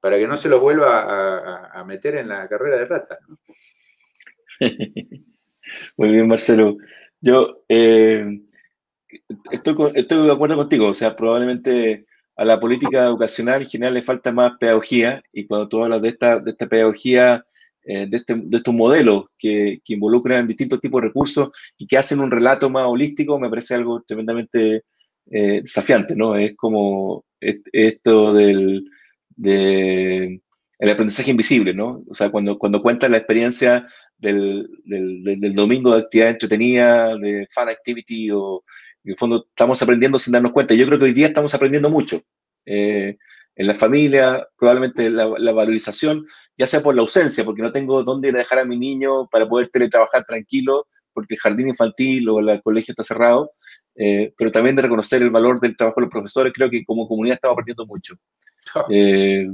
para 0.00 0.18
que 0.18 0.26
no 0.26 0.36
se 0.36 0.48
los 0.48 0.60
vuelva 0.60 1.70
a, 1.70 1.84
meter 1.84 2.16
en 2.16 2.28
la 2.28 2.48
carrera 2.48 2.78
de 2.78 2.84
rata. 2.86 3.18
Muy 5.96 6.08
bien, 6.08 6.28
Marcelo. 6.28 6.76
Yo 7.20 7.52
eh, 7.68 8.24
estoy, 9.50 9.92
estoy 9.94 10.26
de 10.26 10.32
acuerdo 10.32 10.56
contigo, 10.56 10.88
o 10.88 10.94
sea, 10.94 11.16
probablemente 11.16 12.06
a 12.36 12.44
la 12.44 12.58
política 12.58 13.04
educacional 13.04 13.62
en 13.62 13.68
general 13.68 13.94
le 13.94 14.02
falta 14.02 14.32
más 14.32 14.52
pedagogía 14.58 15.22
y 15.32 15.46
cuando 15.46 15.68
tú 15.68 15.82
hablas 15.82 16.02
de 16.02 16.08
esta, 16.08 16.38
de 16.38 16.50
esta 16.50 16.66
pedagogía, 16.66 17.46
eh, 17.84 18.06
de, 18.08 18.16
este, 18.16 18.34
de, 18.34 18.56
estos 18.56 18.74
modelos 18.74 19.26
que, 19.38 19.80
que, 19.84 19.94
involucran 19.94 20.46
distintos 20.46 20.80
tipos 20.80 21.00
de 21.00 21.08
recursos 21.08 21.50
y 21.76 21.86
que 21.86 21.98
hacen 21.98 22.18
un 22.18 22.30
relato 22.30 22.70
más 22.70 22.86
holístico, 22.86 23.38
me 23.38 23.50
parece 23.50 23.74
algo 23.74 24.02
tremendamente 24.02 24.84
eh, 25.30 25.60
desafiante, 25.62 26.14
¿no? 26.16 26.36
Es 26.36 26.54
como 26.56 27.24
esto 27.40 28.32
del 28.32 28.84
de, 29.36 30.40
el 30.78 30.90
aprendizaje 30.90 31.30
invisible, 31.30 31.74
¿no? 31.74 32.04
O 32.08 32.14
sea, 32.14 32.30
cuando, 32.30 32.58
cuando 32.58 32.82
cuentas 32.82 33.10
la 33.10 33.18
experiencia 33.18 33.86
del, 34.18 34.68
del, 34.84 35.54
domingo 35.54 35.92
de 35.92 36.02
actividad 36.02 36.30
entretenida, 36.30 37.16
de 37.16 37.46
fan 37.50 37.68
activity 37.68 38.30
o 38.30 38.64
en 39.04 39.10
el 39.12 39.16
fondo 39.16 39.46
estamos 39.48 39.80
aprendiendo 39.82 40.18
sin 40.18 40.32
darnos 40.32 40.52
cuenta. 40.52 40.74
Yo 40.74 40.86
creo 40.86 40.98
que 40.98 41.04
hoy 41.06 41.12
día 41.12 41.26
estamos 41.26 41.54
aprendiendo 41.54 41.90
mucho. 41.90 42.22
Eh, 42.64 43.16
en 43.56 43.66
la 43.66 43.74
familia, 43.74 44.48
probablemente 44.58 45.10
la, 45.10 45.26
valorización, 45.52 46.26
ya 46.56 46.66
sea 46.66 46.82
por 46.82 46.94
la 46.94 47.02
ausencia, 47.02 47.44
porque 47.44 47.62
no 47.62 47.70
tengo 47.70 48.02
dónde 48.02 48.28
ir 48.28 48.34
a 48.34 48.38
dejar 48.38 48.58
a 48.58 48.64
mi 48.64 48.76
niño 48.76 49.28
para 49.28 49.48
poder 49.48 49.68
teletrabajar 49.68 50.24
tranquilo, 50.24 50.88
porque 51.12 51.34
el 51.34 51.40
jardín 51.40 51.68
infantil 51.68 52.28
o 52.28 52.40
el 52.40 52.62
colegio 52.62 52.92
está 52.92 53.04
cerrado, 53.04 53.52
eh, 53.96 54.32
pero 54.36 54.50
también 54.50 54.76
de 54.76 54.82
reconocer 54.82 55.22
el 55.22 55.30
valor 55.30 55.60
del 55.60 55.76
trabajo 55.76 56.00
de 56.00 56.06
los 56.06 56.12
profesores, 56.12 56.52
creo 56.52 56.70
que 56.70 56.84
como 56.84 57.06
comunidad 57.06 57.36
estamos 57.36 57.54
aprendiendo 57.54 57.86
mucho. 57.86 58.14
Eh, 58.90 59.46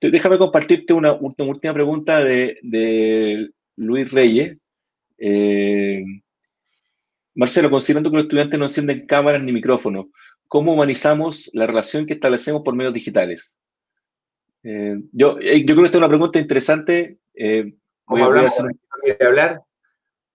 déjame 0.00 0.38
compartirte 0.38 0.94
una, 0.94 1.12
última 1.12 1.72
pregunta 1.72 2.18
de, 2.24 2.58
de 2.62 3.50
Luis 3.76 4.10
Reyes. 4.10 4.56
Eh, 5.18 6.02
Marcelo, 7.34 7.70
considerando 7.70 8.10
que 8.10 8.16
los 8.16 8.24
estudiantes 8.24 8.58
no 8.58 8.64
encienden 8.64 9.06
cámaras 9.06 9.42
ni 9.42 9.52
micrófonos, 9.52 10.06
¿cómo 10.48 10.72
humanizamos 10.72 11.50
la 11.52 11.66
relación 11.66 12.06
que 12.06 12.14
establecemos 12.14 12.62
por 12.62 12.74
medios 12.74 12.94
digitales? 12.94 13.58
Yo, 14.62 15.38
yo 15.38 15.38
creo 15.38 15.76
que 15.76 15.84
esta 15.84 15.98
es 15.98 16.02
una 16.02 16.08
pregunta 16.08 16.40
interesante. 16.40 17.18
Eh, 17.34 17.74
¿Cómo 18.04 18.24
hablamos? 18.24 18.58
A 18.60 19.26
hablar? 19.26 19.62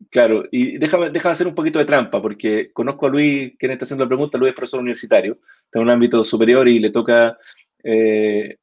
Claro, 0.10 0.46
y 0.52 0.78
déjame, 0.78 1.10
déjame 1.10 1.34
hacer 1.34 1.48
un 1.48 1.56
poquito 1.56 1.80
de 1.80 1.86
trampa, 1.86 2.22
porque 2.22 2.72
conozco 2.72 3.08
a 3.08 3.10
Luis, 3.10 3.54
quien 3.58 3.72
está 3.72 3.86
haciendo 3.86 4.06
la 4.06 4.10
pregunta, 4.10 4.38
Luis 4.38 4.52
es 4.52 4.56
profesor 4.56 4.80
universitario, 4.80 5.40
está 5.66 5.80
en 5.80 5.84
un 5.84 5.90
ámbito 5.90 6.24
superior 6.24 6.68
y 6.68 6.80
le 6.80 6.92
toca 6.92 7.38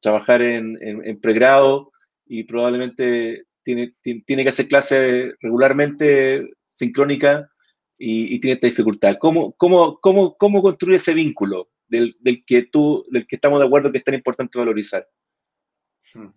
trabajar 0.00 0.42
en, 0.42 1.18
pregrado 1.20 1.92
y 2.26 2.44
probablemente 2.44 3.44
tiene, 3.62 3.94
tiene 4.02 4.42
que 4.42 4.48
hacer 4.48 4.68
clases 4.68 5.34
regularmente 5.40 6.50
sincrónica 6.62 7.50
y, 7.98 8.38
tiene 8.40 8.54
esta 8.54 8.66
dificultad. 8.66 9.16
¿Cómo, 9.18 9.52
cómo, 9.52 9.98
cómo, 10.00 10.36
cómo 10.36 10.62
construir 10.62 10.96
ese 10.96 11.14
vínculo 11.14 11.70
del, 11.86 12.16
del, 12.20 12.44
que 12.44 12.64
tú, 12.64 13.06
del 13.10 13.26
que 13.26 13.36
estamos 13.36 13.60
de 13.60 13.66
acuerdo 13.66 13.90
que 13.90 13.98
es 13.98 14.04
tan 14.04 14.14
importante 14.14 14.58
valorizar? 14.58 15.08
Hmm. 16.12 16.28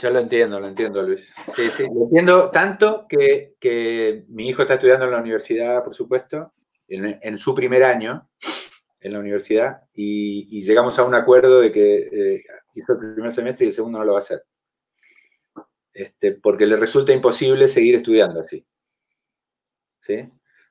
Yo 0.00 0.10
lo 0.10 0.18
entiendo, 0.18 0.60
lo 0.60 0.68
entiendo, 0.68 1.02
Luis. 1.02 1.34
Sí, 1.54 1.70
sí, 1.70 1.84
lo 1.84 2.04
entiendo 2.04 2.50
tanto 2.50 3.06
que, 3.08 3.48
que 3.58 4.24
mi 4.28 4.48
hijo 4.48 4.62
está 4.62 4.74
estudiando 4.74 5.04
en 5.06 5.12
la 5.12 5.20
universidad, 5.20 5.82
por 5.82 5.94
supuesto, 5.94 6.52
en, 6.88 7.38
su 7.38 7.54
primer 7.54 7.82
año 7.82 8.28
en 9.00 9.12
la 9.12 9.18
universidad, 9.18 9.82
y, 9.92 10.62
llegamos 10.62 10.98
a 10.98 11.04
un 11.04 11.14
acuerdo 11.14 11.60
de 11.60 11.70
que 11.70 11.96
eh, 11.96 12.44
hizo 12.74 12.92
el 12.94 13.14
primer 13.14 13.32
semestre 13.32 13.66
y 13.66 13.68
el 13.68 13.74
segundo 13.74 13.98
no 13.98 14.04
lo 14.04 14.12
va 14.12 14.18
a 14.18 14.22
hacer. 14.22 14.42
Este, 15.92 16.32
porque 16.32 16.66
le 16.66 16.76
resulta 16.76 17.12
imposible 17.12 17.68
seguir 17.68 17.96
estudiando 17.96 18.40
así. 18.40 18.66
¿Sí? 20.00 20.28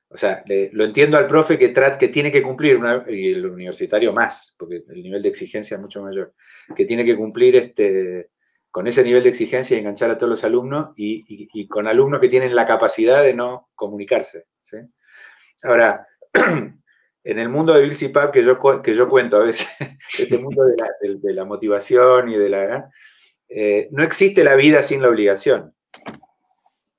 O 0.08 0.16
sea, 0.16 0.44
lo 0.72 0.84
entiendo 0.84 1.16
al 1.16 1.26
profe 1.26 1.58
que, 1.58 1.72
que 1.98 2.08
tiene 2.08 2.30
que 2.30 2.42
cumplir, 2.42 2.78
y 3.08 3.32
el 3.32 3.46
universitario 3.46 4.12
más, 4.12 4.54
porque 4.56 4.84
el 4.88 5.02
nivel 5.02 5.22
de 5.22 5.28
exigencia 5.28 5.74
es 5.74 5.80
mucho 5.80 6.02
mayor, 6.02 6.34
que 6.76 6.84
tiene 6.84 7.04
que 7.04 7.16
cumplir 7.16 7.56
este, 7.56 8.30
con 8.74 8.88
ese 8.88 9.04
nivel 9.04 9.22
de 9.22 9.28
exigencia 9.28 9.76
y 9.76 9.78
enganchar 9.78 10.10
a 10.10 10.18
todos 10.18 10.30
los 10.30 10.42
alumnos 10.42 10.88
y, 10.96 11.68
con 11.68 11.86
alumnos 11.86 12.20
que 12.20 12.28
tienen 12.28 12.56
la 12.56 12.66
capacidad 12.66 13.22
de 13.22 13.32
no 13.32 13.70
comunicarse. 13.76 14.46
Ahora, 15.62 16.08
en 16.32 17.38
el 17.38 17.48
mundo 17.48 17.72
de 17.72 17.82
Bill 17.82 17.96
que 18.32 18.42
yo, 18.42 18.82
que 18.82 18.94
yo 18.96 19.08
cuento 19.08 19.36
a 19.36 19.44
veces, 19.44 19.68
este 20.18 20.38
mundo 20.38 20.64
de 20.64 20.74
la, 20.76 20.90
de 21.00 21.32
la 21.32 21.44
motivación 21.44 22.28
y 22.30 22.34
de 22.34 22.48
la... 22.50 22.90
Eh, 23.48 23.86
no 23.92 24.02
existe 24.02 24.42
la 24.42 24.56
vida 24.56 24.82
sin 24.82 25.02
la 25.02 25.08
obligación. 25.08 25.72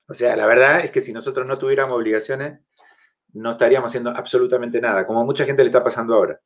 O 0.08 0.14
sea, 0.14 0.34
la 0.34 0.46
verdad 0.46 0.80
es 0.80 0.90
que 0.90 1.02
si 1.02 1.12
nosotros 1.12 1.46
no 1.46 1.58
tuviéramos 1.58 1.94
obligaciones, 1.94 2.58
no 3.34 3.50
estaríamos 3.50 3.90
haciendo 3.90 4.12
absolutamente 4.12 4.80
nada, 4.80 5.06
como 5.06 5.26
mucha 5.26 5.44
gente 5.44 5.62
le 5.62 5.68
está 5.68 5.84
pasando 5.84 6.14
ahora. 6.14 6.40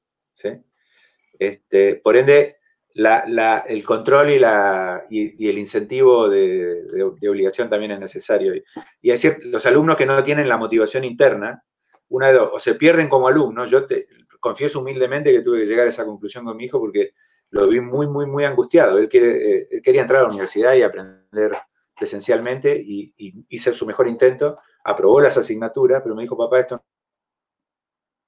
Este, 1.39 1.95
por 1.95 2.17
ende, 2.17 2.60
el 2.95 3.85
control 3.85 4.31
y, 4.31 4.39
la, 4.39 5.05
y, 5.09 5.49
el 5.49 5.59
incentivo 5.59 6.29
de, 6.29 6.87
obligación 7.29 7.69
también 7.69 7.93
es 7.93 8.01
necesario. 8.01 8.55
Y, 8.55 8.65
y 9.03 9.11
decir, 9.11 9.39
los 9.45 9.65
alumnos 9.67 9.97
que 9.97 10.07
no 10.07 10.23
tienen 10.23 10.49
la 10.49 10.57
motivación 10.57 11.05
interna, 11.05 11.63
una 12.09 12.29
de 12.29 12.35
dos, 12.35 12.51
o 12.53 12.59
se 12.59 12.75
pierden 12.75 13.09
como 13.09 13.29
alumnos. 13.29 13.71
Yo 13.71 13.87
te 13.87 14.07
confieso 14.41 14.81
humildemente 14.81 15.33
que 15.33 15.43
tuve 15.43 15.61
que 15.61 15.67
llegar 15.67 15.87
a 15.87 15.91
esa 15.91 16.05
conclusión 16.05 16.45
con 16.45 16.57
mi 16.57 16.65
hijo 16.65 16.81
porque 16.81 17.13
lo 17.51 17.67
vi 17.67 17.81
muy, 17.81 18.07
muy, 18.07 18.27
muy 18.27 18.45
angustiado. 18.45 18.99
Él, 18.99 19.09
quiere, 19.09 19.63
eh, 19.63 19.83
quería 19.83 20.03
entrar 20.03 20.21
a 20.21 20.23
la 20.25 20.31
universidad 20.31 20.75
y 20.75 20.83
aprender 20.83 21.53
presencialmente 21.97 22.81
y, 22.83 23.13
hice 23.49 23.73
su 23.73 23.87
mejor 23.87 24.09
intento. 24.09 24.59
Aprobó 24.85 25.21
las 25.21 25.37
asignaturas, 25.37 26.03
pero 26.03 26.15
me 26.15 26.23
dijo, 26.23 26.37
papá, 26.37 26.61
esto 26.61 26.83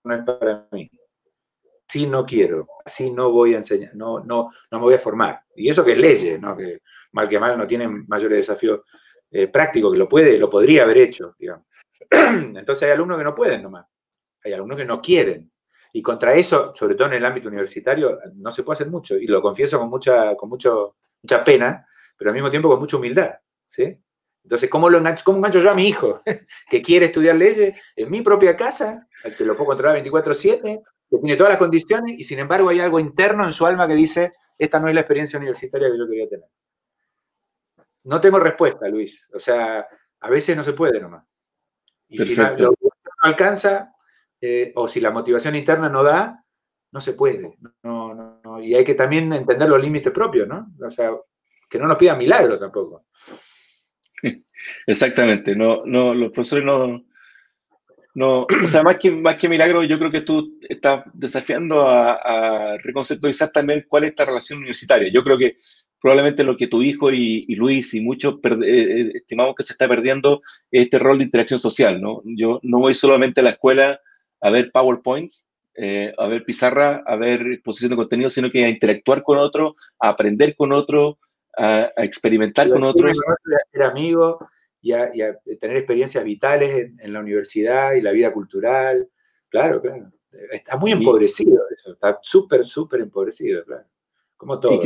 no 0.04 0.14
es 0.14 0.22
para 0.22 0.68
mí. 0.72 0.90
Así 1.92 2.06
no 2.06 2.24
quiero, 2.24 2.68
así 2.86 3.10
no 3.10 3.30
voy 3.30 3.52
a 3.52 3.58
enseñar, 3.58 3.94
no, 3.94 4.20
no, 4.20 4.50
no 4.70 4.78
me 4.78 4.84
voy 4.84 4.94
a 4.94 4.98
formar. 4.98 5.42
Y 5.54 5.68
eso 5.68 5.84
que 5.84 5.92
es 5.92 5.98
leyes, 5.98 6.40
¿no? 6.40 6.56
que 6.56 6.80
mal 7.12 7.28
que 7.28 7.38
mal 7.38 7.58
no 7.58 7.66
tiene 7.66 7.86
mayores 7.86 8.38
desafíos 8.38 8.80
eh, 9.30 9.46
prácticos, 9.48 9.92
que 9.92 9.98
lo 9.98 10.08
puede, 10.08 10.38
lo 10.38 10.48
podría 10.48 10.84
haber 10.84 10.96
hecho, 10.96 11.36
digamos. 11.38 11.66
Entonces 12.10 12.84
hay 12.84 12.92
alumnos 12.92 13.18
que 13.18 13.24
no 13.24 13.34
pueden 13.34 13.62
nomás, 13.62 13.84
hay 14.42 14.54
alumnos 14.54 14.78
que 14.78 14.86
no 14.86 15.02
quieren. 15.02 15.52
Y 15.92 16.00
contra 16.00 16.32
eso, 16.32 16.74
sobre 16.74 16.94
todo 16.94 17.08
en 17.08 17.12
el 17.12 17.26
ámbito 17.26 17.48
universitario, 17.48 18.18
no 18.36 18.50
se 18.50 18.62
puede 18.62 18.76
hacer 18.76 18.90
mucho. 18.90 19.18
Y 19.18 19.26
lo 19.26 19.42
confieso 19.42 19.78
con 19.78 19.90
mucha, 19.90 20.34
con 20.34 20.48
mucho, 20.48 20.96
mucha 21.22 21.44
pena, 21.44 21.86
pero 22.16 22.30
al 22.30 22.34
mismo 22.34 22.48
tiempo 22.48 22.70
con 22.70 22.80
mucha 22.80 22.96
humildad. 22.96 23.34
¿sí? 23.66 23.98
Entonces, 24.44 24.70
¿cómo, 24.70 24.88
lo 24.88 24.96
engancho, 24.96 25.24
¿cómo 25.26 25.36
engancho 25.36 25.60
yo 25.60 25.70
a 25.70 25.74
mi 25.74 25.88
hijo 25.88 26.22
que 26.70 26.80
quiere 26.80 27.04
estudiar 27.04 27.36
leyes 27.36 27.78
en 27.94 28.10
mi 28.10 28.22
propia 28.22 28.56
casa, 28.56 29.06
al 29.24 29.36
que 29.36 29.44
lo 29.44 29.54
puedo 29.54 29.66
controlar 29.66 30.02
24-7, 30.02 30.82
que 31.18 31.26
tiene 31.26 31.36
todas 31.36 31.52
las 31.52 31.58
condiciones 31.58 32.18
y 32.18 32.24
sin 32.24 32.38
embargo 32.38 32.68
hay 32.68 32.80
algo 32.80 32.98
interno 32.98 33.44
en 33.44 33.52
su 33.52 33.66
alma 33.66 33.86
que 33.86 33.94
dice, 33.94 34.30
esta 34.58 34.80
no 34.80 34.88
es 34.88 34.94
la 34.94 35.00
experiencia 35.00 35.38
universitaria 35.38 35.90
que 35.90 35.98
yo 35.98 36.08
quería 36.08 36.28
tener? 36.28 36.48
No 38.04 38.20
tengo 38.20 38.38
respuesta, 38.38 38.88
Luis. 38.88 39.28
O 39.32 39.38
sea, 39.38 39.86
a 40.20 40.30
veces 40.30 40.56
no 40.56 40.62
se 40.62 40.72
puede 40.72 41.00
nomás. 41.00 41.24
Y 42.08 42.18
si 42.18 42.34
la, 42.34 42.56
no 42.56 42.72
alcanza, 43.20 43.94
eh, 44.40 44.72
o 44.74 44.88
si 44.88 45.00
la 45.00 45.10
motivación 45.10 45.54
interna 45.54 45.88
no 45.88 46.02
da, 46.02 46.44
no 46.90 47.00
se 47.00 47.14
puede. 47.14 47.56
y 48.60 48.74
hay 48.74 48.84
que 48.84 48.94
también 48.94 49.32
entender 49.32 49.68
los 49.68 49.80
límites 49.80 50.12
propios, 50.12 50.46
¿no? 50.46 50.68
O 50.84 50.90
sea, 50.90 51.12
que 51.68 51.78
no 51.78 51.86
nos 51.86 51.96
pidan 51.96 52.18
milagro 52.18 52.58
tampoco. 52.58 53.06
Exactamente, 54.86 55.56
no, 55.56 55.82
no, 55.86 56.12
los 56.14 56.30
profesores 56.32 56.64
no, 56.64 57.04
no, 58.14 58.42
o 58.64 58.68
sea, 58.68 58.82
más 58.82 58.98
que, 58.98 59.10
más 59.10 59.36
que 59.36 59.48
milagro, 59.48 59.82
yo 59.84 59.98
creo 59.98 60.10
que 60.10 60.20
tú 60.20 60.58
estás 60.68 61.04
desafiando 61.14 61.88
a, 61.88 62.76
reconceptualizar 62.78 63.50
también 63.50 63.84
cuál 63.88 64.04
es 64.04 64.10
esta 64.10 64.24
relación 64.24 64.58
universitaria. 64.58 65.10
Yo 65.12 65.22
creo 65.22 65.38
que 65.38 65.58
probablemente 66.00 66.44
lo 66.44 66.56
que 66.56 66.66
tu 66.66 66.82
hijo 66.82 67.12
y, 67.12 67.54
Luis 67.54 67.94
y 67.94 68.00
muchos 68.00 68.34
eh, 68.34 68.58
eh, 68.64 69.12
estimamos 69.14 69.54
que 69.54 69.62
se 69.62 69.72
está 69.72 69.88
perdiendo 69.88 70.42
es 70.70 70.82
este 70.84 70.98
rol 70.98 71.18
de 71.18 71.24
interacción 71.24 71.60
social, 71.60 72.00
¿no? 72.00 72.22
Yo 72.24 72.58
no 72.62 72.80
voy 72.80 72.94
solamente 72.94 73.40
a 73.40 73.44
la 73.44 73.50
escuela 73.50 74.00
a 74.40 74.50
ver 74.50 74.72
PowerPoints, 74.72 75.48
eh, 75.74 76.12
a 76.18 76.26
ver 76.26 76.44
pizarra, 76.44 77.02
a 77.06 77.16
ver 77.16 77.40
exposición 77.52 77.90
de 77.90 77.96
contenido, 77.96 78.28
sino 78.28 78.50
que 78.50 78.64
a 78.64 78.68
interactuar 78.68 79.22
con 79.22 79.38
otro, 79.38 79.76
a 80.00 80.08
aprender 80.08 80.54
con 80.56 80.72
otro, 80.72 81.18
a, 81.56 81.90
experimentar 81.98 82.68
con 82.68 82.82
otros. 82.82 83.16
Ser 83.72 83.82
amigo 83.84 84.38
y 84.82 84.92
a, 84.92 85.10
tener 85.60 85.76
experiencias 85.76 86.22
vitales 86.24 86.90
en, 86.98 87.12
la 87.12 87.20
universidad 87.20 87.94
y 87.94 88.02
la 88.02 88.12
vida 88.12 88.32
cultural. 88.32 89.08
Claro, 89.48 89.80
claro. 89.80 90.10
Está 90.50 90.76
muy 90.76 90.92
empobrecido 90.92 91.62
eso, 91.76 91.92
está 91.92 92.18
súper, 92.22 92.64
súper 92.64 93.00
empobrecido, 93.00 93.64
claro. 93.64 93.84
Como 94.36 94.58
todo. 94.58 94.80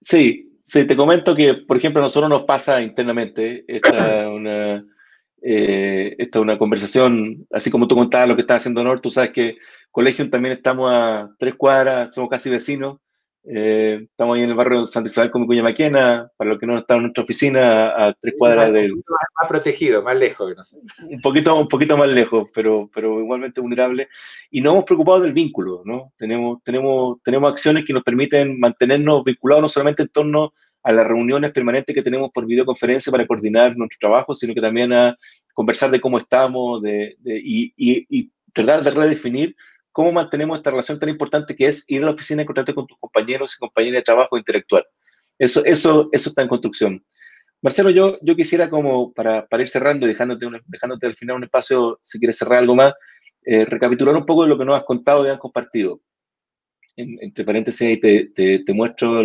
Sí, 0.00 0.58
sí, 0.62 0.84
te 0.84 0.96
comento 0.96 1.34
que, 1.34 1.54
por 1.54 1.76
ejemplo, 1.76 2.00
a 2.00 2.04
nosotros 2.04 2.30
nos 2.30 2.44
pasa 2.44 2.80
internamente 2.80 3.64
esta 3.66 4.28
una, 4.30 4.86
eh, 5.42 6.14
esta 6.18 6.40
una 6.40 6.58
conversación, 6.58 7.46
así 7.50 7.70
como 7.70 7.88
tú 7.88 7.96
contabas 7.96 8.28
lo 8.28 8.36
que 8.36 8.42
está 8.42 8.56
haciendo 8.56 8.84
Nor, 8.84 9.00
tú 9.00 9.10
sabes 9.10 9.30
que 9.30 9.56
Colegio 9.90 10.28
también 10.30 10.52
estamos 10.52 10.90
a 10.92 11.34
tres 11.38 11.54
cuadras, 11.56 12.14
somos 12.14 12.30
casi 12.30 12.50
vecinos, 12.50 12.98
eh, 13.50 14.00
estamos 14.02 14.36
ahí 14.36 14.42
en 14.42 14.50
el 14.50 14.56
barrio 14.56 14.82
de 14.82 14.86
Santa 14.86 15.08
Isabel 15.08 15.30
con 15.30 15.40
mi 15.40 15.46
cuña 15.46 15.62
Maquena, 15.62 16.30
para 16.36 16.50
los 16.50 16.58
que 16.58 16.66
no 16.66 16.76
están 16.76 16.98
en 16.98 17.02
nuestra 17.04 17.24
oficina, 17.24 17.88
a, 17.88 18.14
tres 18.20 18.34
cuadras 18.36 18.70
del... 18.70 18.94
Más 18.94 19.48
protegido, 19.48 20.02
más 20.02 20.18
lejos 20.18 20.50
que 20.50 20.54
no 20.54 20.62
sé. 20.62 20.76
Un 21.10 21.20
poquito, 21.22 21.58
un 21.58 21.66
poquito 21.66 21.96
más 21.96 22.08
lejos, 22.08 22.48
pero, 22.52 22.90
pero 22.92 23.18
igualmente 23.20 23.62
vulnerable. 23.62 24.08
Y 24.50 24.60
no 24.60 24.72
hemos 24.72 24.84
preocupado 24.84 25.20
del 25.20 25.32
vínculo, 25.32 25.82
¿no? 25.86 26.12
Tenemos, 26.18 26.62
tenemos, 26.62 27.22
tenemos 27.22 27.50
acciones 27.50 27.86
que 27.86 27.94
nos 27.94 28.02
permiten 28.02 28.60
mantenernos 28.60 29.24
vinculados 29.24 29.62
no 29.62 29.68
solamente 29.70 30.02
en 30.02 30.08
torno 30.08 30.52
a 30.82 30.92
las 30.92 31.06
reuniones 31.06 31.50
permanentes 31.52 31.94
que 31.94 32.02
tenemos 32.02 32.30
por 32.32 32.44
videoconferencia 32.44 33.10
para 33.10 33.26
coordinar 33.26 33.76
nuestro 33.76 33.98
trabajo, 33.98 34.34
sino 34.34 34.52
que 34.52 34.60
también 34.60 34.92
a 34.92 35.16
conversar 35.54 35.90
de 35.90 36.00
cómo 36.00 36.18
estamos 36.18 36.82
de, 36.82 37.16
y, 37.24 37.72
y, 37.76 38.06
y 38.10 38.30
tratar 38.52 38.82
de 38.82 38.90
redefinir 38.90 39.56
cómo 39.98 40.12
mantenemos 40.12 40.56
esta 40.56 40.70
relación 40.70 40.96
tan 41.00 41.08
importante 41.08 41.56
que 41.56 41.66
es 41.66 41.84
ir 41.90 42.04
a 42.04 42.06
la 42.06 42.12
oficina 42.12 42.40
y 42.40 42.44
encontrarte 42.44 42.72
con 42.72 42.86
tus 42.86 42.96
compañeros 43.00 43.56
y 43.56 43.58
compañeras 43.58 43.98
de 43.98 44.04
trabajo 44.04 44.38
intelectual. 44.38 44.84
Eso, 45.36 45.64
eso, 45.64 46.08
eso 46.12 46.28
está 46.28 46.40
en 46.40 46.46
construcción. 46.46 47.04
Marcelo, 47.60 47.90
yo, 47.90 48.16
yo 48.22 48.36
quisiera 48.36 48.70
como 48.70 49.12
para, 49.12 49.48
para 49.48 49.64
ir 49.64 49.68
cerrando 49.68 50.06
y 50.06 50.10
dejándote, 50.10 50.46
dejándote 50.66 51.04
al 51.04 51.16
final 51.16 51.34
un 51.38 51.44
espacio, 51.44 51.98
si 52.00 52.20
quieres 52.20 52.38
cerrar 52.38 52.60
algo 52.60 52.76
más, 52.76 52.94
eh, 53.44 53.64
recapitular 53.64 54.14
un 54.14 54.24
poco 54.24 54.44
de 54.44 54.50
lo 54.50 54.56
que 54.56 54.64
nos 54.64 54.76
has 54.76 54.84
contado 54.84 55.26
y 55.26 55.30
has 55.30 55.38
compartido. 55.38 56.00
entre 56.94 57.44
paréntesis, 57.44 57.98
te, 57.98 58.30
te, 58.36 58.60
te 58.60 58.72
muestro 58.72 59.20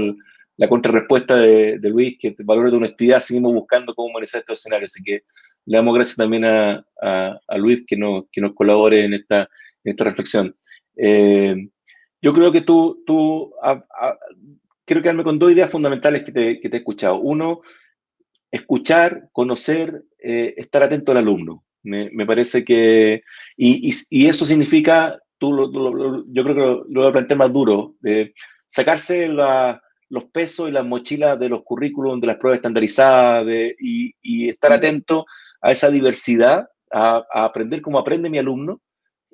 la 0.57 0.67
contrarrespuesta 0.67 1.37
de, 1.37 1.77
de, 1.77 1.89
Luis, 1.91 2.17
que 2.19 2.35
valor 2.39 2.71
de 2.71 2.77
honestidad 2.77 3.19
seguimos 3.19 3.53
buscando 3.53 3.93
cómo 3.93 4.07
humanizar 4.07 4.39
estos 4.39 4.57
escenarios. 4.57 4.91
Así 4.91 5.03
que 5.03 5.21
le 5.67 5.77
damos 5.77 5.93
gracias 5.93 6.17
también 6.17 6.45
a, 6.45 6.83
a, 6.99 7.39
a 7.47 7.57
Luis 7.59 7.83
que, 7.85 7.95
no, 7.95 8.27
que 8.31 8.41
nos 8.41 8.55
colabore 8.55 9.05
en 9.05 9.13
esta, 9.13 9.47
en 9.83 9.91
esta 9.91 10.05
reflexión. 10.05 10.55
Eh, 10.95 11.55
yo 12.21 12.33
creo 12.33 12.51
que 12.51 12.61
tú, 12.61 13.03
tú 13.05 13.53
quiero 14.85 15.01
quedarme 15.01 15.23
con 15.23 15.39
dos 15.39 15.51
ideas 15.51 15.69
fundamentales 15.69 16.23
que 16.23 16.31
te, 16.31 16.59
que 16.59 16.69
te 16.69 16.77
he 16.77 16.79
escuchado. 16.79 17.19
Uno, 17.19 17.61
escuchar, 18.51 19.29
conocer, 19.31 20.03
eh, 20.19 20.53
estar 20.57 20.83
atento 20.83 21.11
al 21.11 21.17
alumno. 21.17 21.65
Me, 21.81 22.09
me 22.11 22.25
parece 22.25 22.63
que, 22.63 23.23
y, 23.57 23.89
y, 23.89 23.93
y, 24.09 24.27
eso 24.27 24.45
significa, 24.45 25.19
tú 25.37 25.51
lo, 25.51 26.23
yo 26.27 26.43
creo 26.43 26.55
que 26.55 26.61
lo, 26.61 26.85
lo, 26.87 27.01
voy 27.01 27.09
a 27.09 27.11
plantear 27.11 27.39
más 27.39 27.51
duro, 27.51 27.95
de 27.99 28.33
sacarse 28.67 29.27
la, 29.27 29.81
los 30.07 30.25
pesos 30.25 30.69
y 30.69 30.71
las 30.71 30.85
mochilas 30.85 31.37
de 31.39 31.49
los 31.49 31.63
currículums, 31.63 32.21
de 32.21 32.27
las 32.27 32.37
pruebas 32.37 32.59
estandarizadas, 32.59 33.45
de, 33.45 33.75
y, 33.79 34.13
y, 34.21 34.47
estar 34.47 34.71
atento 34.71 35.25
a 35.61 35.71
esa 35.71 35.89
diversidad, 35.89 36.69
a, 36.89 37.25
a 37.33 37.43
aprender 37.43 37.81
cómo 37.81 37.99
aprende 37.99 38.29
mi 38.29 38.37
alumno, 38.37 38.79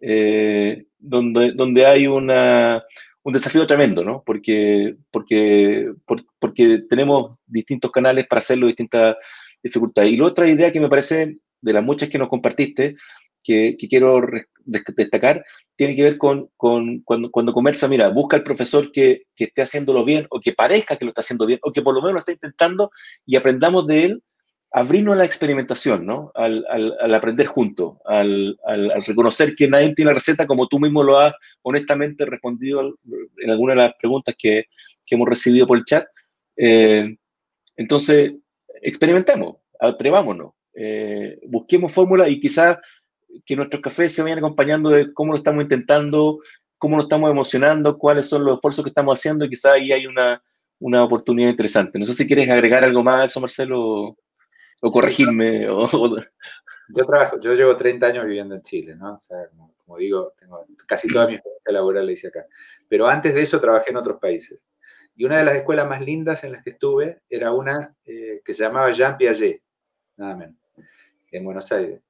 eh, 0.02 0.86
donde, 0.97 1.52
donde 1.54 1.86
hay 1.86 2.08
una, 2.08 2.84
un 3.24 3.34
desafío 3.34 3.66
tremendo, 3.68 4.04
¿no? 4.04 4.24
Porque, 4.26 4.95
porque, 5.12 5.91
porque 6.39 6.84
tenemos 6.89 7.36
distintos 7.45 7.91
canales 7.91 8.28
para 8.28 8.39
hacerlo, 8.39 8.68
distintas 8.68 9.16
dificultades. 9.62 10.12
Y 10.12 10.18
la 10.18 10.26
otra 10.26 10.47
idea 10.47 10.72
que 10.72 10.80
me 10.80 10.89
parece, 10.89 11.38
de 11.62 11.74
las 11.74 11.84
muchas 11.84 12.10
que 12.10 12.18
nos 12.18 12.30
compartiste, 12.30 12.95
que, 13.43 13.78
que 13.78 13.88
quiero 13.88 14.22
destacar, 14.66 15.43
tiene 15.76 15.95
que 15.95 16.04
ver 16.04 16.18
con, 16.18 16.50
con, 16.58 17.02
cuando, 17.02 17.32
cuando 17.32 17.54
conversa, 17.54 17.88
mira, 17.88 18.10
busca 18.10 18.36
al 18.36 18.43
profesor 18.43 18.91
que, 18.91 19.24
que 19.36 19.45
esté 19.45 19.62
haciéndolo 19.62 20.04
bien, 20.04 20.28
o 20.30 20.39
que 20.39 20.54
parezca 20.54 20.97
que 20.97 21.06
lo 21.06 21.10
está 21.10 21.22
haciendo 21.22 21.45
bien, 21.45 21.60
o 21.64 21.72
que 21.72 21.82
por 21.82 21.93
lo 21.93 22.02
menos 22.02 22.14
lo 22.14 22.20
está 22.20 22.34
intentando, 22.34 22.91
y 23.26 23.36
aprendamos 23.36 23.88
de 23.88 24.04
él 24.04 24.24
abrirnos 24.72 25.15
a 25.15 25.20
la 25.20 25.26
experimentación, 25.26 26.05
¿no? 26.05 26.32
Al, 26.36 26.65
aprender 27.13 27.47
juntos, 27.47 27.97
al, 28.05 28.57
reconocer 29.05 29.55
que 29.55 29.67
nadie 29.67 29.93
tiene 29.95 30.11
la 30.11 30.15
receta, 30.15 30.45
como 30.45 30.67
tú 30.67 30.80
mismo 30.80 31.03
lo 31.03 31.17
has 31.17 31.34
honestamente 31.63 32.26
respondido 32.26 32.95
en 33.38 33.49
algunas 33.49 33.76
de 33.76 33.84
las 33.84 33.93
preguntas 33.99 34.36
que, 34.38 34.65
que 35.05 35.15
hemos 35.15 35.28
recibido 35.28 35.65
por 35.65 35.78
el 35.78 35.86
chat. 35.86 36.05
Eh, 36.55 37.17
entonces, 37.78 38.34
experimentemos, 38.82 39.55
atrevámonos, 39.80 40.53
eh, 40.74 41.39
busquemos 41.47 41.91
fórmulas 41.91 42.30
y 42.30 42.39
quizás 42.39 42.78
que 43.45 43.55
nuestros 43.55 43.82
cafés 43.82 44.13
se 44.13 44.22
vayan 44.22 44.39
acompañando 44.39 44.89
de 44.89 45.13
cómo 45.13 45.32
lo 45.32 45.38
estamos 45.38 45.63
intentando, 45.63 46.39
cómo 46.78 46.95
nos 46.95 47.05
estamos 47.05 47.30
emocionando, 47.32 47.97
cuáles 47.97 48.28
son 48.28 48.43
los 48.43 48.55
esfuerzos 48.55 48.84
que 48.84 48.89
estamos 48.89 49.20
haciendo 49.20 49.45
y 49.45 49.49
quizás 49.49 49.74
ahí 49.74 49.91
hay 49.91 50.05
una, 50.05 50.41
una 50.80 51.03
oportunidad 51.03 51.49
interesante. 51.49 51.97
No 51.97 52.05
sé 52.05 52.13
si 52.13 52.28
quieres 52.28 52.49
agregar 52.49 52.84
algo 52.84 53.03
más 53.03 53.22
a 53.22 53.26
eso, 53.26 53.41
Marcelo 53.41 54.17
o 54.82 54.89
corregirme. 54.89 55.65
Yo 55.65 57.05
trabajo, 57.05 57.39
yo 57.39 57.53
llevo 57.53 57.75
30 57.75 58.07
años 58.07 58.25
viviendo 58.25 58.55
en 58.55 58.61
Chile, 58.61 58.95
¿no? 58.95 59.13
O 59.13 59.17
sea, 59.19 59.38
como, 59.86 59.97
digo, 59.97 60.34
tengo 60.38 60.65
casi 60.88 61.07
toda 61.07 61.27
mi 61.27 61.36
experiencia 61.36 61.71
laboral 61.71 62.05
la 62.05 62.11
hice 62.11 62.27
acá. 62.30 62.45
Pero 62.88 63.07
antes 63.07 63.34
de 63.36 63.41
eso 63.41 63.61
trabajé 63.61 63.91
en 63.91 63.97
otros 63.97 64.19
países. 64.19 64.67
Y 65.15 65.25
una 65.25 65.38
de 65.38 65.43
las 65.43 65.55
escuelas 65.55 65.88
más 65.88 66.01
lindas 66.01 66.43
en 66.43 66.53
las 66.53 66.63
que 66.63 66.71
estuve 66.71 67.21
era 67.30 67.51
una 67.51 67.95
eh, 68.05 68.41
que 68.43 68.53
se 68.53 68.63
llamaba 68.63 68.91
Jean 68.91 69.17
Piaget, 69.17 69.61
nada 70.17 70.36
menos, 70.36 70.55
en 71.32 71.43
Buenos 71.43 71.71
Aires. 71.71 72.01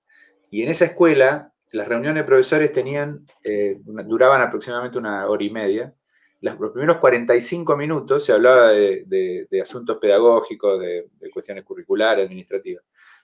Y 0.50 0.64
en 0.64 0.70
esa 0.70 0.86
escuela, 0.86 1.54
las 1.72 1.88
reuniones 1.88 2.24
de 2.24 2.28
profesores 2.28 2.72
tenían, 2.72 3.26
eh, 3.44 3.80
duraban 3.84 4.42
aproximadamente 4.42 4.98
una 4.98 5.28
hora 5.28 5.44
y 5.44 5.50
media, 5.50 5.94
los 6.42 6.72
primeros 6.72 6.98
45 6.98 7.76
minutos 7.76 8.24
se 8.24 8.32
hablaba 8.32 8.70
de, 8.70 9.48
asuntos 9.62 9.98
pedagógicos, 9.98 10.80
de, 10.80 11.10
cuestiones 11.34 11.64
curriculares, 11.64 12.26
administrativas. 12.26 12.84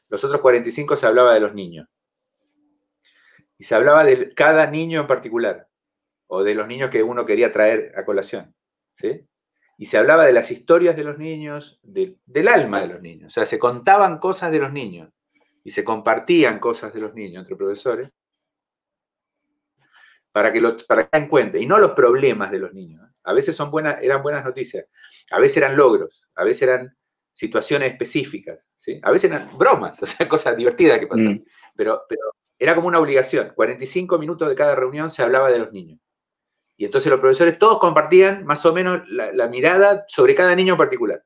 Los 0.10 0.24
otros 0.24 0.42
45 0.42 0.96
se 0.96 1.08
hablaba 1.08 1.34
de 1.34 1.40
los 1.40 1.54
niños. 1.54 1.88
Y 3.58 3.64
se 3.64 3.76
hablaba 3.76 4.04
de 4.04 4.34
cada 4.34 4.70
niño 4.70 5.02
en 5.02 5.08
particular, 5.08 5.70
o 6.28 6.44
de 6.44 6.56
los 6.56 6.68
niños 6.68 6.90
que 6.90 7.04
uno 7.04 7.26
quería 7.26 7.52
traer 7.52 7.94
a 7.96 8.04
colación. 8.04 8.54
¿sí? 8.96 9.26
Y 9.78 9.86
se 9.86 9.98
hablaba 9.98 10.26
de 10.26 10.34
las 10.34 10.52
historias 10.52 10.98
de 10.98 11.06
los 11.06 11.18
niños, 11.18 11.80
del 11.84 12.48
alma 12.50 12.82
de 12.82 12.88
los 12.88 13.02
niños. 13.02 13.28
O 13.28 13.34
sea, 13.34 13.46
se 13.46 13.60
contaban 13.60 14.20
cosas 14.20 14.52
de 14.52 14.60
los 14.60 14.74
niños 14.74 15.10
y 15.64 15.72
se 15.72 15.86
compartían 15.86 16.60
cosas 16.60 16.94
de 16.94 17.00
los 17.00 17.14
niños 17.14 17.44
entre 17.44 17.56
profesores 17.56 18.12
para 20.36 20.52
que 20.52 20.60
lo 20.60 20.76
para 20.86 21.08
que 21.08 21.18
en 21.18 21.30
cuenta, 21.30 21.58
y 21.58 21.66
no 21.66 21.80
los 21.80 21.92
problemas 21.92 22.52
de 22.52 22.60
los 22.60 22.74
niños. 22.74 23.02
¿eh? 23.08 23.14
A 23.24 23.32
veces 23.32 23.56
son 23.56 23.72
buenas, 23.72 24.04
eran 24.04 24.22
buenas 24.22 24.44
noticias, 24.44 24.86
a 25.32 25.40
veces 25.40 25.56
eran 25.56 25.78
logros, 25.78 26.28
a 26.36 26.44
veces 26.44 26.64
eran 26.64 26.94
situaciones 27.32 27.94
específicas, 27.94 28.70
¿sí? 28.76 29.00
a 29.02 29.12
veces 29.12 29.32
eran 29.32 29.58
bromas, 29.58 30.04
o 30.04 30.06
sea, 30.06 30.28
cosas 30.28 30.58
divertidas 30.58 31.00
que 31.00 31.08
pasaban, 31.08 31.36
mm. 31.36 31.46
pero, 31.78 32.04
pero 32.10 32.20
era 32.60 32.76
como 32.76 32.90
una 32.90 33.00
obligación. 33.00 33.54
45 33.56 34.20
minutos 34.20 34.50
de 34.50 34.56
cada 34.56 34.76
reunión 34.76 35.10
se 35.10 35.24
hablaba 35.24 35.50
de 35.50 35.60
los 35.60 35.72
niños. 35.72 36.02
Y 36.76 36.84
entonces 36.84 37.10
los 37.10 37.22
profesores 37.22 37.58
todos 37.58 37.80
compartían 37.80 38.44
más 38.44 38.66
o 38.66 38.74
menos 38.74 39.08
la, 39.08 39.32
la 39.32 39.48
mirada 39.48 40.04
sobre 40.10 40.36
cada 40.36 40.54
niño 40.54 40.74
en 40.74 40.78
particular 40.78 41.24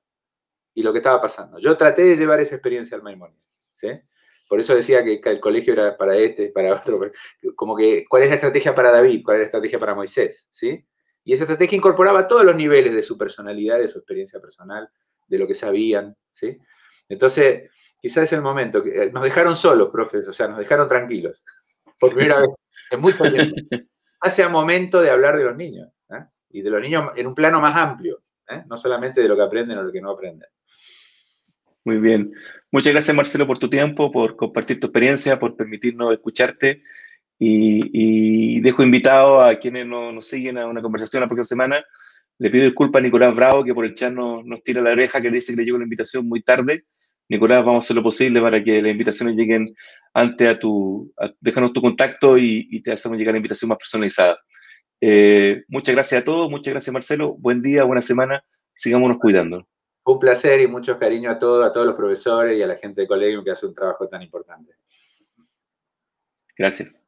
y 0.76 0.84
lo 0.84 0.92
que 0.92 1.00
estaba 1.00 1.20
pasando. 1.20 1.58
Yo 1.58 1.76
traté 1.76 2.04
de 2.04 2.16
llevar 2.16 2.42
esa 2.42 2.54
experiencia 2.54 2.96
al 2.96 3.02
Maimonides. 3.02 3.60
¿sí? 3.74 3.88
Por 4.50 4.60
eso 4.60 4.76
decía 4.76 5.04
que 5.04 5.22
el 5.24 5.40
colegio 5.40 5.74
era 5.74 5.96
para 5.96 6.18
este, 6.18 6.50
para 6.50 6.74
otro. 6.76 7.00
Como 7.56 7.76
que, 7.78 8.06
¿cuál 8.10 8.24
es 8.24 8.30
la 8.30 8.36
estrategia 8.36 8.74
para 8.74 8.92
David? 8.92 9.22
¿Cuál 9.24 9.38
es 9.38 9.42
la 9.42 9.46
estrategia 9.46 9.80
para 9.80 9.96
Moisés? 9.96 10.48
¿Sí? 10.50 10.86
Y 11.24 11.34
esa 11.34 11.44
estrategia 11.44 11.78
incorporaba 11.78 12.28
todos 12.28 12.44
los 12.44 12.56
niveles 12.56 12.96
de 12.96 13.04
su 13.04 13.18
personalidad, 13.18 13.78
de 13.78 13.88
su 13.88 14.00
experiencia 14.00 14.40
personal, 14.40 14.90
de 15.28 15.38
lo 15.38 15.46
que 15.46 15.54
sabían. 15.54 16.18
¿sí? 16.32 16.58
Entonces, 17.08 17.70
quizás 18.02 18.24
es 18.24 18.34
el 18.34 18.42
momento. 18.42 18.84
Eh, 18.84 19.12
nos 19.14 19.24
dejaron 19.24 19.56
solos, 19.56 19.90
profes, 19.92 20.28
o 20.28 20.34
sea, 20.34 20.48
nos 20.48 20.58
dejaron 20.58 20.88
tranquilos. 20.88 21.44
Por 22.00 22.14
primera 22.14 22.42
vez 22.42 22.50
mucho 22.98 23.24
tiempo. 23.32 23.56
Hace 24.22 24.48
momento 24.48 25.02
de 25.02 25.12
hablar 25.12 25.38
de 25.38 25.44
los 25.44 25.56
niños. 25.56 25.90
¿eh? 26.10 26.26
Y 26.50 26.62
de 26.62 26.70
los 26.72 26.82
niños 26.82 27.12
en 27.16 27.28
un 27.28 27.36
plano 27.36 27.62
más 27.62 27.76
amplio, 27.76 28.24
¿eh? 28.48 28.64
no 28.68 28.78
solamente 28.78 29.22
de 29.22 29.28
lo 29.28 29.36
que 29.36 29.44
aprenden 29.44 29.78
o 29.78 29.84
lo 29.84 29.92
que 29.92 30.02
no 30.02 30.12
aprenden. 30.12 30.50
Muy 31.86 31.98
bien. 31.98 32.34
Muchas 32.72 32.94
gracias, 32.94 33.16
Marcelo, 33.16 33.48
por 33.48 33.60
tu 33.60 33.70
tiempo, 33.70 34.12
por 34.12 34.36
compartir 34.36 34.80
tu 34.80 34.88
experiencia, 34.88 35.40
por 35.40 35.56
permitirnos 35.56 36.14
escucharte. 36.14 36.84
Y, 37.42 38.60
dejo 38.62 38.84
invitado 38.84 39.42
a 39.42 39.56
quienes 39.56 39.86
nos, 39.88 40.26
siguen 40.28 40.58
a 40.58 40.68
una 40.68 40.82
conversación 40.82 41.22
la 41.22 41.28
próxima 41.28 41.46
semana. 41.46 41.84
Le 42.38 42.50
pido 42.50 42.66
disculpas 42.66 43.00
a 43.00 43.04
Nicolás 43.04 43.36
Bravo, 43.36 43.64
que 43.64 43.74
por 43.74 43.86
el 43.86 43.94
chat 43.94 44.14
nos, 44.14 44.46
nos 44.46 44.64
tira 44.64 44.82
la 44.82 44.92
oreja, 44.92 45.22
que 45.22 45.30
dice 45.30 45.54
que 45.54 45.58
le 45.58 45.66
llegó 45.66 45.78
la 45.78 45.86
invitación 45.86 46.28
muy 46.28 46.42
tarde. 46.42 46.86
Nicolás, 47.30 47.64
vamos 47.64 47.84
a 47.84 47.86
hacer 47.86 47.96
lo 47.96 48.04
posible 48.04 48.42
para 48.42 48.64
que 48.64 48.82
las 48.82 48.92
invitaciones 48.92 49.36
lleguen 49.36 49.74
antes 50.14 50.48
a 50.48 50.58
tu, 50.58 51.14
déjanos 51.40 51.74
tu 51.74 51.82
contacto 51.82 52.38
y, 52.38 52.82
te 52.82 52.92
hacemos 52.92 53.18
llegar 53.18 53.34
la 53.34 53.38
invitación 53.38 53.70
más 53.70 53.78
personalizada. 53.78 54.40
Eh, 55.00 55.64
muchas 55.68 55.96
gracias 55.96 56.22
a 56.22 56.26
todos, 56.26 56.50
muchas 56.50 56.74
gracias 56.74 56.92
Marcelo, 56.92 57.36
buen 57.38 57.62
día, 57.62 57.84
buena 57.84 58.02
semana, 58.02 58.44
sigámonos 58.74 59.18
cuidando. 59.20 59.68
Un 60.10 60.18
placer 60.18 60.60
y 60.60 60.68
mucho 60.68 60.98
cariño 60.98 61.30
a 61.30 61.38
todos, 61.38 61.64
a 61.64 61.72
todos 61.72 61.86
los 61.86 61.96
profesores 61.96 62.58
y 62.58 62.64
a 62.64 62.68
la 62.68 62.76
gente 62.76 63.02
de 63.02 63.08
colegio 63.08 63.44
que 63.44 63.52
hace 63.52 63.68
un 63.68 63.76
trabajo 63.76 64.08
tan 64.08 64.24
importante. 64.24 64.76
Gracias. 66.58 67.06